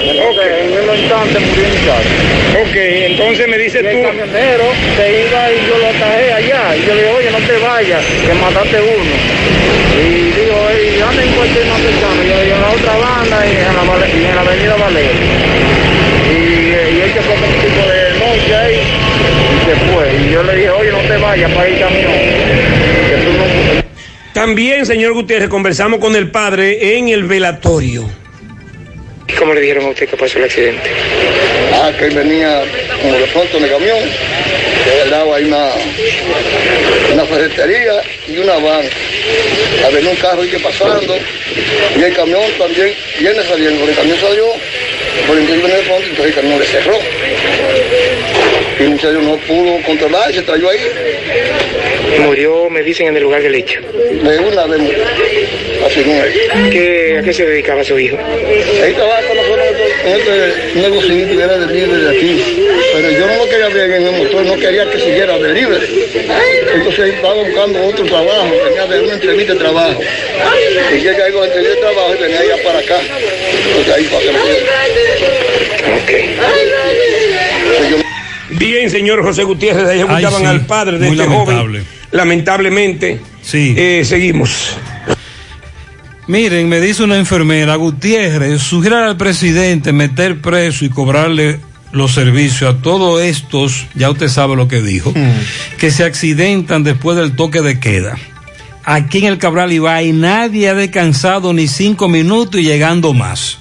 [0.00, 2.08] Entonces en un instante murió el muchacho.
[2.62, 4.02] Ok, entonces me dice Y el tú.
[4.02, 4.64] camionero
[4.96, 6.76] se iba y yo lo atajé allá.
[6.76, 9.14] Y yo le dije, oye, no te vayas, que mataste uno.
[10.00, 12.22] Y digo, hey, anda en cualquier más cercano.
[12.22, 15.14] Yo digo, en la otra banda y en la, Vale- y en la avenida Valero.
[16.30, 20.12] Y, y él se fue con un tipo de noche ahí y se fue.
[20.16, 22.12] Y yo le dije, oye, no te vayas para el camión.
[22.12, 23.82] Que tú no...
[24.32, 28.08] También, señor Gutiérrez, conversamos con el padre en el velatorio.
[29.28, 30.90] ¿Y cómo le dijeron a usted que pasó el accidente?
[31.72, 32.62] Ah, que él venía
[33.00, 33.98] como de pronto en el camión,
[34.84, 35.70] que al lado hay una,
[37.14, 38.84] una ferretería y una van.
[39.86, 41.16] Había un carro ahí que pasando,
[41.96, 44.46] y el camión también viene saliendo, el camión salió,
[45.26, 46.98] por viene de pronto, entonces el camión le cerró.
[48.78, 50.80] Y el muchacho no pudo controlar, se trayó ahí.
[52.20, 53.80] Murió, me dicen, en el lugar del hecho.
[53.80, 54.80] De una vez,
[55.86, 56.34] así no es.
[56.70, 58.16] ¿Qué, ¿A qué se dedicaba su hijo?
[58.16, 59.66] Él trabaja con nosotros
[60.04, 62.42] en este negocio que era de libre de aquí.
[62.94, 65.78] Pero yo no lo quería ver en el motor, no quería que siguiera de libre.
[66.74, 70.00] Entonces él estaba buscando otro trabajo, venía de una entrevista de trabajo.
[70.92, 73.00] Y llega ahí con la entrevista de trabajo y venía allá para acá.
[73.68, 74.30] Entonces ahí para que
[78.50, 81.78] Bien, señor José Gutiérrez, ahí Ay, escuchaban sí, al padre de muy este lamentable.
[81.80, 81.86] joven.
[82.10, 83.20] Lamentablemente.
[83.42, 83.74] Sí.
[83.76, 84.76] Eh, seguimos.
[86.26, 91.60] Miren, me dice una enfermera, Gutiérrez, sugiere al presidente meter preso y cobrarle
[91.92, 95.12] los servicios a todos estos, ya usted sabe lo que dijo,
[95.78, 98.16] que se accidentan después del toque de queda.
[98.84, 103.58] Aquí en el Cabral Ibai nadie ha descansado ni cinco minutos y llegando más.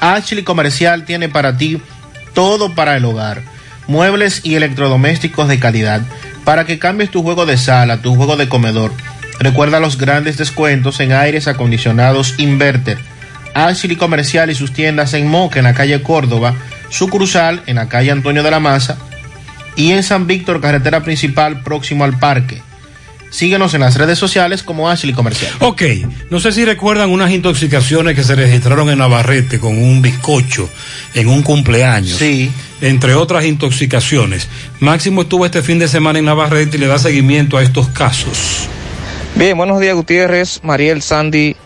[0.00, 1.80] Ashley Comercial tiene para ti
[2.34, 3.42] todo para el hogar.
[3.86, 6.02] Muebles y electrodomésticos de calidad.
[6.44, 8.92] para que cambies tu juego de sala, tu juego de comedor.
[9.38, 12.98] Recuerda los grandes descuentos en aires acondicionados Inverter.
[13.54, 16.54] Ashley Comercial y sus tiendas en Moca, en la calle Córdoba,
[16.88, 18.96] sucursal en la calle Antonio de la Maza
[19.76, 22.62] y en San Víctor, carretera principal próximo al parque.
[23.30, 25.52] Síguenos en las redes sociales como Ashley Comercial.
[25.60, 25.82] Ok,
[26.30, 30.68] no sé si recuerdan unas intoxicaciones que se registraron en Navarrete con un bizcocho
[31.14, 32.18] en un cumpleaños.
[32.18, 32.50] Sí.
[32.80, 34.48] Entre otras intoxicaciones.
[34.80, 38.68] Máximo estuvo este fin de semana en Navarrete y le da seguimiento a estos casos.
[39.36, 41.56] Bien, buenos días Gutiérrez, Mariel, Sandy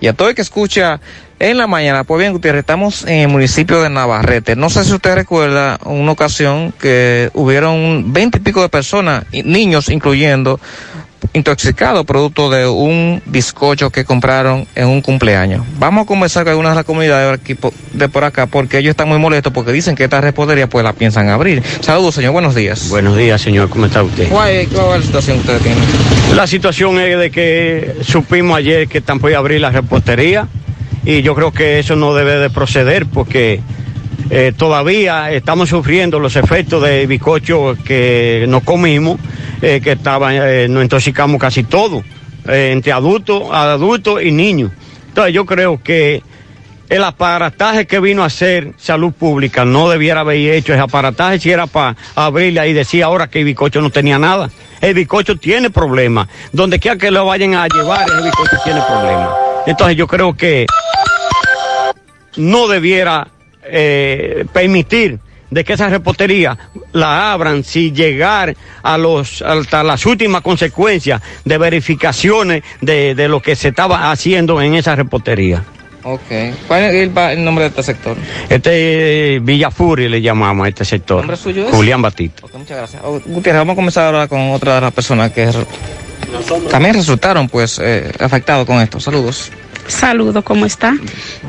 [0.00, 1.00] y a todo el que escucha
[1.40, 2.04] en la mañana.
[2.04, 4.54] Pues bien, Gutiérrez, estamos en el municipio de Navarrete.
[4.54, 9.88] No sé si usted recuerda una ocasión que hubieron veinte y pico de personas, niños
[9.88, 10.60] incluyendo,
[11.32, 15.64] intoxicados producto de un bizcocho que compraron en un cumpleaños.
[15.78, 17.40] Vamos a conversar con algunas de las comunidades
[17.92, 20.92] de, por acá porque ellos están muy molestos porque dicen que esta repostería pues la
[20.92, 21.62] piensan abrir.
[21.80, 22.88] Saludos, señor, buenos días.
[22.90, 23.70] Buenos días, señor.
[23.70, 24.28] ¿Cómo está usted?
[24.28, 26.36] ¿Cuál es, cuál es la situación que ustedes tienen?
[26.36, 30.48] La situación es de que supimos ayer que están por abrir la repostería
[31.04, 33.60] y yo creo que eso no debe de proceder porque
[34.28, 39.18] eh, todavía estamos sufriendo los efectos de bizcocho que nos comimos,
[39.62, 42.04] eh, que estaban, eh, nos intoxicamos casi todo,
[42.46, 44.70] entre adultos, adultos y niños.
[45.08, 46.22] Entonces yo creo que
[46.88, 51.50] el aparataje que vino a hacer salud pública no debiera haber hecho ese aparataje si
[51.50, 54.50] era para abrirle y decir ahora que el bizcocho no tenía nada.
[54.80, 56.28] El bizcocho tiene problemas.
[56.52, 59.49] Donde quiera que lo vayan a llevar, el bizcocho tiene problemas.
[59.70, 60.66] Entonces yo creo que
[62.36, 63.28] no debiera
[63.62, 66.58] eh, permitir de que esa repostería
[66.92, 73.40] la abran sin llegar a los hasta las últimas consecuencias de verificaciones de, de lo
[73.40, 75.62] que se estaba haciendo en esa repostería.
[76.02, 76.20] Ok.
[76.66, 78.16] ¿Cuál es el, el nombre de este sector?
[78.48, 81.18] Este eh, Villafuri le llamamos a este sector.
[81.18, 81.74] ¿Nombre suyo es?
[81.74, 82.44] Julián Batista.
[82.44, 83.02] Ok, muchas gracias.
[83.04, 85.48] Oh, Gutiérrez, vamos a comenzar ahora con otra de las personas que
[86.70, 89.00] también resultaron pues eh, afectados con esto.
[89.00, 89.50] Saludos.
[89.90, 90.94] Saludos, ¿cómo está?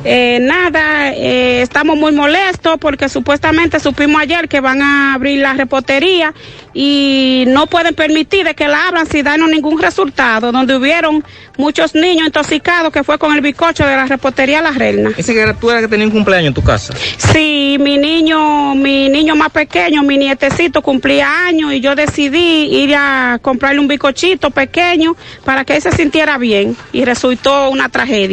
[0.04, 5.54] Eh, nada, eh, estamos muy molestos porque supuestamente supimos ayer que van a abrir la
[5.54, 6.34] repostería
[6.74, 11.24] y no pueden permitir de que la abran sin darnos ningún resultado, donde hubieron
[11.58, 15.12] muchos niños intoxicados que fue con el bizcocho de la repostería La Reina.
[15.16, 16.94] Dice que tú eras que tenía un cumpleaños en tu casa.
[17.18, 22.96] Sí, mi niño, mi niño más pequeño, mi nietecito cumplía años y yo decidí ir
[22.96, 28.31] a comprarle un bizcochito pequeño para que él se sintiera bien y resultó una tragedia.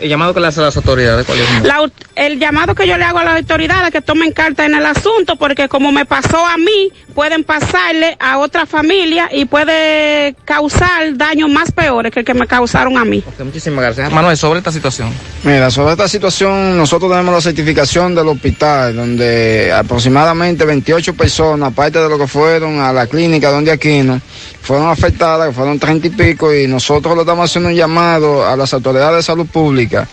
[0.00, 1.62] El llamado que le hace a las autoridades, ¿cuál es?
[1.64, 1.80] La
[2.14, 5.36] el llamado que yo le hago a las autoridades que tomen carta en el asunto,
[5.36, 11.48] porque como me pasó a mí, pueden pasarle a otra familia y puede causar daños
[11.48, 13.22] más peores que el que me causaron a mí.
[13.26, 14.12] Ok, muchísimas gracias.
[14.12, 15.12] Manuel, sobre esta situación.
[15.44, 22.00] Mira, sobre esta situación, nosotros tenemos la certificación del hospital, donde aproximadamente 28 personas, aparte
[22.00, 24.20] de lo que fueron a la clínica donde Aquino,
[24.62, 28.72] fueron afectadas, fueron 30 y pico, y nosotros le estamos haciendo un llamado a las
[28.74, 30.06] autoridades de salud pública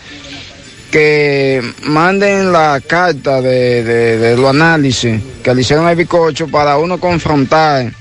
[0.90, 6.78] que manden la carta de, de, de los análisis que le hicieron al bicocho para
[6.78, 7.92] uno confrontar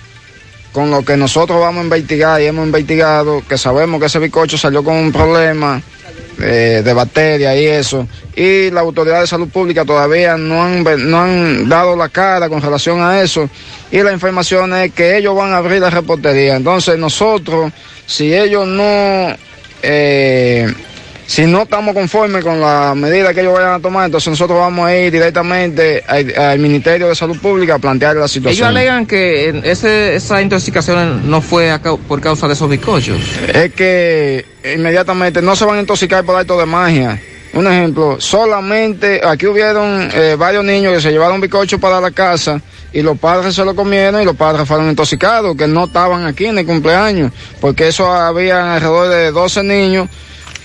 [0.72, 4.58] con lo que nosotros vamos a investigar y hemos investigado, que sabemos que ese bicocho
[4.58, 5.82] salió con un problema
[6.42, 11.22] eh, de bacterias y eso, y la autoridad de salud pública todavía no han, no
[11.22, 13.50] han dado la cara con relación a eso,
[13.92, 16.56] y la información es que ellos van a abrir la reportería.
[16.56, 17.72] Entonces nosotros,
[18.06, 19.36] si ellos no...
[19.82, 20.74] eh,
[21.28, 24.86] si no estamos conformes con la medida que ellos vayan a tomar, entonces nosotros vamos
[24.88, 28.56] a ir directamente al, al Ministerio de Salud Pública a plantear la situación.
[28.56, 33.18] Ellos alegan que ese, esa intoxicación no fue a por causa de esos bizcochos.
[33.54, 34.46] es que
[34.76, 37.20] inmediatamente no se van a intoxicar por acto de magia.
[37.54, 42.62] Un ejemplo, solamente aquí hubieron eh, varios niños que se llevaron bizcocho para la casa
[42.92, 46.46] y los padres se lo comieron y los padres fueron intoxicados, que no estaban aquí
[46.48, 47.32] en el cumpleaños,
[47.62, 50.10] porque eso había alrededor de 12 niños,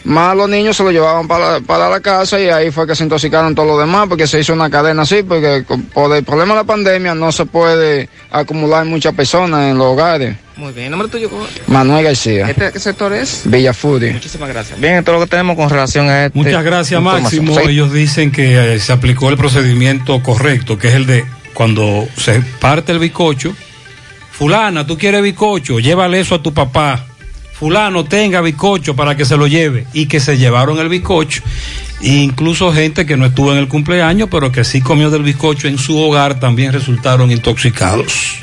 [0.04, 3.04] más los niños se lo llevaban para, para la casa y ahí fue que se
[3.04, 6.60] intoxicaron todos los demás, porque se hizo una cadena así, porque por el problema de
[6.60, 10.36] la pandemia no se puede acumular muchas personas en los hogares.
[10.56, 10.86] Muy bien.
[10.86, 11.30] ¿El nombre tuyo?
[11.30, 11.46] cómo?
[11.68, 13.42] Manuel García, ¿Este qué sector es?
[13.44, 14.12] Villafuri.
[14.12, 14.78] Muchísimas gracias.
[14.78, 17.00] Bien, esto es lo que tenemos con relación a este Muchas gracias.
[17.00, 17.54] Máximo.
[17.54, 17.62] Sí.
[17.68, 21.24] Ellos dicen que eh, se aplicó el procedimiento correcto, que es el de
[21.54, 23.54] cuando se parte el bicocho.
[24.32, 27.06] Fulana, tú quieres bicocho, llévale eso a tu papá.
[27.60, 29.86] Fulano, tenga bicocho para que se lo lleve.
[29.92, 31.42] Y que se llevaron el bicocho.
[32.00, 35.68] E incluso gente que no estuvo en el cumpleaños, pero que sí comió del bizcocho
[35.68, 38.38] en su hogar, también resultaron intoxicados.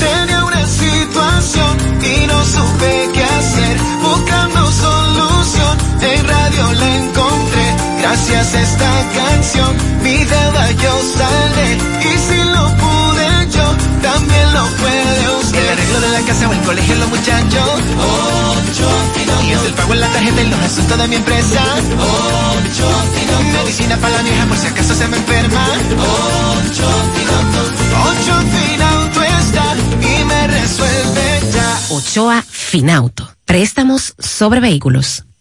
[0.00, 3.76] Tenía una situación y no supe qué hacer.
[4.02, 7.66] Buscando solución, en radio la encontré.
[8.00, 10.26] Gracias a esta canción, mi
[10.82, 12.47] yo,
[14.02, 15.58] también lo puede usted.
[15.58, 17.70] El arreglo de la casa o el colegio los muchachos.
[18.68, 19.44] 8 Finauto.
[19.44, 21.60] Y es el pago en la tarjeta y los asuntos de mi empresa.
[21.62, 23.58] 8 Finauto.
[23.58, 25.66] Medicina para la vieja por si acaso se me enferma.
[25.68, 26.84] 8
[27.14, 27.60] Finauto.
[28.10, 31.80] 8 Finauto está y me resuelve ya.
[31.90, 33.30] Ochoa Finauto.
[33.44, 35.27] Préstamos sobre vehículos.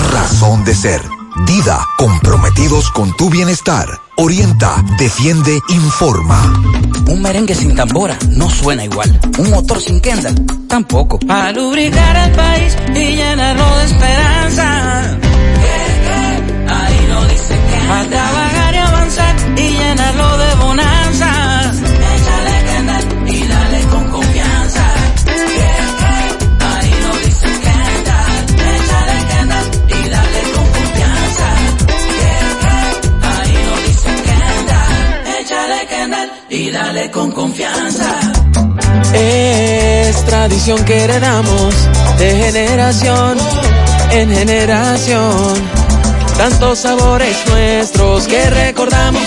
[0.00, 1.02] razón de ser.
[1.46, 3.86] Dida, comprometidos con tu bienestar.
[4.16, 6.40] Orienta, defiende, informa.
[7.08, 9.20] Un merengue sin tambora no suena igual.
[9.38, 10.34] Un motor sin Kendall
[10.66, 11.18] tampoco.
[11.28, 15.18] A lubricar el país y llenarlo de esperanza.
[16.68, 17.92] Ahí no dice que.
[17.92, 20.45] A trabajar y avanzar y llenarlo de
[36.66, 38.18] y dale con confianza.
[39.12, 41.74] Es tradición que heredamos
[42.18, 43.38] de generación
[44.10, 45.54] en generación.
[46.36, 49.22] Tantos sabores nuestros que recordamos.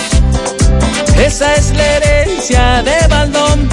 [1.18, 3.70] Esa es la herencia de Baldón.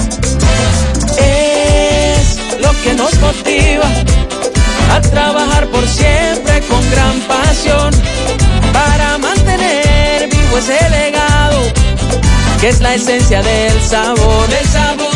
[1.17, 3.89] Es lo que nos motiva
[4.93, 7.91] a trabajar por siempre con gran pasión
[8.71, 11.16] para mantener vivo ese legado
[12.59, 15.06] que es la esencia del sabor, del sabor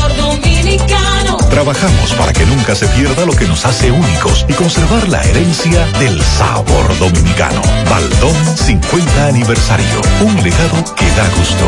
[0.72, 1.38] dominicano.
[1.50, 5.86] Trabajamos para que nunca se pierda lo que nos hace únicos y conservar la herencia
[6.00, 7.62] del sabor dominicano.
[7.90, 10.02] Baldón 50 aniversario.
[10.22, 11.66] Un legado que da gusto.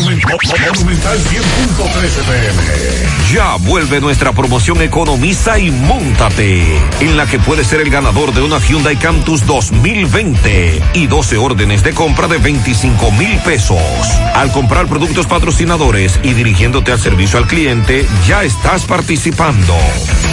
[0.00, 3.14] Monumental 100.13 pm.
[3.32, 8.42] Ya vuelve nuestra promoción Economiza y Móntate, en la que puedes ser el ganador de
[8.42, 13.78] una Hyundai Cantus 2020 y 12 órdenes de compra de 25 mil pesos.
[14.34, 19.74] Al comprar productos patrocinadores y dirigiéndote al servicio al cliente, ya estás participando.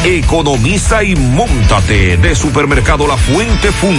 [0.03, 3.97] Economiza y Móntate de Supermercado La Fuente Fun.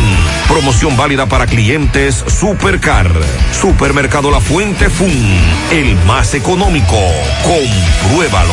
[0.48, 3.10] Promoción válida para clientes Supercar.
[3.52, 5.12] Supermercado La Fuente Fun.
[5.70, 6.98] El más económico.
[7.43, 8.52] Compruébalo.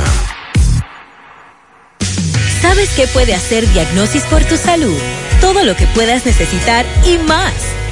[2.60, 4.98] ¿Sabes qué puede hacer Diagnosis por tu salud?
[5.40, 7.77] Todo lo que puedas necesitar y más.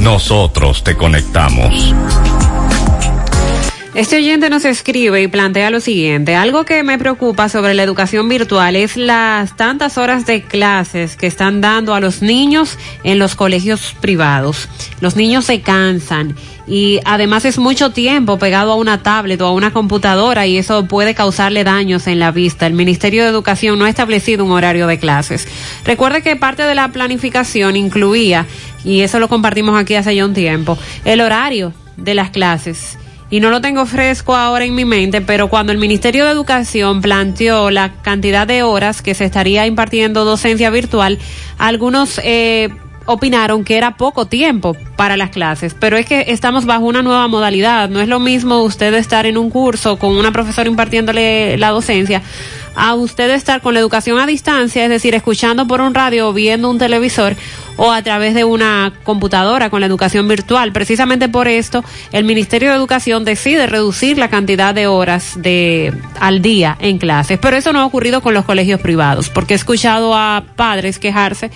[0.00, 1.94] nosotros te conectamos.
[3.98, 6.36] Este oyente nos escribe y plantea lo siguiente.
[6.36, 11.26] Algo que me preocupa sobre la educación virtual es las tantas horas de clases que
[11.26, 14.68] están dando a los niños en los colegios privados.
[15.00, 16.36] Los niños se cansan
[16.68, 20.86] y además es mucho tiempo pegado a una tablet o a una computadora y eso
[20.86, 22.68] puede causarle daños en la vista.
[22.68, 25.48] El Ministerio de Educación no ha establecido un horario de clases.
[25.84, 28.46] Recuerde que parte de la planificación incluía,
[28.84, 32.96] y eso lo compartimos aquí hace ya un tiempo, el horario de las clases
[33.30, 37.02] y no lo tengo fresco ahora en mi mente, pero cuando el Ministerio de Educación
[37.02, 41.18] planteó la cantidad de horas que se estaría impartiendo docencia virtual,
[41.58, 42.70] algunos eh,
[43.08, 47.26] opinaron que era poco tiempo para las clases, pero es que estamos bajo una nueva
[47.26, 47.88] modalidad.
[47.88, 52.22] No es lo mismo usted estar en un curso con una profesora impartiéndole la docencia
[52.74, 56.32] a usted estar con la educación a distancia, es decir, escuchando por un radio o
[56.32, 57.34] viendo un televisor
[57.76, 60.70] o a través de una computadora con la educación virtual.
[60.72, 61.82] Precisamente por esto,
[62.12, 67.38] el Ministerio de Educación decide reducir la cantidad de horas de al día en clases,
[67.40, 71.50] pero eso no ha ocurrido con los colegios privados, porque he escuchado a padres quejarse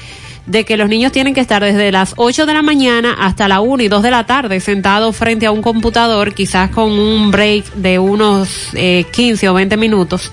[0.47, 3.61] de que los niños tienen que estar desde las 8 de la mañana hasta la
[3.61, 7.73] 1 y 2 de la tarde sentados frente a un computador, quizás con un break
[7.75, 10.31] de unos eh, 15 o 20 minutos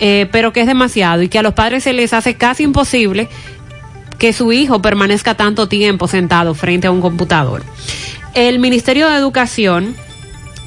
[0.00, 3.28] eh, pero que es demasiado y que a los padres se les hace casi imposible
[4.18, 7.62] que su hijo permanezca tanto tiempo sentado frente a un computador.
[8.32, 9.94] El Ministerio de Educación,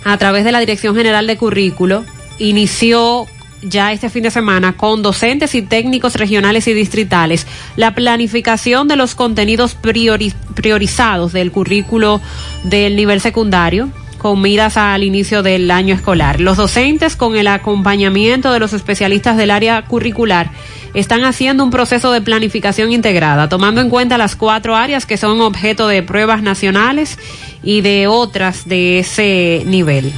[0.05, 2.05] a través de la Dirección General de Currículo,
[2.37, 3.25] inició
[3.63, 8.95] ya este fin de semana con docentes y técnicos regionales y distritales la planificación de
[8.95, 12.21] los contenidos priori- priorizados del currículo
[12.63, 16.39] del nivel secundario con miras al inicio del año escolar.
[16.39, 20.49] Los docentes, con el acompañamiento de los especialistas del área curricular,
[20.93, 25.41] están haciendo un proceso de planificación integrada, tomando en cuenta las cuatro áreas que son
[25.41, 27.19] objeto de pruebas nacionales
[27.63, 30.13] y de otras de ese nivel.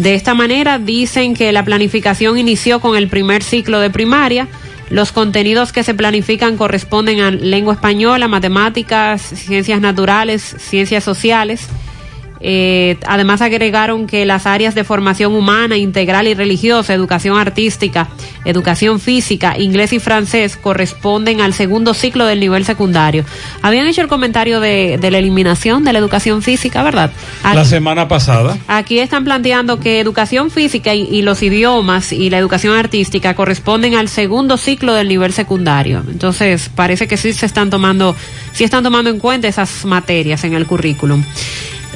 [0.00, 4.48] De esta manera, dicen que la planificación inició con el primer ciclo de primaria.
[4.88, 11.68] Los contenidos que se planifican corresponden a lengua española, matemáticas, ciencias naturales, ciencias sociales.
[12.40, 18.08] Eh, además agregaron que las áreas de formación humana, integral y religiosa, educación artística,
[18.44, 23.24] educación física, inglés y francés corresponden al segundo ciclo del nivel secundario.
[23.62, 27.10] Habían hecho el comentario de, de la eliminación de la educación física, ¿verdad?
[27.42, 28.56] La semana pasada.
[28.68, 33.94] Aquí están planteando que educación física y, y, los idiomas y la educación artística corresponden
[33.94, 36.02] al segundo ciclo del nivel secundario.
[36.10, 38.16] Entonces, parece que sí se están tomando,
[38.52, 41.22] sí están tomando en cuenta esas materias en el currículum.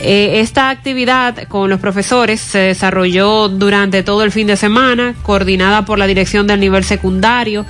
[0.07, 5.87] Eh, esta actividad con los profesores se desarrolló durante todo el fin de semana, coordinada
[5.87, 7.65] por la dirección del nivel secundario.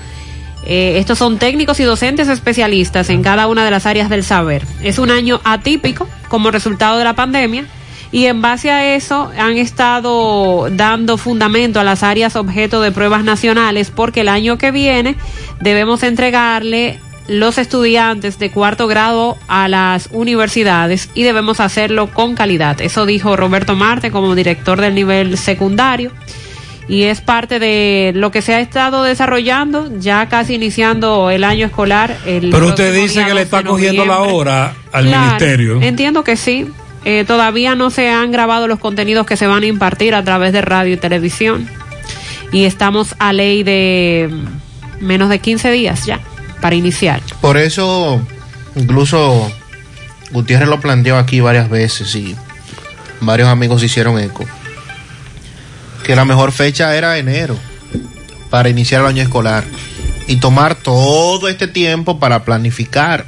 [0.67, 4.67] Eh, estos son técnicos y docentes especialistas en cada una de las áreas del saber.
[4.83, 7.67] Es un año atípico como resultado de la pandemia
[8.11, 13.23] y en base a eso han estado dando fundamento a las áreas objeto de pruebas
[13.23, 15.15] nacionales porque el año que viene
[15.61, 22.81] debemos entregarle los estudiantes de cuarto grado a las universidades y debemos hacerlo con calidad.
[22.81, 26.13] Eso dijo Roberto Marte como director del nivel secundario
[26.87, 31.67] y es parte de lo que se ha estado desarrollando ya casi iniciando el año
[31.67, 32.17] escolar.
[32.27, 35.81] El Pero usted dice que le está cogiendo la hora al Claro, ministerio.
[35.81, 36.67] Entiendo que sí.
[37.07, 40.55] Eh, todavía no se han grabado los contenidos que se van a impartir a través
[40.55, 41.69] de radio y televisión
[42.51, 44.31] y estamos a ley de
[45.01, 46.21] menos de 15 días ya
[46.65, 47.21] para iniciar.
[47.43, 48.27] Por eso,
[48.75, 49.53] incluso
[50.31, 52.35] Gutiérrez lo planteó aquí varias veces y
[53.21, 54.47] varios amigos hicieron eco.
[56.05, 57.55] Que la mejor fecha era enero
[58.49, 59.63] para iniciar el año escolar
[60.27, 63.27] y tomar todo este tiempo para planificar,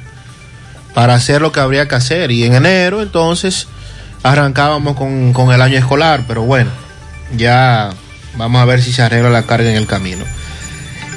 [0.95, 2.31] para hacer lo que habría que hacer.
[2.31, 3.67] Y en enero entonces
[4.23, 6.71] arrancábamos con, con el año escolar, pero bueno,
[7.37, 7.91] ya
[8.35, 10.25] vamos a ver si se arregla la carga en el camino.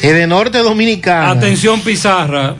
[0.02, 1.30] Edenorte Dominicana.
[1.30, 2.56] Atención Pizarra.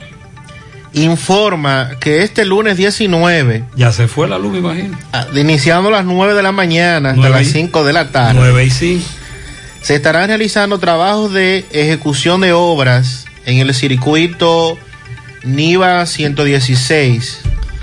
[0.93, 3.63] Informa que este lunes 19.
[3.75, 4.97] Ya se fue la luz, me imagino.
[5.13, 8.39] ah, Iniciando a las 9 de la mañana hasta las y- 5 de la tarde.
[8.39, 9.05] 9 y 5.
[9.81, 14.77] Se estarán realizando trabajos de ejecución de obras en el circuito
[15.43, 17.39] NIVA 116,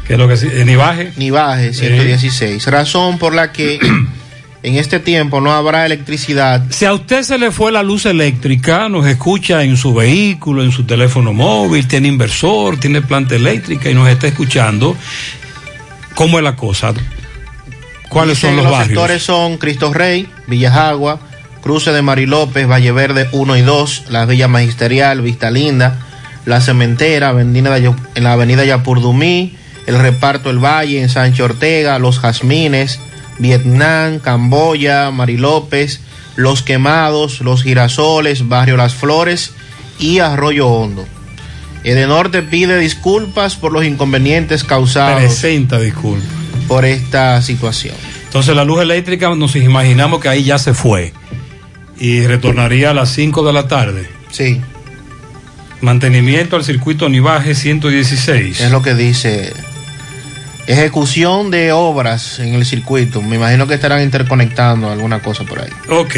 [0.07, 0.49] ¿Qué es lo que sí?
[0.53, 1.13] ¿En Ibaje?
[1.17, 2.67] Nivaje 116.
[2.69, 3.79] Razón por la que
[4.63, 6.65] en este tiempo no habrá electricidad.
[6.71, 10.73] Si a usted se le fue la luz eléctrica, nos escucha en su vehículo, en
[10.73, 14.97] su teléfono móvil, tiene inversor, tiene planta eléctrica y nos está escuchando,
[16.15, 16.93] ¿cómo es la cosa?
[18.09, 18.89] ¿Cuáles son Dicen, los barrios?
[18.89, 21.21] sectores son Cristo Rey, Villajagua,
[21.63, 25.99] Cruce de Mari López, Valle Verde 1 y 2, la Villa Magisterial, Vista Linda,
[26.47, 27.53] La Cementera, en
[28.25, 29.55] la avenida Yapurdumí,
[29.87, 32.99] el reparto El Valle, en Sánchez Ortega, Los Jazmines,
[33.39, 36.01] Vietnam, Camboya, Mari López,
[36.37, 39.53] Los Quemados, Los Girasoles, Barrio Las Flores
[39.99, 41.07] y Arroyo Hondo.
[41.85, 46.25] Edenorte pide disculpas por los inconvenientes causados Presenta, disculpa.
[46.67, 47.95] por esta situación.
[48.25, 51.13] Entonces la luz eléctrica nos imaginamos que ahí ya se fue
[51.99, 54.09] y retornaría a las 5 de la tarde.
[54.31, 54.61] Sí.
[55.81, 58.61] Mantenimiento al circuito Nivaje 116.
[58.61, 59.53] Es lo que dice.
[60.69, 63.23] Ejecución de obras en el circuito.
[63.23, 65.71] Me imagino que estarán interconectando alguna cosa por ahí.
[65.89, 66.15] Ok.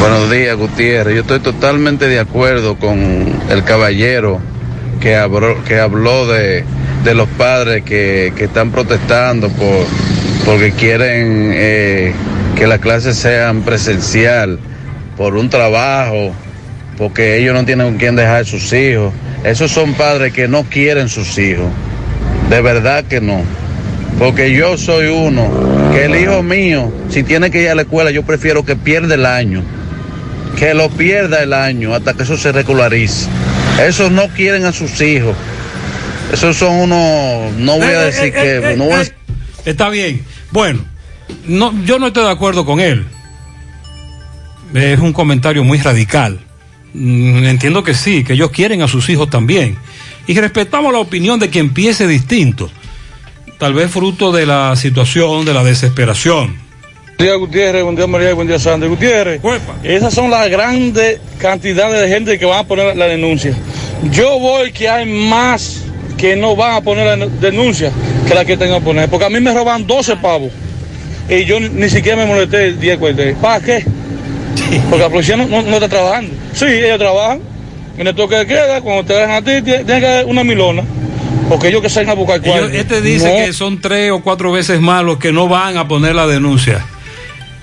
[0.00, 1.14] Buenos días, Gutiérrez.
[1.16, 4.40] Yo estoy totalmente de acuerdo con el caballero
[5.02, 6.64] que habló, que habló de,
[7.04, 9.84] de los padres que, que están protestando por,
[10.46, 12.14] porque quieren eh,
[12.56, 14.58] que las clases sean presencial,
[15.18, 16.32] por un trabajo,
[16.96, 19.12] porque ellos no tienen con quién dejar sus hijos.
[19.44, 21.66] Esos son padres que no quieren sus hijos.
[22.50, 23.42] De verdad que no.
[24.18, 28.10] Porque yo soy uno, que el hijo mío, si tiene que ir a la escuela,
[28.10, 29.62] yo prefiero que pierda el año.
[30.58, 33.28] Que lo pierda el año hasta que eso se regularice.
[33.86, 35.36] Esos no quieren a sus hijos.
[36.32, 38.72] Esos son unos, no voy a Eh, decir eh, que...
[38.72, 39.12] eh, no voy a- eh,
[39.64, 40.22] Está bien.
[40.50, 40.80] Bueno,
[41.46, 43.04] no, yo no estoy de acuerdo con él.
[44.74, 46.40] Es un comentario muy radical.
[46.94, 49.76] Mm, Entiendo que sí, que ellos quieren a sus hijos también.
[50.26, 52.70] Y respetamos la opinión de quien piense distinto.
[53.58, 56.56] Tal vez fruto de la situación, de la desesperación.
[57.18, 58.88] Buen día Gutiérrez, buen día María, buen día Sandra.
[58.88, 59.40] Gutiérrez,
[59.82, 63.56] esas son las grandes cantidades de gente que van a poner la denuncia.
[64.12, 65.82] Yo voy que hay más
[66.16, 67.90] que no van a poner la denuncia
[68.26, 69.08] que la que tengan que poner.
[69.10, 70.52] Porque a mí me roban 12 pavos.
[71.28, 73.84] Y yo ni, ni siquiera me molesté el día que ¿Para qué?
[74.90, 76.32] Porque la policía no, no- no está trabajando.
[76.54, 77.40] Sí, ellos trabajan.
[77.96, 80.44] En el toque de queda, cuando te dejan a ti, tiene tiene que haber una
[80.44, 80.82] milona.
[81.48, 82.68] Porque ellos que salen a buscar cuarto.
[82.68, 83.46] este dice No.
[83.46, 86.84] que son tres o cuatro veces más los que no van a poner la denuncia.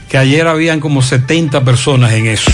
[0.10, 2.52] Que ayer habían como 70 personas en eso.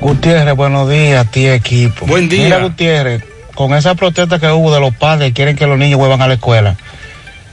[0.00, 2.04] Gutiérrez, buenos días, tío equipo.
[2.06, 2.44] Buen día.
[2.44, 5.98] Mira, Gutiérrez, con esa protesta que hubo de los padres que quieren que los niños
[5.98, 6.76] vuelvan a la escuela,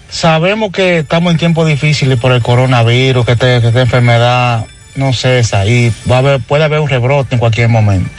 [0.09, 4.65] sabemos que estamos en tiempos difíciles por el coronavirus, que, que esta enfermedad
[4.95, 5.91] no cesa y
[6.47, 8.09] puede haber un rebrote en cualquier momento.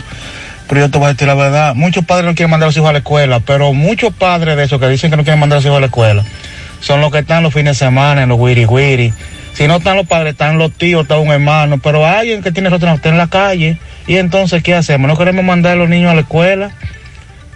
[0.68, 2.76] Pero yo te voy a decir la verdad, muchos padres no quieren mandar a los
[2.76, 5.56] hijos a la escuela, pero muchos padres de esos que dicen que no quieren mandar
[5.56, 6.24] a los hijos a la escuela
[6.80, 9.12] son los que están los fines de semana en los wiri wiri.
[9.54, 12.68] Si no están los padres, están los tíos, está un hermano, pero alguien que tiene
[12.68, 13.78] rostro está en la calle.
[14.06, 15.08] Y entonces, ¿qué hacemos?
[15.08, 16.72] No queremos mandar a los niños a la escuela,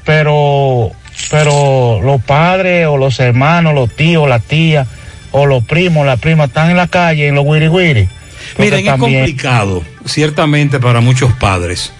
[0.04, 0.92] pero,
[1.30, 4.86] pero los padres o los hermanos, los tíos, la tía
[5.32, 8.08] o los primos, la prima están en la calle, en los wiri wiri.
[8.56, 11.92] Miren, es complicado, ciertamente para muchos padres,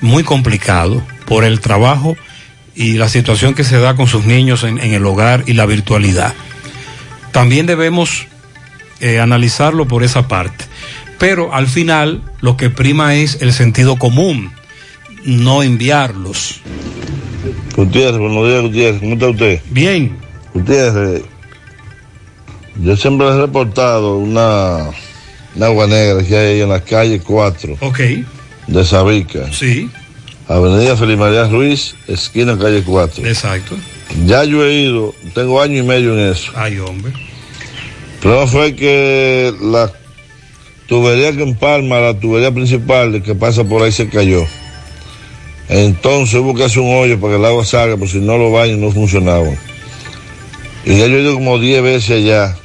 [0.00, 2.16] muy complicado por el trabajo
[2.74, 5.66] y la situación que se da con sus niños en, en el hogar y la
[5.66, 6.34] virtualidad.
[7.32, 8.26] También debemos
[9.00, 10.64] eh, analizarlo por esa parte.
[11.18, 14.52] Pero al final lo que prima es el sentido común,
[15.24, 16.60] no enviarlos.
[17.76, 19.00] Gutiérrez, buenos días, Gutiérrez.
[19.00, 19.60] ¿Cómo está usted?
[19.70, 20.16] Bien.
[20.54, 21.22] Gutiérrez,
[22.82, 24.90] yo siempre he reportado una,
[25.56, 28.00] una agua negra que hay ahí en la calle 4 Ok,
[28.66, 29.52] de Sabica.
[29.52, 29.90] sí,
[30.48, 33.26] Avenida Feliz María Ruiz, esquina calle 4.
[33.26, 33.76] exacto.
[34.24, 36.52] Ya yo he ido, tengo año y medio en eso.
[36.54, 37.12] Ay, hombre.
[38.20, 39.90] Problema fue que la
[40.86, 44.46] tubería que empalma, la tubería principal que pasa por ahí se cayó.
[45.68, 48.52] Entonces hubo que hacer un hoyo para que el agua salga, porque si no los
[48.52, 49.58] baños no funcionaban.
[50.84, 52.56] Y ya yo he ido como 10 veces allá.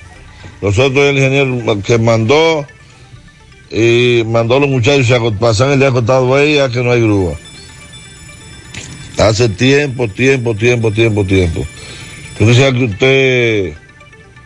[0.61, 2.68] Nosotros el ingeniero que mandó
[3.72, 7.02] y mandó a los muchachos a pasan el día acostado ahí a que no hay
[7.02, 7.34] grúa.
[9.18, 11.65] Hace tiempo, tiempo, tiempo, tiempo, tiempo.
[12.39, 13.73] Yo quisiera que usted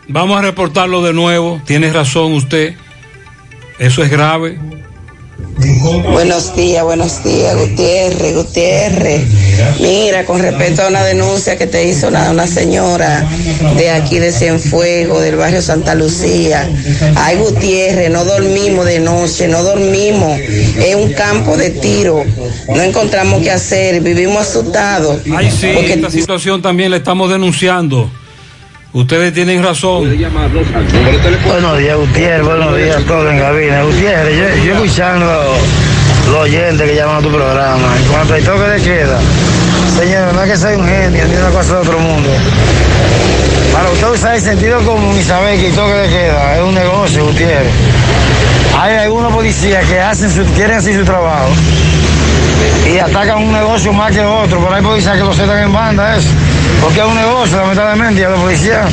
[0.07, 2.75] Vamos a reportarlo de nuevo, tiene razón usted,
[3.79, 4.59] eso es grave.
[5.57, 9.21] Buenos días, buenos días, Gutiérrez, Gutiérrez.
[9.79, 13.25] Mira, con respecto a una denuncia que te hizo una, una señora
[13.77, 16.69] de aquí de Cienfuegos, del barrio Santa Lucía.
[17.15, 20.37] Ay, Gutiérrez, no dormimos de noche, no dormimos.
[20.39, 22.23] Es un campo de tiro.
[22.67, 25.21] No encontramos qué hacer, vivimos asustados.
[25.35, 28.09] Ay, sí, esta situación también la estamos denunciando.
[28.95, 30.03] Ustedes tienen razón.
[31.45, 32.45] Buenos días, Gutiérrez.
[32.45, 33.83] Buenos días a todos en cabina.
[33.83, 35.25] Gutiérrez, yo, yo escuchando
[36.31, 37.93] los oyentes que llaman a tu programa.
[37.97, 39.19] En cuanto al toque de queda,
[39.99, 42.29] señor, no es que soy un genio ni una cosa de otro mundo.
[43.73, 46.73] Para usted usar el sentido común y saber que el toque de queda es un
[46.73, 47.73] negocio, Gutiérrez.
[48.79, 51.49] Hay algunos policías que hacen quieren hacer su trabajo
[52.89, 56.15] y atacan un negocio más que otro, pero hay policías que lo setan en banda
[56.15, 56.29] eso.
[56.81, 58.91] Porque es un negocio, lamentablemente, y a los policías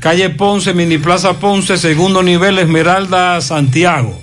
[0.00, 4.20] calle Ponce, Mini Plaza Ponce, segundo nivel, Esmeralda, Santiago.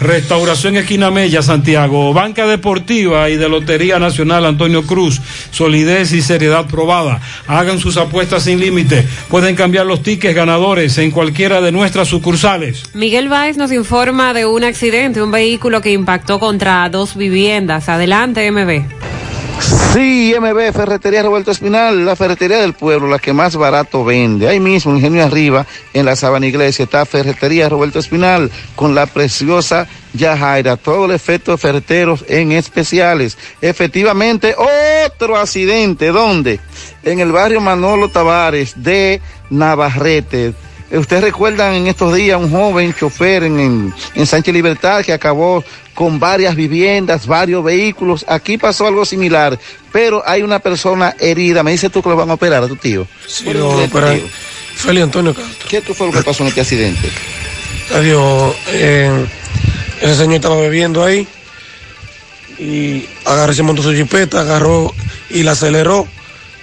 [0.00, 2.12] Restauración Esquina Mella, Santiago.
[2.12, 5.20] Banca Deportiva y de Lotería Nacional Antonio Cruz.
[5.50, 7.20] Solidez y seriedad probada.
[7.46, 9.06] Hagan sus apuestas sin límite.
[9.28, 12.84] Pueden cambiar los tickets ganadores en cualquiera de nuestras sucursales.
[12.94, 17.88] Miguel Báez nos informa de un accidente, un vehículo que impactó contra dos viviendas.
[17.88, 19.15] Adelante, MB.
[19.58, 24.48] Sí, MB, Ferretería Roberto Espinal, la ferretería del pueblo, la que más barato vende.
[24.48, 29.86] Ahí mismo, Ingenio Arriba, en la Sabana Iglesia, está Ferretería Roberto Espinal, con la preciosa
[30.12, 33.38] Yajaira, todo el efecto de ferreteros en especiales.
[33.62, 34.54] Efectivamente,
[35.06, 36.60] otro accidente, ¿dónde?
[37.02, 40.52] En el barrio Manolo Tavares de Navarrete.
[40.92, 45.64] Ustedes recuerdan en estos días un joven chofer en, en, en Sánchez Libertad que acabó
[45.96, 48.24] con varias viviendas, varios vehículos.
[48.28, 49.58] Aquí pasó algo similar,
[49.90, 51.62] pero hay una persona herida.
[51.64, 53.08] Me dice tú que lo van a operar a tu tío.
[53.26, 53.84] Sí, ¿Cuál es lo tío?
[53.86, 54.20] operan.
[54.76, 55.66] Félix Antonio Castro.
[55.70, 57.10] ¿Qué fue lo que pasó en este accidente?
[57.94, 58.54] Adiós.
[58.68, 59.26] eh,
[60.02, 61.26] ese señor estaba bebiendo ahí
[62.58, 64.94] y agarró, se montó su jipeta, agarró
[65.30, 66.06] y la aceleró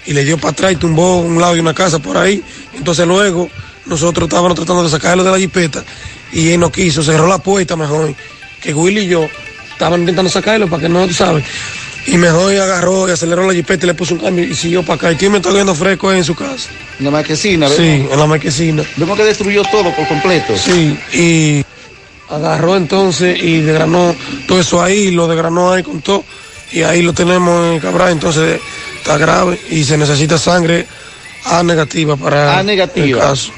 [0.05, 2.43] y le dio para atrás y tumbó un lado de una casa por ahí.
[2.75, 3.49] Entonces luego
[3.87, 5.83] nosotros estábamos tratando de sacarlo de la jipeta
[6.31, 8.13] y él no quiso, cerró la puerta mejor,
[8.64, 9.30] que Willy y yo
[9.72, 11.43] estaban intentando sacarlo para que no, tú sabes.
[12.06, 14.95] Y mejor agarró y aceleró la jipeta y le puso un cambio y siguió para
[14.95, 15.11] acá.
[15.11, 16.69] ¿Y quién me está viendo fresco en su casa?
[17.00, 18.14] En la marquesina, Sí, ¿verdad?
[18.14, 18.83] en la marquesina.
[18.98, 20.53] Vemos que destruyó todo por completo.
[20.58, 21.66] Sí, y
[22.30, 24.16] agarró entonces y desgranó
[24.48, 26.25] todo eso ahí, lo desgranó ahí con todo,
[26.72, 28.59] y ahí lo tenemos en Cabral, entonces
[28.98, 30.85] está grave y se necesita sangre
[31.45, 33.06] A negativa para A negativa.
[33.06, 33.51] el caso.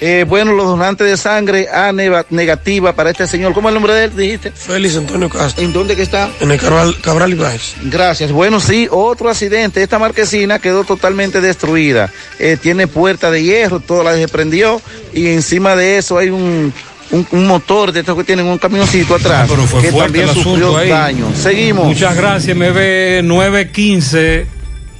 [0.00, 3.54] Eh, bueno, los donantes de sangre A negativa para este señor.
[3.54, 4.50] ¿Cómo es el nombre de él, dijiste?
[4.50, 5.64] Félix Antonio Castro.
[5.64, 6.28] ¿En dónde que está?
[6.40, 7.74] En el Cabral, Cabral Ibáez.
[7.84, 8.30] Gracias.
[8.30, 9.82] Bueno, sí, otro accidente.
[9.82, 12.12] Esta marquesina quedó totalmente destruida.
[12.38, 14.82] Eh, tiene puerta de hierro, todo la desprendió
[15.14, 16.72] y encima de eso hay un,
[17.10, 20.28] un, un motor de estos que tienen un camioncito atrás Pero fue que fuerte también
[20.28, 21.32] el sufrió daño.
[21.34, 21.86] Seguimos.
[21.86, 24.46] Muchas gracias, MB 915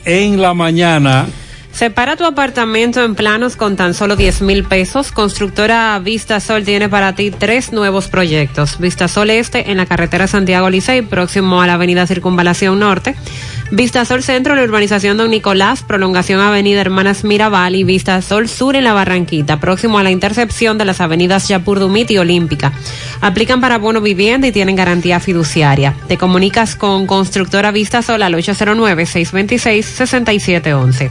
[0.06, 1.26] en la mañana.
[1.76, 5.12] Separa tu apartamento en planos con tan solo 10 mil pesos.
[5.12, 8.78] Constructora Vista Sol tiene para ti tres nuevos proyectos.
[8.78, 13.14] Vista Sol Este en la carretera Santiago Licey, próximo a la avenida Circunvalación Norte.
[13.70, 18.48] Vista Sol Centro en la urbanización Don Nicolás, prolongación Avenida Hermanas Mirabal y Vista Sol
[18.48, 22.72] Sur en la Barranquita, próximo a la intercepción de las avenidas Yapur Dumit y Olímpica.
[23.20, 25.94] Aplican para bono vivienda y tienen garantía fiduciaria.
[26.08, 31.10] Te comunicas con Constructora Vista Sol al 809-626-6711.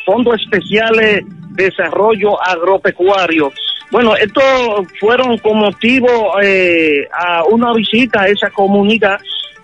[0.05, 3.53] Fondos Especiales de Desarrollo Agropecuario.
[3.91, 9.19] Bueno, estos fueron con motivo eh, a una visita a esa comunidad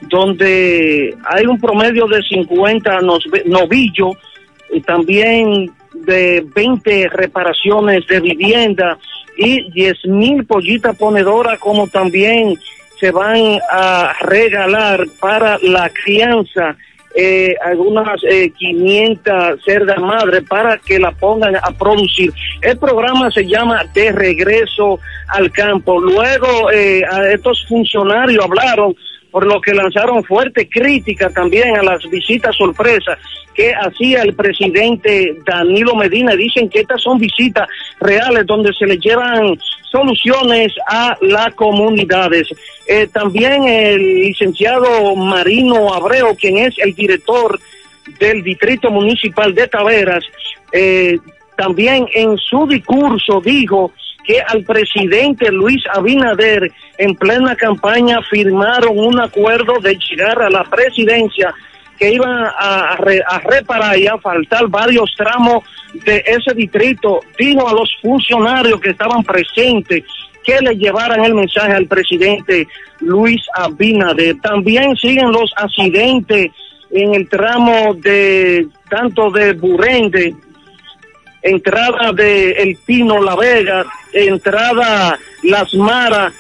[0.08, 3.00] donde hay un promedio de 50
[3.47, 4.16] novillos
[4.72, 8.98] y también de 20 reparaciones de vivienda
[9.36, 12.58] y 10 mil pollitas ponedoras como también
[12.98, 16.76] se van a regalar para la crianza
[17.14, 22.32] eh, algunas eh, 500 cerdas madres para que la pongan a producir.
[22.62, 24.98] El programa se llama De Regreso
[25.28, 26.00] al Campo.
[26.00, 28.97] Luego eh, estos funcionarios hablaron
[29.33, 33.19] por lo que lanzaron fuerte crítica también a las visitas sorpresas
[33.55, 36.36] que hacía el presidente Danilo Medina.
[36.36, 37.67] Dicen que estas son visitas
[37.99, 39.59] reales donde se le llevan
[39.91, 42.47] soluciones a las comunidades.
[42.86, 47.59] Eh, también el licenciado Marino Abreu, quien es el director
[48.19, 50.25] del Distrito Municipal de Taveras,
[50.73, 51.19] eh,
[51.57, 53.93] también en su discurso dijo
[54.25, 60.65] que al presidente Luis Abinader en plena campaña firmaron un acuerdo de llegar a la
[60.65, 61.52] presidencia
[61.99, 65.65] que iban a, a re- a reparar y a faltar varios tramos
[66.05, 67.20] de ese distrito.
[67.39, 70.05] Dijo a los funcionarios que estaban presentes
[70.44, 72.67] que le llevaran el mensaje al presidente
[73.01, 74.36] Luis Abinader.
[74.41, 76.49] También siguen los accidentes
[76.91, 80.34] en el tramo de tanto de Burende,
[81.42, 86.32] entrada de El Pino La Vega, entrada Las Maras,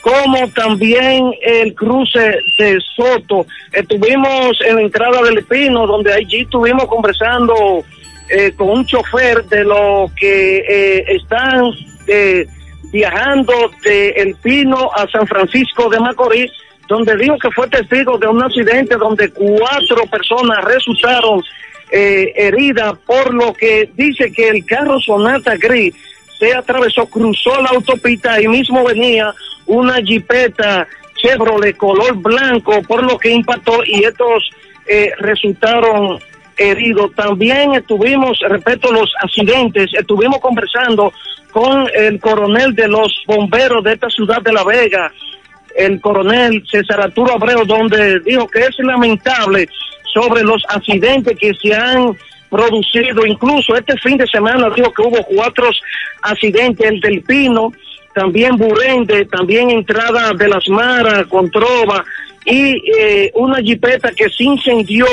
[0.00, 3.46] como también el cruce de Soto.
[3.72, 7.84] Estuvimos en la entrada del Pino, donde allí estuvimos conversando
[8.30, 11.70] eh, con un chofer de los que eh, están
[12.06, 12.46] eh,
[12.92, 13.52] viajando
[13.84, 16.50] de El Pino a San Francisco de Macorís,
[16.88, 21.42] donde dijo que fue testigo de un accidente donde cuatro personas resultaron
[21.90, 25.94] eh, heridas, por lo que dice que el carro Sonata Gris
[26.38, 29.34] se atravesó, cruzó la autopista y mismo venía
[29.66, 30.86] una jipeta
[31.16, 34.50] Chevrolet color blanco, por lo que impactó y estos
[34.86, 36.18] eh, resultaron
[36.56, 37.14] heridos.
[37.14, 41.12] También estuvimos, respecto a los accidentes, estuvimos conversando
[41.50, 45.12] con el coronel de los bomberos de esta ciudad de La Vega,
[45.76, 49.68] el coronel César Arturo Abreu, donde dijo que es lamentable
[50.12, 52.16] sobre los accidentes que se han
[52.50, 53.26] producido.
[53.26, 55.68] Incluso este fin de semana dijo que hubo cuatro
[56.22, 57.72] accidentes, el del Pino,
[58.14, 62.04] también Burende, también entrada de las Maras, con Trova,
[62.44, 65.06] y eh, una jipeta que se incendió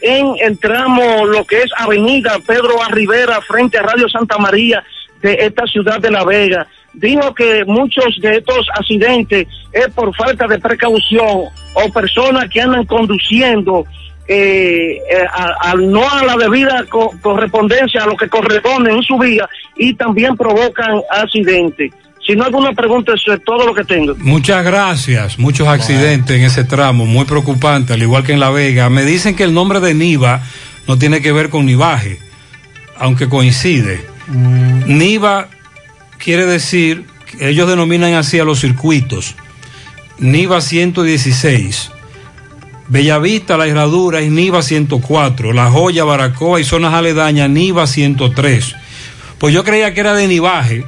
[0.00, 3.40] en el tramo, lo que es Avenida Pedro A.
[3.42, 4.82] Frente a Radio Santa María
[5.20, 6.66] de esta ciudad de La Vega.
[6.94, 11.44] Dijo que muchos de estos accidentes es por falta de precaución
[11.74, 13.86] o personas que andan conduciendo
[14.32, 19.02] eh, eh, a- a- no a la debida co- correspondencia a lo que corresponde en
[19.02, 21.92] su vía y también provocan accidentes.
[22.26, 24.14] Si no hay alguna pregunta, eso es todo lo que tengo.
[24.18, 25.38] Muchas gracias.
[25.38, 28.88] Muchos accidentes en ese tramo, muy preocupante, al igual que en La Vega.
[28.88, 30.40] Me dicen que el nombre de Niva
[30.86, 32.18] no tiene que ver con Nivaje,
[32.96, 34.00] aunque coincide.
[34.86, 35.48] Niva
[36.18, 37.04] quiere decir,
[37.40, 39.34] ellos denominan así a los circuitos.
[40.18, 41.90] Niva 116.
[42.92, 45.54] Bellavista, La Herradura es Niva 104.
[45.54, 48.74] La Joya, Baracoa y zonas aledañas, Niva 103.
[49.38, 50.84] Pues yo creía que era de Nivaje,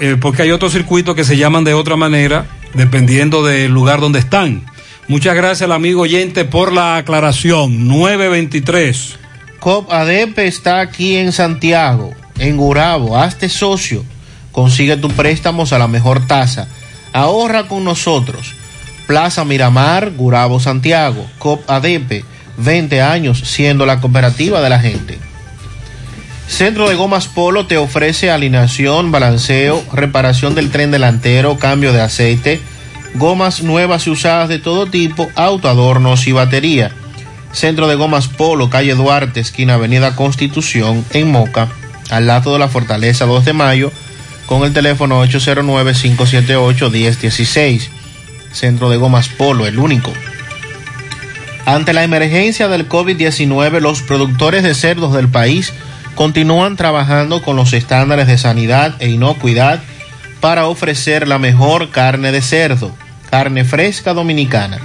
[0.00, 4.18] eh, porque hay otros circuitos que se llaman de otra manera, dependiendo del lugar donde
[4.18, 4.66] están.
[5.08, 7.88] Muchas gracias al amigo oyente por la aclaración.
[7.88, 9.16] 923.
[9.58, 13.16] COP ADP está aquí en Santiago, en Gurabo.
[13.16, 14.04] Hazte socio.
[14.52, 16.68] Consigue tus préstamos a la mejor tasa.
[17.14, 18.52] Ahorra con nosotros.
[19.06, 21.26] Plaza Miramar, Gurabo, Santiago.
[21.38, 22.24] COP ADP.
[22.58, 25.18] 20 años siendo la cooperativa de la gente.
[26.48, 32.60] Centro de Gomas Polo te ofrece alineación, balanceo, reparación del tren delantero, cambio de aceite,
[33.14, 36.92] gomas nuevas y usadas de todo tipo, autoadornos y batería.
[37.52, 41.68] Centro de Gomas Polo, calle Duarte, esquina Avenida Constitución, en Moca,
[42.10, 43.92] al lado de la Fortaleza 2 de Mayo,
[44.46, 47.88] con el teléfono 809-578-1016.
[48.56, 50.12] Centro de Gomas Polo, el único.
[51.66, 55.72] Ante la emergencia del COVID-19, los productores de cerdos del país
[56.14, 59.82] continúan trabajando con los estándares de sanidad e inocuidad
[60.40, 62.94] para ofrecer la mejor carne de cerdo,
[63.30, 64.78] carne fresca dominicana.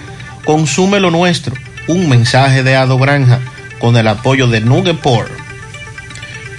[0.43, 1.55] Consume lo nuestro.
[1.87, 3.39] Un mensaje de Ado Granja
[3.79, 5.31] con el apoyo de Nugeport.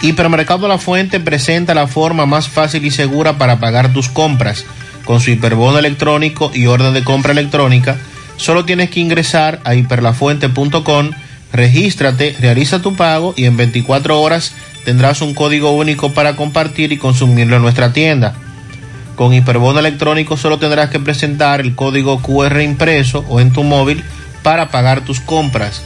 [0.03, 4.65] Hipermercado La Fuente presenta la forma más fácil y segura para pagar tus compras.
[5.05, 7.97] Con su hiperbono electrónico y orden de compra electrónica,
[8.37, 11.11] solo tienes que ingresar a hiperlafuente.com,
[11.53, 16.99] regístrate, realiza tu pago y en 24 horas tendrás un código único para compartir y
[16.99, 18.35] consumirlo en nuestra tienda.
[19.17, 24.03] Con hiperbono electrónico solo tendrás que presentar el código QR impreso o en tu móvil
[24.43, 25.83] para pagar tus compras.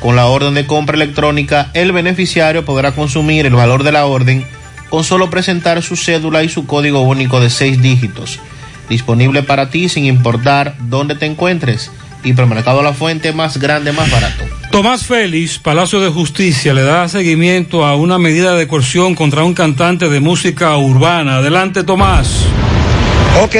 [0.00, 4.46] Con la orden de compra electrónica, el beneficiario podrá consumir el valor de la orden
[4.90, 8.38] con solo presentar su cédula y su código único de seis dígitos.
[8.88, 11.90] Disponible para ti sin importar dónde te encuentres.
[12.24, 14.44] Hipermercado La Fuente, más grande, más barato.
[14.70, 19.54] Tomás Félix, Palacio de Justicia, le da seguimiento a una medida de coerción contra un
[19.54, 21.36] cantante de música urbana.
[21.36, 22.46] Adelante, Tomás.
[23.40, 23.54] Ok,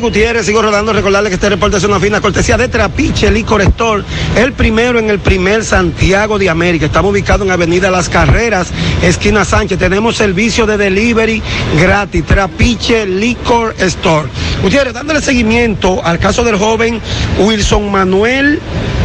[0.00, 0.90] Gutiérrez, sigo rodando.
[0.90, 4.02] Recordarle que este reporte es una fina cortesía de Trapiche Licor Store,
[4.36, 6.86] el primero en el primer Santiago de América.
[6.86, 8.68] Estamos ubicados en Avenida Las Carreras,
[9.02, 9.78] esquina Sánchez.
[9.78, 11.42] Tenemos servicio de delivery
[11.78, 12.24] gratis.
[12.24, 14.28] Trapiche Licor Store.
[14.62, 16.98] Gutiérrez, dándole seguimiento al caso del joven
[17.38, 18.60] Wilson Manuel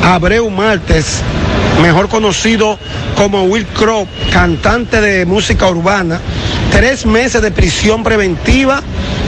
[0.06, 1.22] Abreu Martes,
[1.82, 2.80] mejor conocido
[3.18, 6.22] como Will Crow, cantante de música urbana.
[6.72, 8.82] Tres meses de prisión preventiva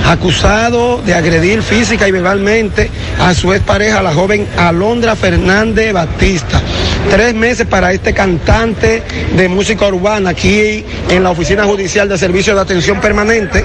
[0.08, 6.61] acusado de agredir física y verbalmente a su expareja, la joven Alondra Fernández Batista.
[7.09, 9.03] Tres meses para este cantante
[9.35, 13.64] de música urbana aquí en la Oficina Judicial de Servicio de Atención Permanente.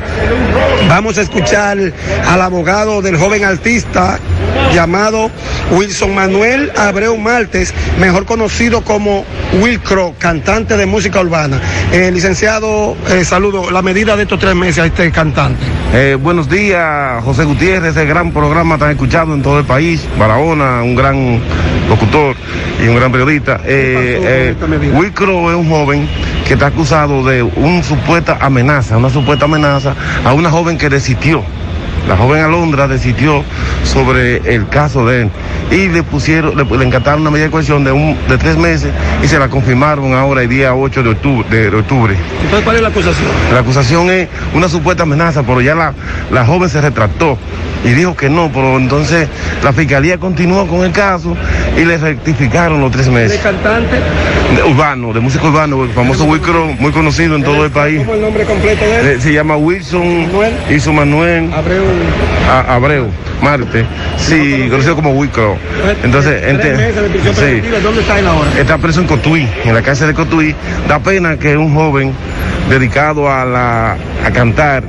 [0.89, 1.79] Vamos a escuchar
[2.27, 4.19] al abogado del joven artista
[4.75, 5.31] llamado
[5.73, 9.25] Wilson Manuel Abreu Martes, mejor conocido como
[9.61, 11.61] Wilcro, cantante de música urbana.
[11.93, 15.65] Eh, licenciado, eh, saludo, la medida de estos tres meses a este cantante.
[15.93, 20.07] Eh, buenos días, José Gutiérrez, ese gran programa tan escuchado en todo el país.
[20.17, 21.41] Barahona, un gran
[21.89, 22.37] locutor
[22.81, 23.61] y un gran periodista.
[23.65, 26.09] Eh, eh, es un joven
[26.47, 31.43] que está acusado de una supuesta amenaza, una supuesta amenaza a una joven que desistió.
[32.09, 33.45] La joven Alondra desistió
[33.85, 35.31] sobre el caso de él
[35.71, 38.91] y le pusieron, le, le encantaron una medida de coerción de, un, de tres meses
[39.23, 41.47] y se la confirmaron ahora el día 8 de octubre.
[41.51, 42.15] De, de octubre.
[42.43, 43.29] Entonces, ¿cuál es la acusación?
[43.53, 45.93] La acusación es una supuesta amenaza, pero ya la,
[46.33, 47.39] la joven se retractó
[47.85, 49.29] y dijo que no, pero entonces
[49.63, 51.35] la fiscalía continuó con el caso
[51.79, 53.41] y le rectificaron los tres ¿De meses.
[53.41, 53.97] cantante?
[54.57, 58.01] De urbano, de músico urbano, el famoso Wilcro, muy conocido en todo el país.
[58.01, 59.07] ¿Cómo el nombre completo de él?
[59.07, 60.29] Eh, Se llama Wilson
[60.95, 61.85] Manuel Abreu.
[62.51, 63.09] A- Abreu
[63.43, 63.85] Marte,
[64.19, 65.57] sí, conocido como Wilcro.
[66.05, 66.93] Entonces, ente-
[67.35, 67.63] sí.
[67.83, 68.51] ¿Dónde está él ahora?
[68.59, 70.55] Está preso en Cotuí, en la cárcel de Cotuí.
[70.89, 72.13] Da pena que un joven
[72.69, 73.93] dedicado a, la,
[74.25, 74.83] a cantar,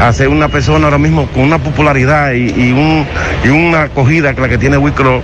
[0.00, 3.06] a ser una persona ahora mismo con una popularidad y, y un,
[3.44, 5.22] y una acogida que la que tiene Wicro,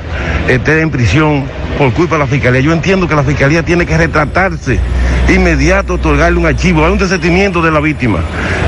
[0.48, 1.44] esté en prisión
[1.78, 2.60] por culpa de la fiscalía.
[2.60, 4.78] Yo entiendo que la fiscalía tiene que retratarse
[5.34, 8.20] inmediato, otorgarle un archivo, hay un desentimiento de la víctima,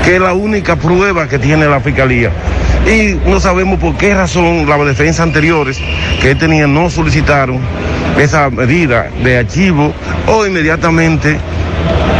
[0.03, 2.31] que es la única prueba que tiene la fiscalía.
[2.87, 5.79] Y no sabemos por qué razón las defensas anteriores
[6.21, 7.59] que él tenía no solicitaron
[8.17, 9.93] esa medida de archivo
[10.27, 11.37] o inmediatamente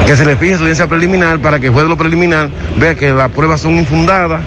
[0.10, 2.96] que se le fije su audiencia preliminar para que el juez de lo preliminar vea
[2.96, 4.42] que las pruebas son infundadas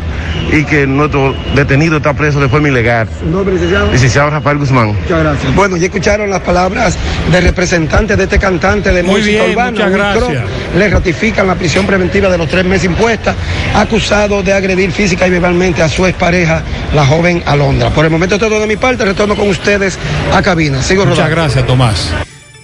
[0.50, 3.08] y que nuestro detenido está preso de forma ilegal.
[3.20, 3.92] ¿Su nombre, licenciado?
[3.92, 4.88] Licenciado Rafael Guzmán.
[4.88, 5.54] Muchas gracias.
[5.54, 6.98] Bueno, ya escucharon las palabras
[7.30, 9.70] del representante de este cantante de Muy música bien, urbana.
[9.70, 10.42] muchas gracias.
[10.76, 13.32] Le ratifican la prisión preventiva de los tres meses impuesta,
[13.72, 16.60] acusado de agredir física y verbalmente a su expareja,
[16.92, 17.90] la joven Alondra.
[17.90, 19.96] Por el momento todo de mi parte, retorno con ustedes
[20.34, 20.82] a cabina.
[20.82, 21.36] Sigo Muchas rodando.
[21.36, 22.12] gracias, Tomás.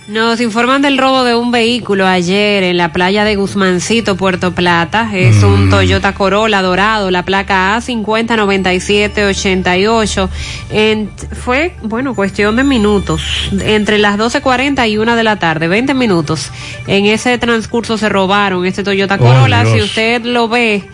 [0.08, 5.10] Nos informan del robo de un vehículo ayer en la playa de Guzmancito, Puerto Plata.
[5.12, 10.30] Es un Toyota Corolla dorado, la placa A509788.
[10.70, 13.20] En- fue, bueno, cuestión de minutos,
[13.60, 16.50] entre las 12.40 y 1 de la tarde, 20 minutos.
[16.86, 19.66] En ese transcurso se robaron este Toyota Oh, Corolla.
[19.66, 20.84] Si usted lo ve,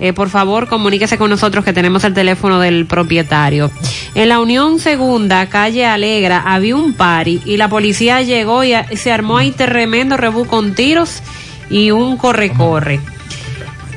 [0.00, 3.70] eh, por favor, comuníquese con nosotros que tenemos el teléfono del propietario.
[4.14, 9.12] En la Unión Segunda, calle Alegra, había un pari y la policía llegó y se
[9.12, 11.22] armó ahí tremendo rebú con tiros
[11.70, 13.00] y un corre-corre.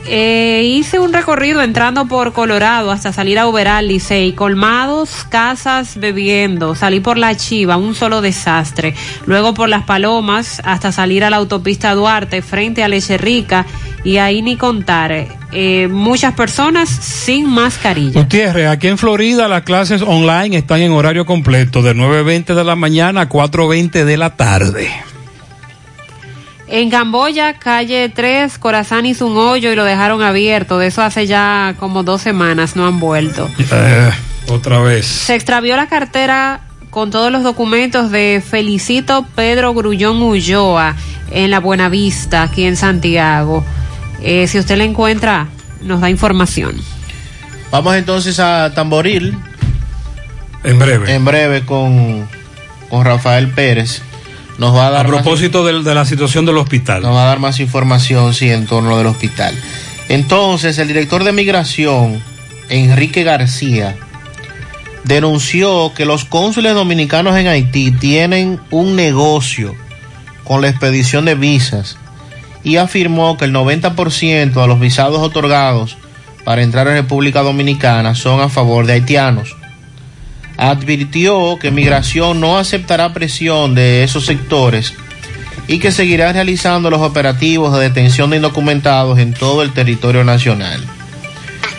[0.10, 6.76] Eh, hice un recorrido entrando por Colorado hasta salir a Uberal, Licey, colmados, casas, bebiendo.
[6.76, 8.96] Salí por la Chiva, un solo desastre.
[9.26, 13.66] Luego por las Palomas hasta salir a la autopista Duarte, frente a Leche Rica,
[14.08, 15.12] y ahí ni contar.
[15.52, 18.22] eh, muchas personas sin mascarilla.
[18.22, 22.78] Gutiérrez, aquí en Florida las clases online están en horario completo, de 9.20 de la
[22.78, 24.90] mañana a 4.20 de la tarde.
[26.70, 30.78] En Camboya, calle 3, Corazán hizo un hoyo y lo dejaron abierto.
[30.80, 33.50] De eso hace ya como dos semanas, no han vuelto.
[33.60, 34.12] Eh,
[34.50, 35.06] otra vez.
[35.06, 36.62] Se extravió la cartera
[36.92, 40.96] con todos los documentos de Felicito Pedro Grullón Ulloa
[41.32, 43.66] en la Buenavista, aquí en Santiago.
[44.22, 45.48] Eh, si usted la encuentra,
[45.82, 46.76] nos da información.
[47.72, 49.38] Vamos entonces a Tamboril.
[50.64, 51.14] En breve.
[51.14, 52.28] En breve con,
[52.90, 54.02] con Rafael Pérez.
[54.58, 57.04] Nos va a dar A más- propósito del- de, la situación del hospital.
[57.04, 59.54] Nos va a dar más información, sí, en torno del hospital.
[60.10, 62.24] Entonces, el director de migración,
[62.70, 63.96] Enrique García,
[65.04, 69.76] denunció que los cónsules dominicanos en Haití tienen un negocio
[70.44, 71.98] con la expedición de visas
[72.68, 75.96] y afirmó que el 90% de los visados otorgados
[76.44, 79.56] para entrar a República Dominicana son a favor de haitianos.
[80.58, 84.94] Advirtió que migración no aceptará presión de esos sectores
[85.70, 90.84] y que seguirá realizando los operativos de detención de indocumentados en todo el territorio nacional.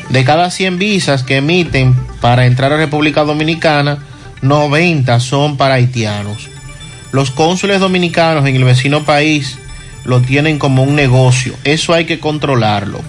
[0.09, 3.99] De cada 100 visas que emiten para entrar a República Dominicana,
[4.41, 6.49] 90 son para haitianos.
[7.13, 9.59] Los cónsules dominicanos en el vecino país
[10.09, 13.03] lo tienen como un negocio, eso hay que controlarlo.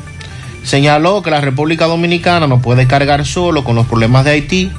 [0.64, 4.70] Señaló que la República Dominicana no puede cargar solo con los problemas de Haití,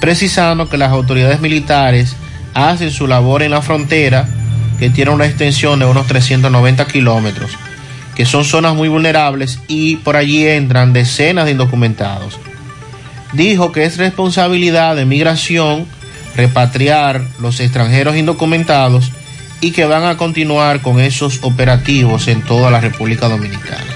[0.00, 2.16] precisando que las autoridades militares
[2.52, 4.28] hacen su labor en la frontera,
[4.80, 7.52] que tiene una extensión de unos 390 kilómetros,
[8.16, 12.40] que son zonas muy vulnerables y por allí entran decenas de indocumentados.
[13.34, 15.86] Dijo que es responsabilidad de migración
[16.34, 19.12] repatriar los extranjeros indocumentados
[19.60, 23.95] y que van a continuar con esos operativos en toda la República Dominicana.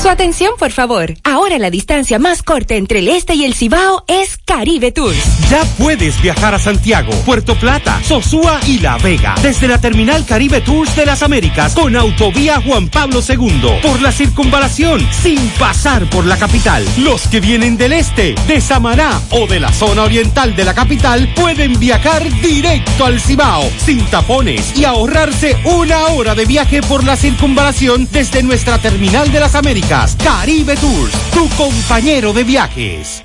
[0.00, 1.14] Su atención, por favor.
[1.24, 5.18] Ahora la distancia más corta entre el este y el Cibao es Caribe Tours.
[5.50, 10.62] Ya puedes viajar a Santiago, Puerto Plata, Sosúa y La Vega desde la terminal Caribe
[10.62, 16.24] Tours de las Américas con autovía Juan Pablo II por la circunvalación sin pasar por
[16.24, 16.82] la capital.
[16.96, 21.30] Los que vienen del este, de Samaná o de la zona oriental de la capital
[21.34, 27.16] pueden viajar directo al Cibao sin tapones y ahorrarse una hora de viaje por la
[27.16, 29.89] circunvalación desde nuestra terminal de las Américas.
[29.90, 33.24] Caribe Tours, tu compañero de viajes.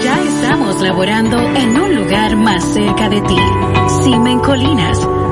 [0.02, 3.36] Ya estamos laborando en un lugar más cerca de ti.
[4.02, 4.98] Simen Colinas,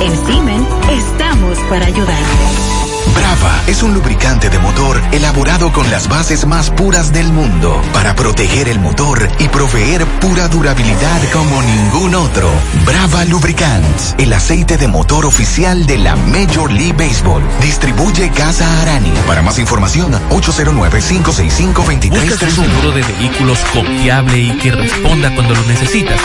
[0.00, 2.85] En Simen estamos para ayudarte.
[3.14, 8.14] Brava es un lubricante de motor elaborado con las bases más puras del mundo para
[8.14, 12.50] proteger el motor y proveer pura durabilidad como ningún otro.
[12.84, 17.42] Brava Lubricants, el aceite de motor oficial de la Major League Baseball.
[17.60, 19.12] Distribuye Casa Arani.
[19.26, 22.10] Para más información, 809-565-2331.
[22.10, 26.20] ¿Buscas un seguro de vehículos confiable y que responda cuando lo necesitas?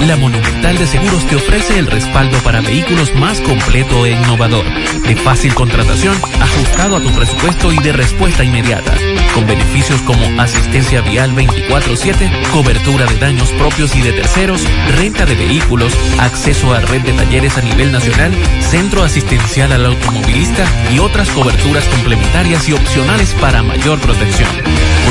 [0.00, 4.64] La Monumental de Seguros te ofrece el respaldo para vehículos más completo e innovador,
[5.06, 8.92] de fácil contratación, ajustado a tu presupuesto y de respuesta inmediata,
[9.34, 14.62] con beneficios como asistencia vial 24/7, cobertura de daños propios y de terceros,
[14.96, 20.66] renta de vehículos, acceso a red de talleres a nivel nacional, centro asistencial al automovilista
[20.92, 24.50] y otras coberturas complementarias y opcionales para mayor protección.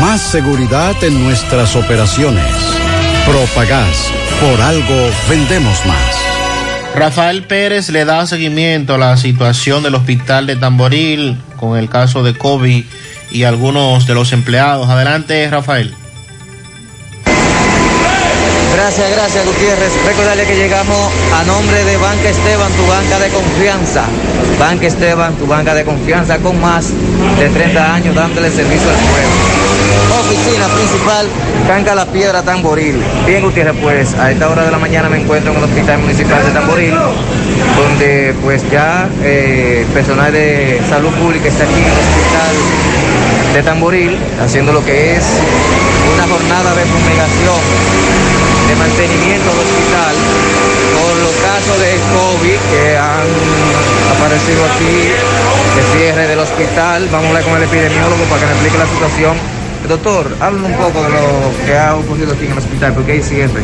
[0.00, 2.44] Más seguridad en nuestras operaciones.
[3.26, 4.10] Propagás.
[4.40, 6.16] Por algo vendemos más.
[6.94, 12.22] Rafael Pérez le da seguimiento a la situación del hospital de Tamboril con el caso
[12.22, 12.84] de COVID
[13.30, 14.88] y algunos de los empleados.
[14.88, 15.94] Adelante, Rafael.
[18.74, 19.92] Gracias, gracias Gutiérrez.
[20.04, 24.04] Recordarle que llegamos a nombre de Banca Esteban, tu banca de confianza.
[24.58, 26.88] Banca Esteban, tu banca de confianza con más
[27.38, 29.51] de 30 años dándole servicio al pueblo.
[30.20, 31.26] Oficina principal,
[31.66, 33.02] Canca la Piedra, Tamboril.
[33.26, 36.44] Bien, Gutiérrez, pues a esta hora de la mañana me encuentro en el Hospital Municipal
[36.44, 36.94] de Tamboril,
[37.76, 42.54] donde pues ya eh, personal de salud pública está aquí en el Hospital
[43.54, 45.24] de Tamboril, haciendo lo que es
[46.14, 47.60] una jornada de fumigación,
[48.68, 50.14] de mantenimiento del hospital,
[50.96, 53.28] por los casos de COVID que han
[54.16, 55.12] aparecido aquí,
[55.76, 57.08] de cierre del hospital.
[57.12, 59.51] Vamos a hablar con el epidemiólogo para que nos explique la situación.
[59.88, 63.22] Doctor, háblanos un poco de lo que ha ocurrido aquí en el hospital, porque hay
[63.22, 63.62] cierre.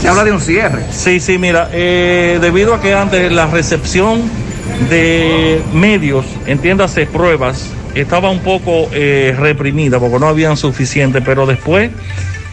[0.00, 0.84] Se habla de un cierre.
[0.90, 4.22] Sí, sí, mira, eh, debido a que antes la recepción
[4.88, 11.90] de medios, entiéndase pruebas, estaba un poco eh, reprimida porque no habían suficiente, pero después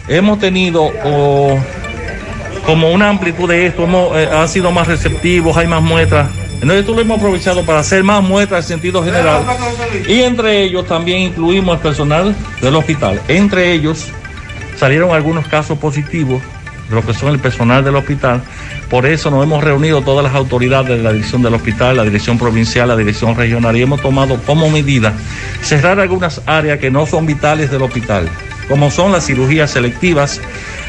[0.08, 0.92] hemos tenido
[2.66, 6.30] como una amplitud de esto, hemos, eh, han sido más receptivos, hay más muestras.
[6.62, 9.44] Entonces esto lo hemos aprovechado para hacer más muestras en sentido general.
[10.08, 13.20] Y entre ellos también incluimos al personal del hospital.
[13.28, 14.10] Entre ellos
[14.78, 16.42] salieron algunos casos positivos
[16.88, 18.44] de lo que son el personal del hospital.
[18.92, 22.38] Por eso nos hemos reunido todas las autoridades de la dirección del hospital, la dirección
[22.38, 25.14] provincial, la dirección regional y hemos tomado como medida
[25.64, 28.30] cerrar algunas áreas que no son vitales del hospital,
[28.68, 30.42] como son las cirugías selectivas,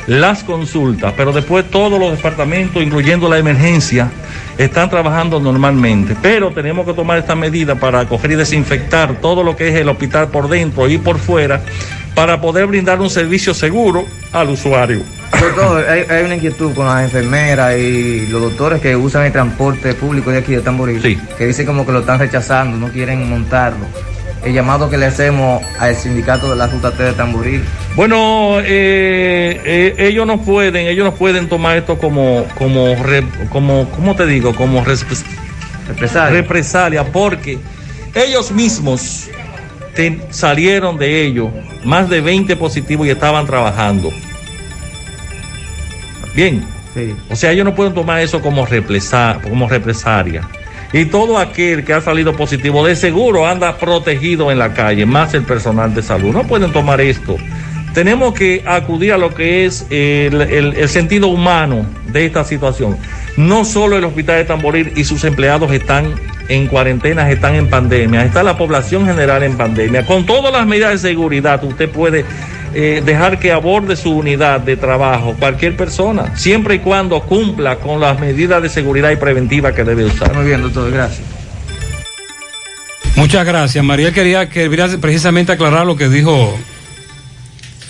[0.07, 4.11] las consultas, pero después todos los departamentos, incluyendo la emergencia,
[4.59, 6.17] están trabajando normalmente.
[6.21, 9.89] Pero tenemos que tomar esta medida para coger y desinfectar todo lo que es el
[9.89, 11.61] hospital por dentro y por fuera
[12.15, 15.03] para poder brindar un servicio seguro al usuario.
[15.41, 19.95] Doctor, hay, hay una inquietud con las enfermeras y los doctores que usan el transporte
[19.95, 21.01] público de aquí de Tamboril,
[21.39, 23.87] que dicen como que lo están rechazando, no quieren montarlo.
[24.45, 27.63] El llamado que le hacemos al sindicato de la Ruta T de Tamboril.
[27.95, 32.95] Bueno, eh, eh, ellos no pueden, ellos no pueden tomar esto como, como,
[33.51, 34.53] como, ¿cómo te digo?
[34.55, 35.07] Como res-
[35.87, 36.41] represalia.
[36.41, 37.59] represalia, porque
[38.15, 39.29] ellos mismos
[39.95, 41.51] te- salieron de ello,
[41.85, 44.11] más de 20 positivos y estaban trabajando.
[46.35, 46.65] Bien.
[47.31, 50.43] O sea, ellos no pueden tomar eso como, represa- como represalia.
[50.93, 55.33] Y todo aquel que ha salido positivo de seguro anda protegido en la calle, más
[55.33, 56.33] el personal de salud.
[56.35, 57.37] No pueden tomar esto.
[57.95, 62.97] Tenemos que acudir a lo que es el, sentido humano de esta situación.
[63.37, 66.15] No solo el hospital de Tamboril y sus empleados están
[66.49, 70.07] en cuarentena, están en pandemia, está la población general en pandemia.
[70.07, 72.25] Con todas las medidas de seguridad, usted puede
[72.75, 78.01] eh, dejar que aborde su unidad de trabajo cualquier persona, siempre y cuando cumpla con
[78.01, 80.35] las medidas de seguridad y preventiva que debe usar.
[80.35, 81.27] Muy bien, doctor, gracias.
[83.17, 83.85] Muchas gracias.
[83.85, 86.57] María quería que quería precisamente aclarar lo que dijo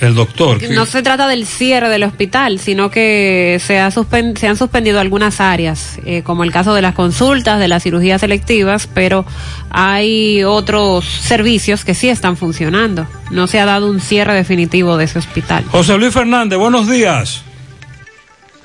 [0.02, 0.58] el doctor.
[0.58, 5.00] que- No se trata del cierre del hospital, sino que se, ha se han suspendido
[5.00, 9.24] algunas áreas, eh, como el caso de las consultas, de las cirugías selectivas, pero
[9.70, 13.06] hay otros servicios que sí están funcionando.
[13.30, 15.64] No se ha dado un cierre definitivo de ese hospital.
[15.70, 17.42] José Luis Fernández, buenos días.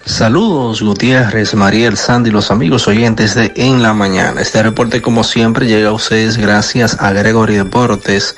[0.05, 4.39] Saludos Gutiérrez, Mariel, Sandy, los amigos oyentes de En la Mañana.
[4.41, 8.37] Este reporte como siempre llega a ustedes gracias a Gregory Deportes.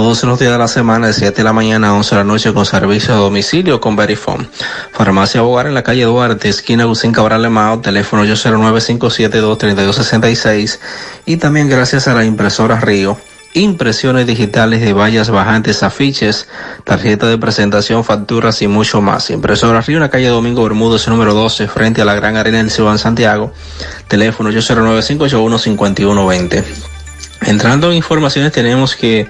[0.00, 2.24] todos los días de la semana, de 7 de la mañana a 11 de la
[2.24, 4.48] noche, con servicio a domicilio con Verifone.
[4.92, 10.78] Farmacia Bogar en la calle Duarte, esquina Agustín Cabral Lemao, teléfono 809-572-3266.
[11.26, 13.18] Y también gracias a la impresora Río
[13.52, 16.48] impresiones digitales de vallas bajantes, afiches,
[16.84, 19.28] tarjeta de presentación, facturas y mucho más.
[19.28, 22.70] Impresora Río, en la calle Domingo Bermúdez, número 12, frente a la Gran Arena del
[22.70, 23.52] Ciudad Santiago.
[24.08, 26.64] Teléfono 809-581-5120.
[27.42, 29.28] Entrando en informaciones, tenemos que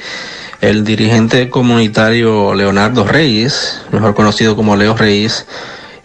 [0.60, 5.47] el dirigente comunitario Leonardo Reyes, mejor conocido como Leo Reyes,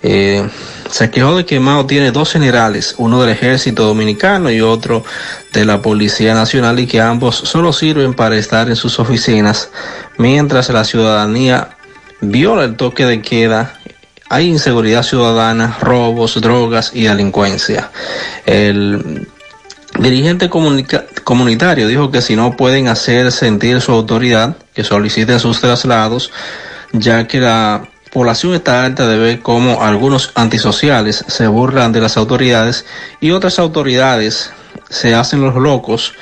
[0.01, 0.47] eh,
[0.89, 5.03] se quejó de que Mao tiene dos generales, uno del ejército dominicano y otro
[5.51, 9.69] de la Policía Nacional y que ambos solo sirven para estar en sus oficinas
[10.17, 11.69] mientras la ciudadanía
[12.21, 13.79] viola el toque de queda.
[14.29, 17.91] Hay inseguridad ciudadana, robos, drogas y delincuencia.
[18.45, 19.27] El
[19.99, 26.31] dirigente comunitario dijo que si no pueden hacer sentir su autoridad, que soliciten sus traslados,
[26.91, 32.17] ya que la población está alta de ver cómo algunos antisociales se burlan de las
[32.17, 32.85] autoridades
[33.19, 34.51] y otras autoridades
[34.89, 36.13] se hacen los locos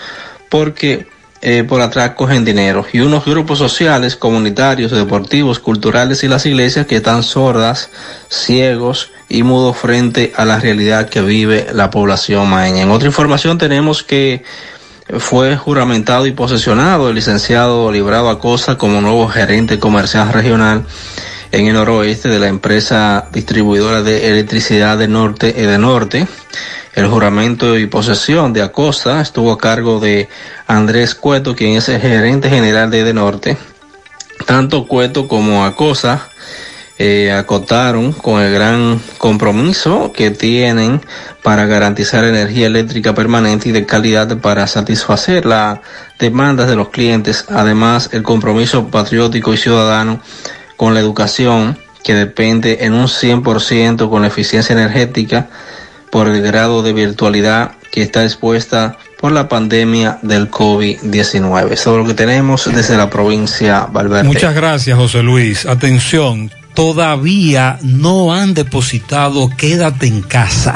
[0.50, 1.08] porque
[1.46, 6.88] eh, por atracos en dinero y unos grupos sociales, comunitarios, deportivos, culturales y las iglesias
[6.88, 7.90] que están sordas,
[8.30, 12.84] ciegos y mudos frente a la realidad que vive la población maeña.
[12.84, 14.46] En otra información tenemos que
[15.20, 20.86] fue juramentado y posesionado el licenciado Librado Acosta como nuevo gerente comercial regional
[21.52, 26.26] en el noroeste de la empresa distribuidora de electricidad de Norte y de Norte.
[26.96, 30.30] El juramento y posesión de Acosta estuvo a cargo de
[30.68, 33.58] Andrés Cueto, quien es el gerente general de De Norte.
[34.46, 36.28] Tanto Cueto como Acosta
[37.00, 41.02] eh, acotaron con el gran compromiso que tienen
[41.42, 45.80] para garantizar energía eléctrica permanente y de calidad para satisfacer las
[46.20, 47.46] demandas de los clientes.
[47.50, 50.22] Además, el compromiso patriótico y ciudadano
[50.78, 55.50] con la educación que depende en un 100% con la eficiencia energética
[56.14, 61.72] por el grado de virtualidad que está expuesta por la pandemia del COVID-19.
[61.72, 64.26] Eso es lo que tenemos desde la provincia Valverde.
[64.26, 65.66] Muchas gracias, José Luis.
[65.66, 70.76] Atención, todavía no han depositado Quédate en casa.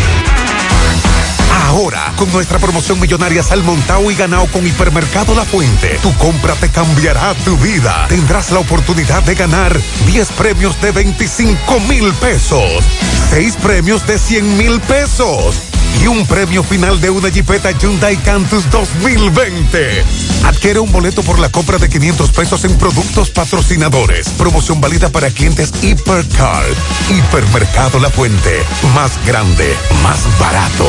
[1.67, 6.69] Ahora, con nuestra promoción millonaria Salmontao y ganado con Hipermercado La Fuente, tu compra te
[6.69, 8.07] cambiará tu vida.
[8.09, 12.83] Tendrás la oportunidad de ganar 10 premios de 25 mil pesos,
[13.29, 15.61] 6 premios de 100 mil pesos
[16.01, 20.03] y un premio final de una Jeepeta Hyundai Cantus 2020.
[20.45, 24.29] Adquiere un boleto por la compra de 500 pesos en productos patrocinadores.
[24.29, 26.65] Promoción válida para clientes Hipercar.
[27.09, 28.63] Hipermercado La Fuente.
[28.95, 30.87] Más grande, más barato.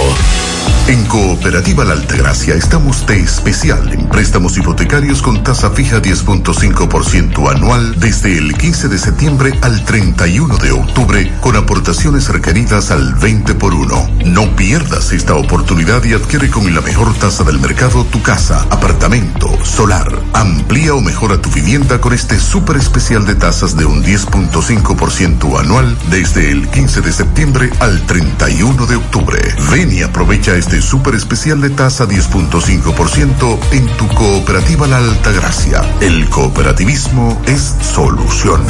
[0.88, 8.00] En Cooperativa La Altagracia estamos de especial en préstamos hipotecarios con tasa fija 10.5% anual
[8.00, 13.74] desde el 15 de septiembre al 31 de octubre con aportaciones requeridas al 20 por
[13.74, 14.10] 1.
[14.26, 19.48] No pierdas esta oportunidad y adquiere con la mejor tasa del mercado tu casa, apartamento,
[19.64, 20.06] solar.
[20.34, 25.96] Amplía o mejora tu vivienda con este súper especial de tasas de un 10.5% anual
[26.10, 29.38] desde el 15 de septiembre al 31 de octubre.
[29.70, 35.82] Ven y aprovecha este súper especial de tasa 10.5% en tu cooperativa La Altagracia.
[36.00, 38.62] El cooperativismo es solución.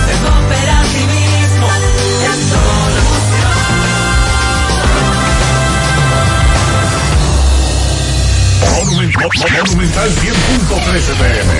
[9.15, 11.51] Monumental 100.13 pm.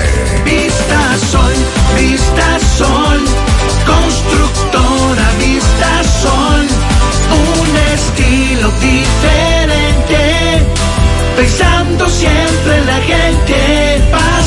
[0.43, 1.53] Vista Sol,
[1.95, 3.19] Vista Sol,
[3.85, 6.67] constructora Vista Sol,
[7.31, 10.65] un estilo diferente,
[11.35, 14.01] pensando siempre en la gente,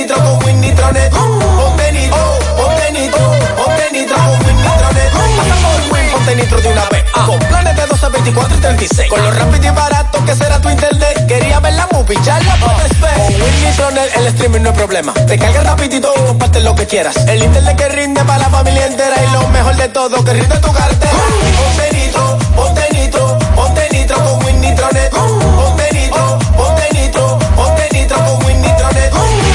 [0.00, 1.10] nitro con Win Nitronet.
[1.10, 3.24] Ponte nitro, ponte nitro,
[3.56, 5.10] ponte nitro con Win Nitronet.
[5.36, 7.04] Pasa por Win, ponte nitro de una vez.
[7.26, 9.08] Con planes de 12, 24 y 36.
[9.08, 11.26] Con lo rápido y barato que será tu internet.
[11.26, 13.14] Quería ver la movie, ya la puedes ver.
[13.14, 15.14] Con Win Nitronet el streaming no hay problema.
[15.14, 17.16] Te carga rapidito y comparte lo que quieras.
[17.28, 19.16] El internet que rinde para la familia entera.
[19.24, 21.12] Y lo mejor de todo, que rinde tu cartera.
[21.56, 25.10] Ponte nitro, ponte nitro, ponte nitro con Win Nitronet.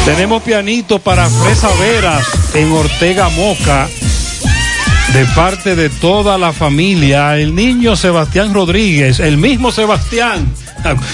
[0.06, 3.88] Tenemos pianito para Fresa Veras en Ortega Moca.
[5.14, 10.52] De parte de toda la familia, el niño Sebastián Rodríguez, el mismo Sebastián.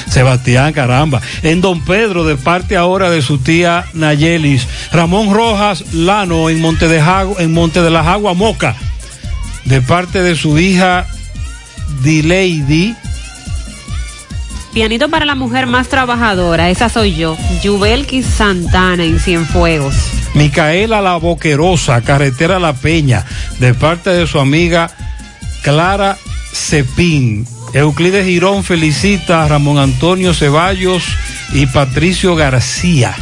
[0.10, 1.22] Sebastián, caramba.
[1.44, 4.68] En Don Pedro, de parte ahora de su tía Nayelis.
[4.92, 8.76] Ramón Rojas Lano en Monte de, las Aguas Moca.
[9.66, 11.08] De parte de su hija
[12.04, 12.96] Dilady.
[14.78, 19.96] Pianito para la mujer más trabajadora, esa soy yo, Yubelki Santana en Cienfuegos.
[20.36, 23.26] Micaela La Boquerosa, Carretera La Peña,
[23.58, 24.92] de parte de su amiga
[25.64, 26.16] Clara
[26.54, 27.48] Cepín.
[27.74, 31.04] Euclides Girón felicita a Ramón Antonio Ceballos
[31.54, 33.16] y Patricio García.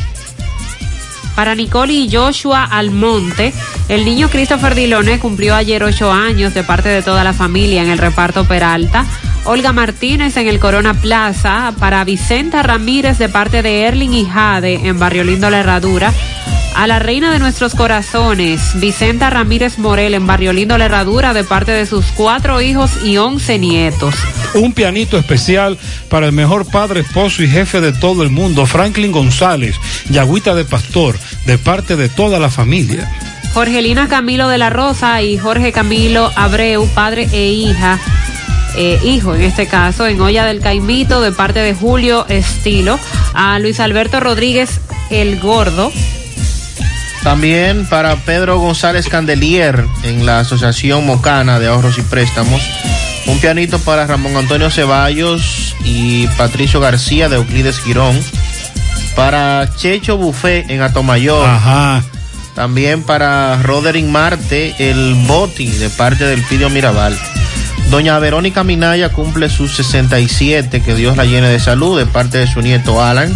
[1.36, 3.54] Para Nicole y Joshua Almonte,
[3.90, 7.90] el niño Christopher Dilone cumplió ayer ocho años de parte de toda la familia en
[7.90, 9.06] el reparto Peralta.
[9.44, 11.74] Olga Martínez en el Corona Plaza.
[11.80, 16.12] Para Vicenta Ramírez de parte de Erling y Jade en Barrio Lindo La Herradura.
[16.76, 21.46] A la reina de nuestros corazones, Vicenta Ramírez Morel en Barrio Lindo La Herradura de
[21.46, 24.14] parte de sus cuatro hijos y once nietos.
[24.56, 25.78] Un pianito especial
[26.10, 29.76] para el mejor padre, esposo y jefe de todo el mundo, Franklin González,
[30.10, 33.10] Yagüita de Pastor, de parte de toda la familia.
[33.54, 38.00] Jorgelina Camilo de la Rosa y Jorge Camilo Abreu, padre e hija.
[38.78, 43.00] eh, hijo en este caso, en Olla del Caimito, de parte de Julio Estilo,
[43.34, 45.94] a Luis Alberto Rodríguez el Gordo,
[47.26, 52.62] También para Pedro González Candelier en la Asociación Mocana de Ahorros y Préstamos.
[53.26, 58.16] Un pianito para Ramón Antonio Ceballos y Patricio García de Euclides Girón.
[59.16, 61.50] Para Checho Buffet en Atomayor.
[61.50, 62.04] Ajá.
[62.54, 67.18] También para Roderick Marte, el Boti de parte del Pidio Mirabal.
[67.90, 72.46] Doña Verónica Minaya cumple sus 67, que Dios la llene de salud, de parte de
[72.46, 73.36] su nieto Alan.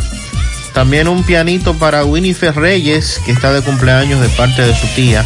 [0.74, 5.26] También un pianito para Winifred Reyes, que está de cumpleaños de parte de su tía.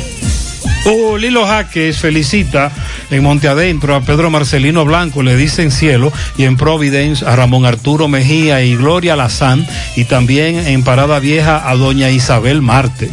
[0.85, 2.71] Oh, Lilo Jaques felicita
[3.09, 7.35] en Monte Adentro a Pedro Marcelino Blanco, le dice en cielo, y en Providence a
[7.35, 9.65] Ramón Arturo Mejía y Gloria Lazán,
[9.95, 13.09] y también en Parada Vieja a Doña Isabel Marte.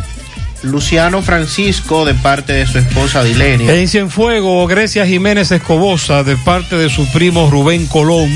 [0.62, 3.74] Luciano Francisco, de parte de su esposa Dilenia.
[3.74, 8.30] En Cienfuego, Grecia Jiménez Escobosa, de parte de su primo Rubén Colón.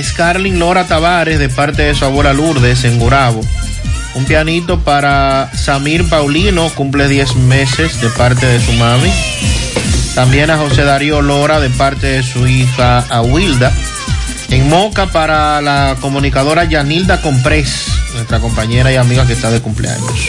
[0.00, 3.40] Scarlin Lora Tavares, de parte de su abuela Lourdes, en Gurabo.
[4.14, 9.10] Un pianito para Samir Paulino, cumple 10 meses, de parte de su mami.
[10.14, 13.72] También a José Darío Lora, de parte de su hija Awilda.
[14.50, 20.28] En Moca para la comunicadora Yanilda Comprés, nuestra compañera y amiga que está de cumpleaños.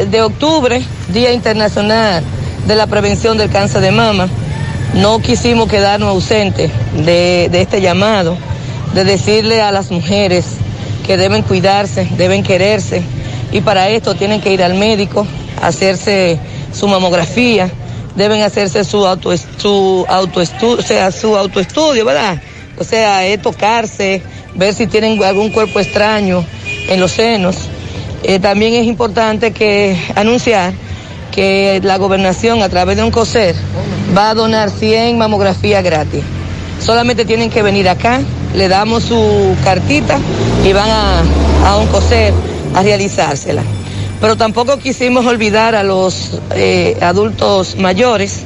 [0.10, 2.24] de octubre, Día Internacional
[2.68, 4.28] de la Prevención del Cáncer de Mama.
[4.94, 6.72] No quisimos quedarnos ausentes
[7.06, 8.38] de, de este llamado,
[8.94, 10.46] de decirle a las mujeres
[11.06, 13.04] que deben cuidarse, deben quererse
[13.56, 15.26] y para esto tienen que ir al médico,
[15.62, 16.38] hacerse
[16.74, 17.72] su mamografía,
[18.14, 22.42] deben hacerse su auto su autoestudio, o sea, su autoestudio, ¿verdad?
[22.78, 24.22] O sea, es tocarse,
[24.56, 26.44] ver si tienen algún cuerpo extraño
[26.90, 27.56] en los senos.
[28.24, 30.74] Eh, también es importante que anunciar
[31.32, 33.56] que la gobernación a través de un COSER
[34.18, 36.24] va a donar 100 mamografías gratis.
[36.82, 38.20] Solamente tienen que venir acá,
[38.54, 40.20] le damos su cartita
[40.66, 41.24] y van a,
[41.70, 42.34] a un COSER
[42.76, 43.64] a realizársela.
[44.22, 48.42] Pero tampoco quisimos olvidar a los eh, adultos mayores.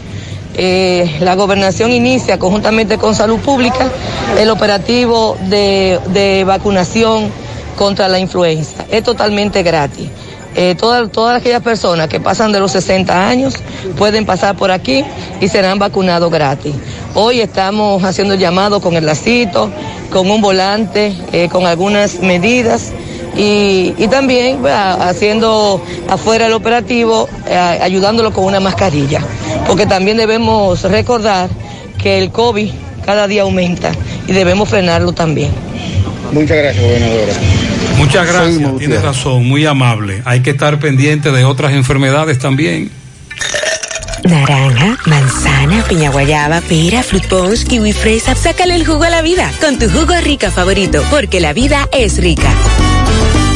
[0.56, 3.90] Eh, la gobernación inicia conjuntamente con salud pública
[4.38, 7.32] el operativo de, de vacunación
[7.77, 8.85] contra la influenza.
[8.91, 10.09] Es totalmente gratis.
[10.56, 13.53] Eh, todas, todas aquellas personas que pasan de los 60 años
[13.98, 15.06] pueden pasar por aquí
[15.40, 16.74] y serán vacunados gratis.
[17.14, 19.72] Hoy estamos haciendo llamado con el lacito,
[20.11, 21.14] con un volante,
[21.51, 22.91] con algunas medidas
[23.40, 29.22] y, y también va, haciendo afuera el operativo, eh, ayudándolo con una mascarilla,
[29.66, 31.50] porque también debemos recordar
[31.98, 32.69] que el COVID
[33.06, 33.93] cada día aumenta
[34.27, 35.51] y debemos frenarlo también.
[36.34, 37.34] Muchas gracias, gobernadora.
[37.98, 40.22] Muchas gracias, tienes razón, muy amable.
[40.26, 42.92] Hay que estar pendiente de otras enfermedades también.
[44.26, 48.35] Naranja, manzana, piña guayaba, pera, fruit punch, kiwi fresa.
[48.35, 52.18] Sácale el jugo a la vida con tu jugo rica favorito, porque la vida es
[52.18, 52.53] rica.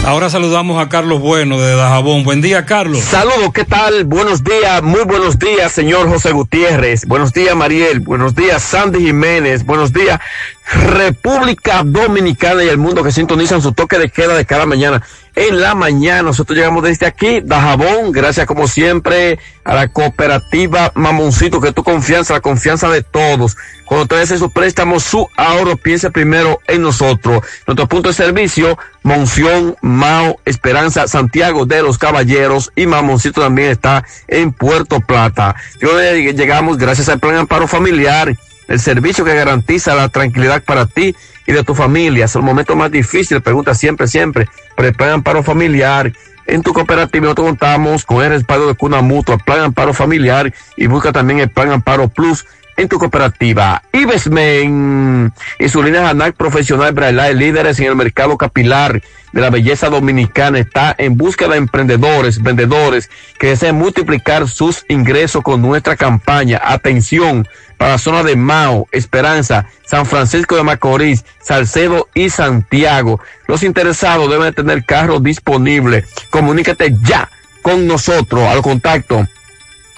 [0.05, 2.25] Ahora saludamos a Carlos Bueno de Dajabón.
[2.25, 2.99] Buen día, Carlos.
[2.99, 4.03] Saludos, ¿qué tal?
[4.03, 7.05] Buenos días, muy buenos días, señor José Gutiérrez.
[7.05, 8.01] Buenos días, Mariel.
[8.01, 9.65] Buenos días, Sandy Jiménez.
[9.65, 10.19] Buenos días,
[10.65, 15.03] República Dominicana y el mundo que sintonizan su toque de queda de cada mañana.
[15.35, 21.59] En la mañana, nosotros llegamos desde aquí, Dajabón, gracias como siempre a la cooperativa Mamoncito,
[21.59, 23.57] que tu confianza, la confianza de todos.
[23.85, 27.43] Cuando te hace su préstamo, su ahorro, piense primero en nosotros.
[27.65, 34.05] Nuestro punto de servicio, Monción, Mao, Esperanza, Santiago de los Caballeros y Mamoncito también está
[34.27, 35.55] en Puerto Plata.
[35.81, 38.35] Llegamos gracias al Plan Amparo Familiar
[38.67, 42.25] el servicio que garantiza la tranquilidad para ti y de tu familia.
[42.25, 44.47] Es el momento más difícil, pregunta siempre, siempre.
[44.75, 46.11] Prepara amparo familiar.
[46.45, 50.87] En tu cooperativa nosotros contamos con el respaldo de Cuna Mutua, Plan Amparo Familiar y
[50.87, 52.45] busca también el Plan Amparo Plus
[52.77, 53.81] en tu cooperativa.
[53.91, 59.89] Ibesmen y su línea ANAC profesional Braille, líderes en el mercado capilar de la belleza
[59.89, 66.61] dominicana, está en busca de emprendedores, vendedores que deseen multiplicar sus ingresos con nuestra campaña.
[66.63, 73.19] Atención, para la zona de Mao, Esperanza, San Francisco de Macorís, Salcedo y Santiago.
[73.47, 76.05] Los interesados deben tener carro disponible.
[76.29, 77.29] Comunícate ya
[77.61, 79.27] con nosotros al contacto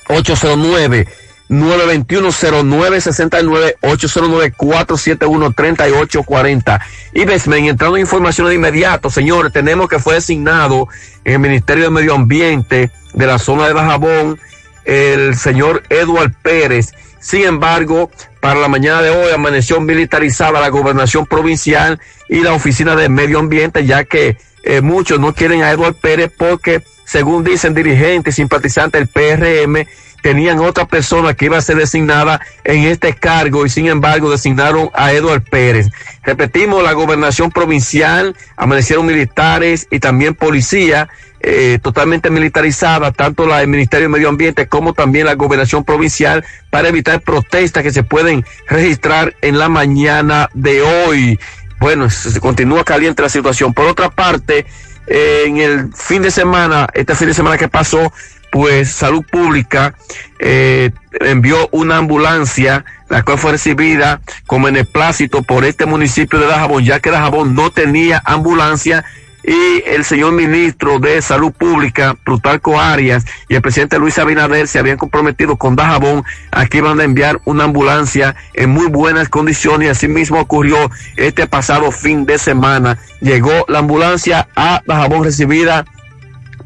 [0.08, 1.08] 809
[1.50, 6.80] 921-0969 809-471-3840
[7.14, 10.88] y Besmen, entrando en información de inmediato, señores, tenemos que fue designado
[11.24, 14.38] en el Ministerio de Medio Ambiente de la zona de Bajabón
[14.86, 16.94] el señor Eduard Pérez.
[17.20, 22.00] Sin embargo, para la mañana de hoy amaneció militarizada la gobernación provincial
[22.30, 26.32] y la oficina de medio ambiente, ya que eh, muchos no quieren a Eduardo Pérez
[26.38, 29.88] porque, según dicen dirigentes simpatizantes del PRM,
[30.26, 34.90] tenían otra persona que iba a ser designada en este cargo y sin embargo designaron
[34.96, 35.90] a Eduardo Pérez.
[36.24, 41.10] Repetimos, la gobernación provincial, amanecieron militares y también policía
[41.42, 46.44] eh, totalmente militarizada, tanto la, el Ministerio de Medio Ambiente como también la gobernación provincial,
[46.72, 51.40] para evitar protestas que se pueden registrar en la mañana de hoy.
[51.80, 53.76] Bueno, se continúa caliente la situación.
[53.76, 54.66] Por otra parte,
[55.08, 58.12] eh, en el fin de semana, este fin de semana que pasó,
[58.56, 59.96] pues Salud Pública
[60.40, 66.86] eh, envió una ambulancia, la cual fue recibida como beneplácito por este municipio de Dajabón,
[66.86, 69.04] ya que Dajabón no tenía ambulancia
[69.44, 74.80] y el señor ministro de Salud Pública, Plutarco Arias, y el presidente Luis Abinader se
[74.80, 79.88] habían comprometido con Dajabón a que iban a enviar una ambulancia en muy buenas condiciones
[79.88, 83.00] y así mismo ocurrió este pasado fin de semana.
[83.20, 85.84] Llegó la ambulancia a Dajabón recibida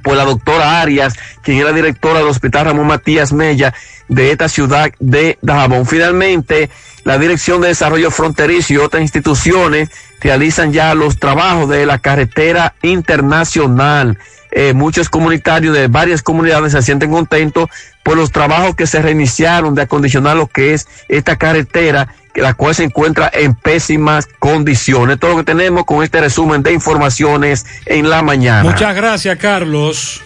[0.03, 3.73] por la doctora Arias, quien era directora del Hospital Ramón Matías Mella
[4.07, 5.85] de esta ciudad de Dajabón.
[5.85, 6.69] Finalmente,
[7.03, 12.75] la Dirección de Desarrollo Fronterizo y otras instituciones realizan ya los trabajos de la carretera
[12.81, 14.17] internacional.
[14.51, 17.69] Eh, muchos comunitarios de varias comunidades se sienten contentos
[18.03, 22.53] por los trabajos que se reiniciaron de acondicionar lo que es esta carretera, que la
[22.53, 25.19] cual se encuentra en pésimas condiciones.
[25.19, 28.63] Todo lo que tenemos con este resumen de informaciones en la mañana.
[28.63, 30.21] Muchas gracias, Carlos.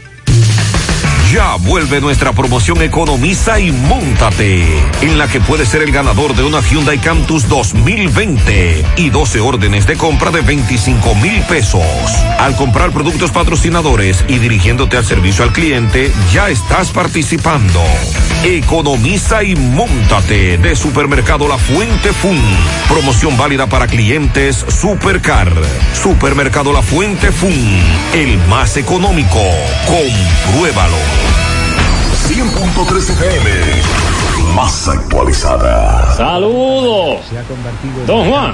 [1.34, 4.68] Ya vuelve nuestra promoción Economiza y Móntate,
[5.02, 9.88] en la que puedes ser el ganador de una Hyundai Cantus 2020 y 12 órdenes
[9.88, 11.82] de compra de 25 mil pesos.
[12.44, 17.80] Al comprar productos patrocinadores y dirigiéndote al servicio al cliente, ya estás participando.
[18.44, 22.38] Economiza y Móntate de Supermercado La Fuente Fun.
[22.90, 25.54] Promoción válida para clientes Supercar.
[25.94, 27.56] Supermercado La Fuente Fun,
[28.14, 29.40] el más económico.
[29.88, 30.98] Compruébalo.
[32.28, 36.14] 100.3 FM, más actualizada.
[36.18, 37.22] Saludos.
[38.06, 38.54] Don Juan,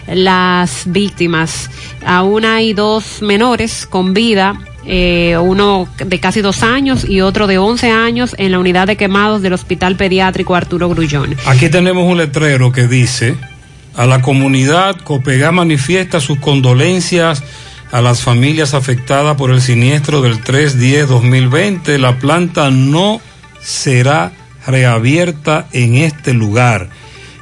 [0.07, 1.69] las víctimas.
[2.05, 4.59] Aún hay dos menores con vida.
[4.87, 8.97] eh, uno de casi dos años y otro de 11 años en la unidad de
[8.97, 11.35] quemados del Hospital Pediátrico Arturo Grullón.
[11.47, 13.35] Aquí tenemos un letrero que dice,
[13.95, 17.43] a la comunidad Copegá manifiesta sus condolencias
[17.91, 21.97] a las familias afectadas por el siniestro del 3-10-2020.
[21.97, 23.21] La planta no
[23.61, 24.33] será
[24.67, 26.89] reabierta en este lugar.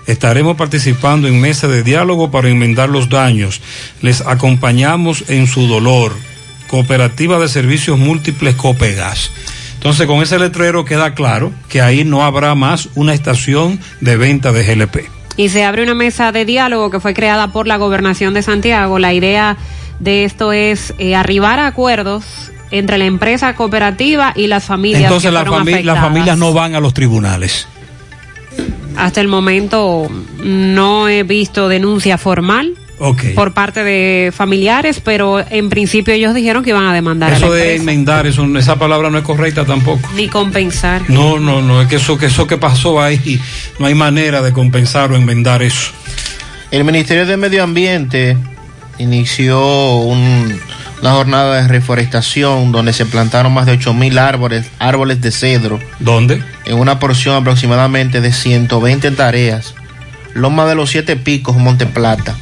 [0.07, 3.61] Estaremos participando en mesa de diálogo para enmendar los daños.
[4.01, 6.13] Les acompañamos en su dolor.
[6.67, 9.31] Cooperativa de Servicios Múltiples Copegas.
[9.75, 14.51] Entonces, con ese letrero queda claro que ahí no habrá más una estación de venta
[14.51, 15.09] de GLP.
[15.37, 18.97] Y se abre una mesa de diálogo que fue creada por la gobernación de Santiago.
[18.99, 19.57] La idea
[19.99, 22.23] de esto es eh, arribar a acuerdos
[22.71, 25.03] entre la empresa cooperativa y las familias.
[25.03, 26.03] Entonces, que la fueron fami- las afectadas.
[26.03, 27.67] familias no van a los tribunales.
[28.97, 30.09] Hasta el momento
[30.43, 32.73] no he visto denuncia formal
[33.35, 37.49] por parte de familiares, pero en principio ellos dijeron que iban a demandar a Eso
[37.49, 40.07] la de enmendar, eso, esa palabra no es correcta tampoco.
[40.15, 41.09] Ni compensar.
[41.09, 43.41] No, no, no, es que eso que, eso que pasó ahí,
[43.79, 45.91] no hay manera de compensar o enmendar eso.
[46.71, 48.37] El Ministerio de Medio Ambiente
[48.99, 50.59] inició un-
[51.03, 55.77] una jornada de reforestación donde se plantaron más de 8.000 árboles, árboles de cedro.
[55.99, 56.41] ¿Dónde?
[56.63, 59.75] En una porción aproximadamente de 120 tareas.
[60.33, 62.35] Loma de los Siete Picos, Monte Plata.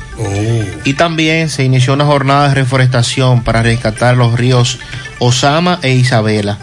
[0.85, 4.77] Y también se inició una jornada de reforestación para rescatar los ríos
[5.17, 6.59] Osama e Isabela.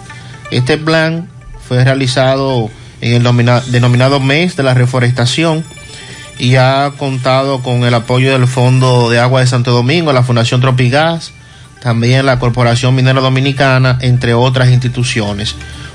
[0.52, 1.28] Este plan
[1.67, 2.70] fue realizado
[3.01, 5.65] en el nomina- denominado mes de la reforestación
[6.39, 10.60] y ha contado con el apoyo del Fondo de Agua de Santo Domingo, la Fundación
[10.60, 11.33] Tropigas,
[11.81, 15.55] también la Corporación Minera Dominicana, entre otras instituciones.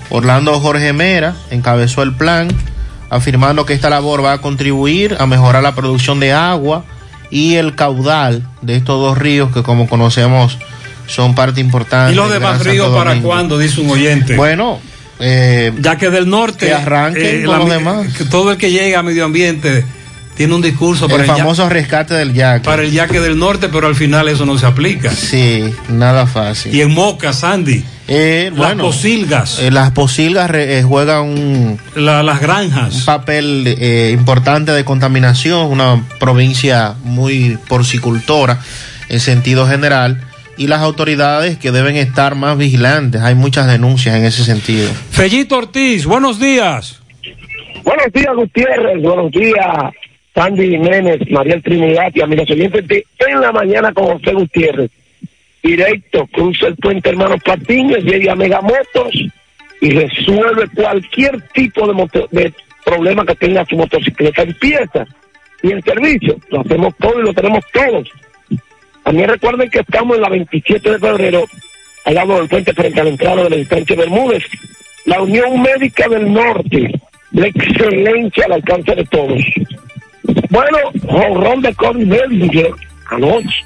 [0.10, 2.48] Orlando Jorge Mera encabezó el plan,
[3.10, 6.86] afirmando que esta labor va a contribuir a mejorar la producción de agua
[7.30, 10.58] y el caudal de estos dos ríos que como conocemos
[11.08, 12.14] son parte importante.
[12.14, 13.58] ¿Y los demás ríos para cuándo?
[13.58, 14.36] Dice un oyente.
[14.36, 14.80] Bueno,
[15.20, 16.68] eh, ya que del norte.
[16.68, 18.08] que arranquen con la los demás.
[18.18, 19.86] que todo el que llega a medio ambiente
[20.36, 22.66] tiene un discurso para el famoso rescate del yaque.
[22.66, 25.12] para el yaque del norte, pero al final eso no se aplica.
[25.12, 26.74] Sí, nada fácil.
[26.74, 27.84] Y en Moca, Sandy.
[28.08, 29.60] Eh, las bueno, posilgas.
[29.60, 32.96] eh, las posilgas re- eh, juegan un, las granjas.
[32.96, 38.60] un papel eh, importante de contaminación, una provincia muy porcicultora
[39.08, 40.20] en sentido general,
[40.58, 43.22] y las autoridades que deben estar más vigilantes.
[43.22, 44.90] Hay muchas denuncias en ese sentido.
[45.12, 47.00] Fellito Ortiz, buenos días.
[47.84, 49.02] Buenos días, Gutiérrez.
[49.02, 49.66] Buenos días,
[50.34, 54.92] Sandy Jiménez, Mariel Trinidad y amigos oyentes de En la Mañana con José Gutiérrez.
[55.62, 59.14] Directo, cruza el puente Hermanos Patiño, llega a Megamotos
[59.80, 61.88] y resuelve cualquier tipo
[62.32, 62.54] de,
[62.84, 65.06] problema que tenga su motocicleta en pieza
[65.62, 66.38] y en servicio.
[66.50, 68.10] Lo hacemos todo y lo tenemos todos.
[69.04, 71.46] También recuerden que estamos en la 27 de febrero,
[72.06, 74.44] al lado del puente frente a la entrada de la distancia Bermúdez.
[75.06, 77.00] La Unión Médica del Norte,
[77.32, 79.44] la excelencia al alcance de todos.
[80.54, 82.70] Bueno, jonrón de Cody Bellinger
[83.10, 83.66] anoche.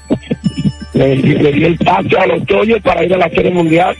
[0.94, 3.94] Le, le dio el pase a los Toyos para ir a la Serie Mundial.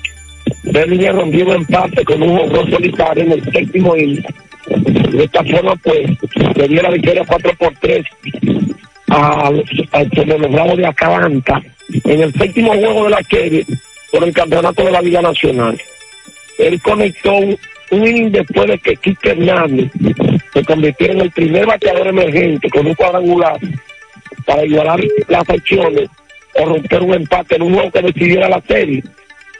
[0.62, 4.24] Bellinger rompió un empate con un jonrón solitario en el séptimo inning.
[5.10, 6.10] De esta forma, pues,
[6.56, 8.06] le dio la victoria 4 por 3
[9.08, 11.62] al, al celebrado de Acabanta
[12.04, 13.66] en el séptimo juego de la serie
[14.10, 15.78] por el campeonato de la Liga Nacional.
[16.56, 17.38] Él conectó
[17.90, 19.90] inning después de que Kike Hernández
[20.52, 23.58] se convirtiera en el primer bateador emergente con un cuadrangular
[24.46, 26.08] para igualar las acciones
[26.54, 29.02] o romper un empate en un juego que decidiera la serie.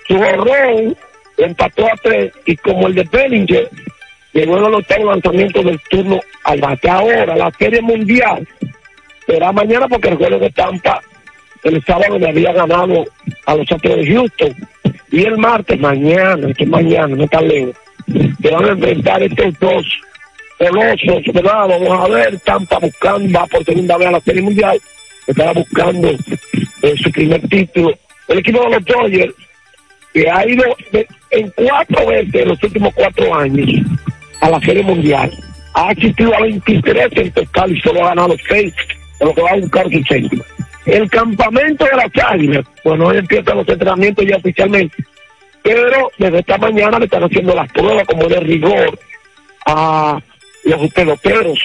[0.07, 0.97] Su horror
[1.36, 3.70] empató a tres y como el de Bellinger
[4.32, 6.89] llegó en el octavo lanzamiento del turno al bate.
[6.89, 8.47] Ahora la serie mundial
[9.26, 11.00] será mañana porque juego de Tampa
[11.65, 13.05] el sábado le había ganado
[13.47, 14.55] a los Astros de Houston.
[15.10, 17.74] Y el martes, mañana, que mañana, no está lejos,
[18.42, 19.86] se van a enfrentar estos dos
[20.58, 21.68] colosos, ¿verdad?
[21.68, 24.81] Vamos a ver, Tampa buscando, va por segunda vez a la Serie Mundial,
[25.26, 27.94] estaba buscando eh, su primer título.
[28.28, 29.34] El equipo de los Dodgers,
[30.12, 30.65] que ha ido
[31.31, 33.68] en cuatro veces en los últimos cuatro años
[34.41, 35.31] a la Serie Mundial,
[35.75, 38.75] ha asistido a 23 en total y solo ha ganado 6,
[39.18, 40.44] por lo que va a buscar su séptima.
[40.86, 44.97] El campamento de las Águilas, bueno, hoy empiezan los entrenamientos ya oficialmente,
[45.68, 48.98] pero desde esta mañana le están haciendo las pruebas como de rigor
[49.66, 50.18] a
[50.64, 51.58] los peloteros,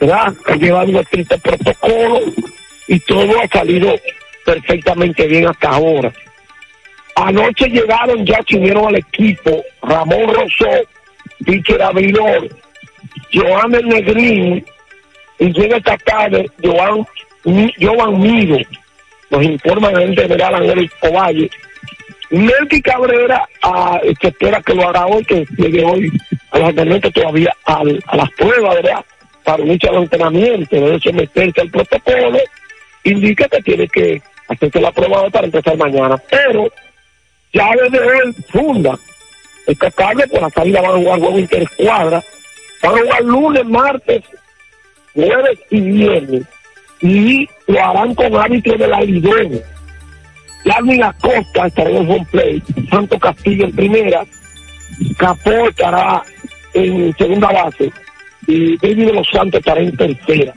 [0.00, 0.32] ¿verdad?
[0.46, 2.20] Han llevado un estricto protocolo
[2.88, 3.94] y todo ha salido
[4.46, 6.10] perfectamente bien hasta ahora.
[7.14, 10.88] Anoche llegaron, ya se unieron al equipo Ramón Rosó,
[11.44, 12.48] pitcher abridor,
[13.34, 14.64] Joan El Negrín,
[15.38, 17.06] y llega esta tarde Joan,
[17.78, 18.56] Joan Mido,
[19.28, 21.50] nos informa gerente general Ángel Ovalle.
[22.32, 26.10] Melky Cabrera ah, espera que lo hará hoy, que llegue hoy
[26.50, 29.04] a los entrenamientos todavía a las pruebas, ¿verdad?
[29.44, 32.38] Para unirse al entrenamiento, debe someterse al protocolo,
[33.04, 36.16] indica que tiene que hacerse la prueba para empezar mañana.
[36.30, 36.72] Pero
[37.52, 38.98] ya desde hoy funda.
[39.66, 42.22] Esta tarde por la salida van a jugar juego interescuadra.
[42.82, 44.22] Van a jugar lunes, martes,
[45.14, 46.42] jueves y viernes.
[47.02, 49.60] Y lo harán con árbitros de la Lidón.
[50.64, 52.62] Larvin Acosta estará en home play.
[52.90, 54.24] Santo Castillo en primera.
[55.16, 56.22] Capó estará
[56.74, 57.92] en segunda base.
[58.46, 60.54] Y David de los Santos estará en tercera.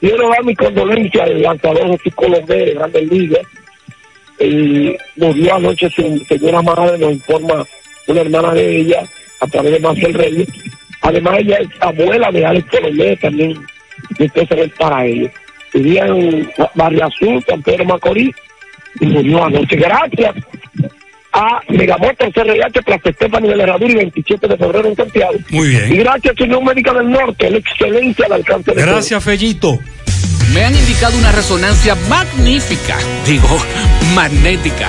[0.00, 3.46] Quiero dar mi condolencia al lanzador de Chico Lomé de Grandes Ligas
[4.38, 7.66] y murió anoche su señora madre, nos informa
[8.06, 9.02] una hermana de ella,
[9.40, 10.48] a través de Marcel Reyes.
[11.02, 13.54] Además, ella es abuela de Alex Colomé, también,
[14.18, 15.30] entonces es para ellos.
[15.74, 18.34] En Barrio Azul, San Pedro Macorís,
[19.06, 19.76] murió anoche.
[19.76, 20.34] Gracias
[21.32, 25.34] a Megamoto CRH, Plaza Estefani de la Herradura y 27 de febrero en Santiago.
[25.50, 25.92] Muy bien.
[25.92, 28.82] Y gracias a Unión Médica del Norte, la excelencia al alcance de.
[28.82, 29.78] Gracias, Fellito.
[30.54, 32.96] Me han indicado una resonancia magnífica,
[33.26, 33.58] digo,
[34.14, 34.88] magnética.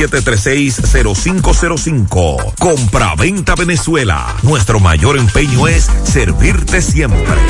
[0.07, 2.53] 809-736-0505.
[2.59, 4.35] Compra-venta Venezuela.
[4.43, 7.41] Nuestro mayor empeño es servirte siempre.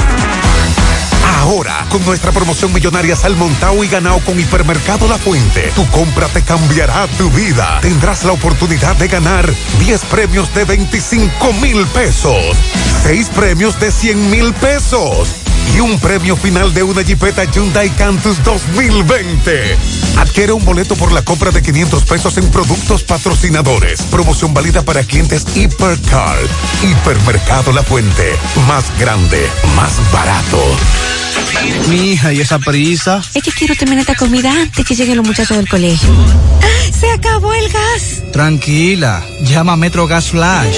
[1.40, 6.44] Ahora, con nuestra promoción millonaria Salmontao y Ganao con Hipermercado La Fuente, tu compra te
[6.44, 7.80] cambiará tu vida.
[7.82, 12.56] Tendrás la oportunidad de ganar 10 premios de 25 mil pesos,
[13.04, 15.41] 6 premios de 100 mil pesos
[15.76, 19.78] y un premio final de una Jeepeta Hyundai Cantus 2020.
[20.18, 24.02] Adquiere un boleto por la compra de 500 pesos en productos patrocinadores.
[24.04, 26.38] Promoción válida para clientes Hipercar.
[26.84, 28.36] Hipermercado La Fuente.
[28.68, 30.60] Más grande, más barato.
[31.90, 33.22] Mi hija, ¿y esa prisa?
[33.34, 36.10] Es que quiero terminar esta comida antes que lleguen los muchachos del colegio.
[36.92, 38.24] ¡Se acabó el gas!
[38.32, 40.78] Tranquila, llama a Metro Gas Flash.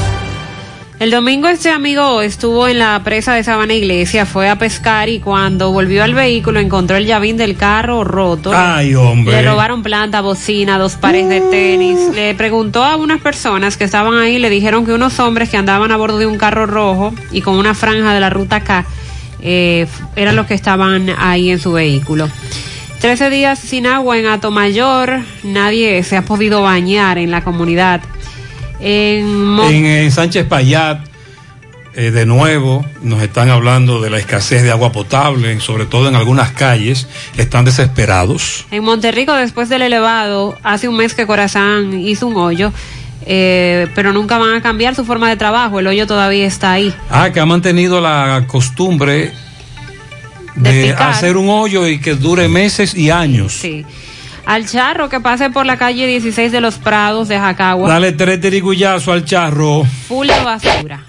[1.01, 5.19] El domingo este amigo estuvo en la presa de Sabana Iglesia, fue a pescar y
[5.19, 8.51] cuando volvió al vehículo encontró el llavín del carro roto.
[8.53, 9.41] Ay, hombre.
[9.41, 11.97] Le robaron planta, bocina, dos pares de tenis.
[12.13, 15.91] Le preguntó a unas personas que estaban ahí, le dijeron que unos hombres que andaban
[15.91, 18.85] a bordo de un carro rojo y con una franja de la ruta K
[19.41, 22.29] eh, eran los que estaban ahí en su vehículo.
[22.99, 28.01] Trece días sin agua en Atomayor, nadie se ha podido bañar en la comunidad.
[28.81, 31.11] En, eh, Sánchez Payat,
[31.93, 36.15] Eh, de nuevo, nos están hablando de la escasez de agua potable, sobre todo en
[36.15, 37.07] algunas calles.
[37.35, 38.65] Están desesperados.
[38.71, 42.71] En Monterrico, después del elevado, hace un mes que Corazán hizo un hoyo,
[43.25, 45.81] eh, pero nunca van a cambiar su forma de trabajo.
[45.81, 46.93] El hoyo todavía está ahí.
[47.09, 49.33] Ah, que ha mantenido la costumbre
[50.55, 53.51] de, hacer un hoyo y que dure meses y años.
[53.51, 53.85] Sí.
[54.45, 57.87] Al charro que pase por la calle 16 de los Prados de Jacagua.
[57.89, 59.83] Dale tres tirigullazo al charro.
[60.07, 61.05] full de basura.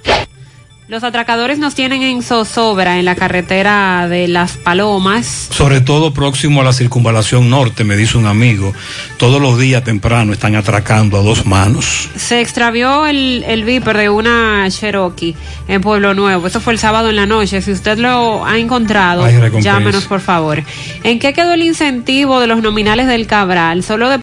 [0.93, 5.49] Los atracadores nos tienen en zozobra en la carretera de Las Palomas.
[5.51, 8.75] Sobre todo próximo a la circunvalación norte, me dice un amigo.
[9.17, 12.11] Todos los días temprano están atracando a dos manos.
[12.15, 15.35] Se extravió el, el Viper de una Cherokee
[15.67, 16.47] en Pueblo Nuevo.
[16.47, 17.63] Eso fue el sábado en la noche.
[17.63, 19.27] Si usted lo ha encontrado,
[19.61, 20.63] llámenos por favor.
[21.05, 23.83] ¿En qué quedó el incentivo de los nominales del Cabral?
[23.83, 24.11] Solo de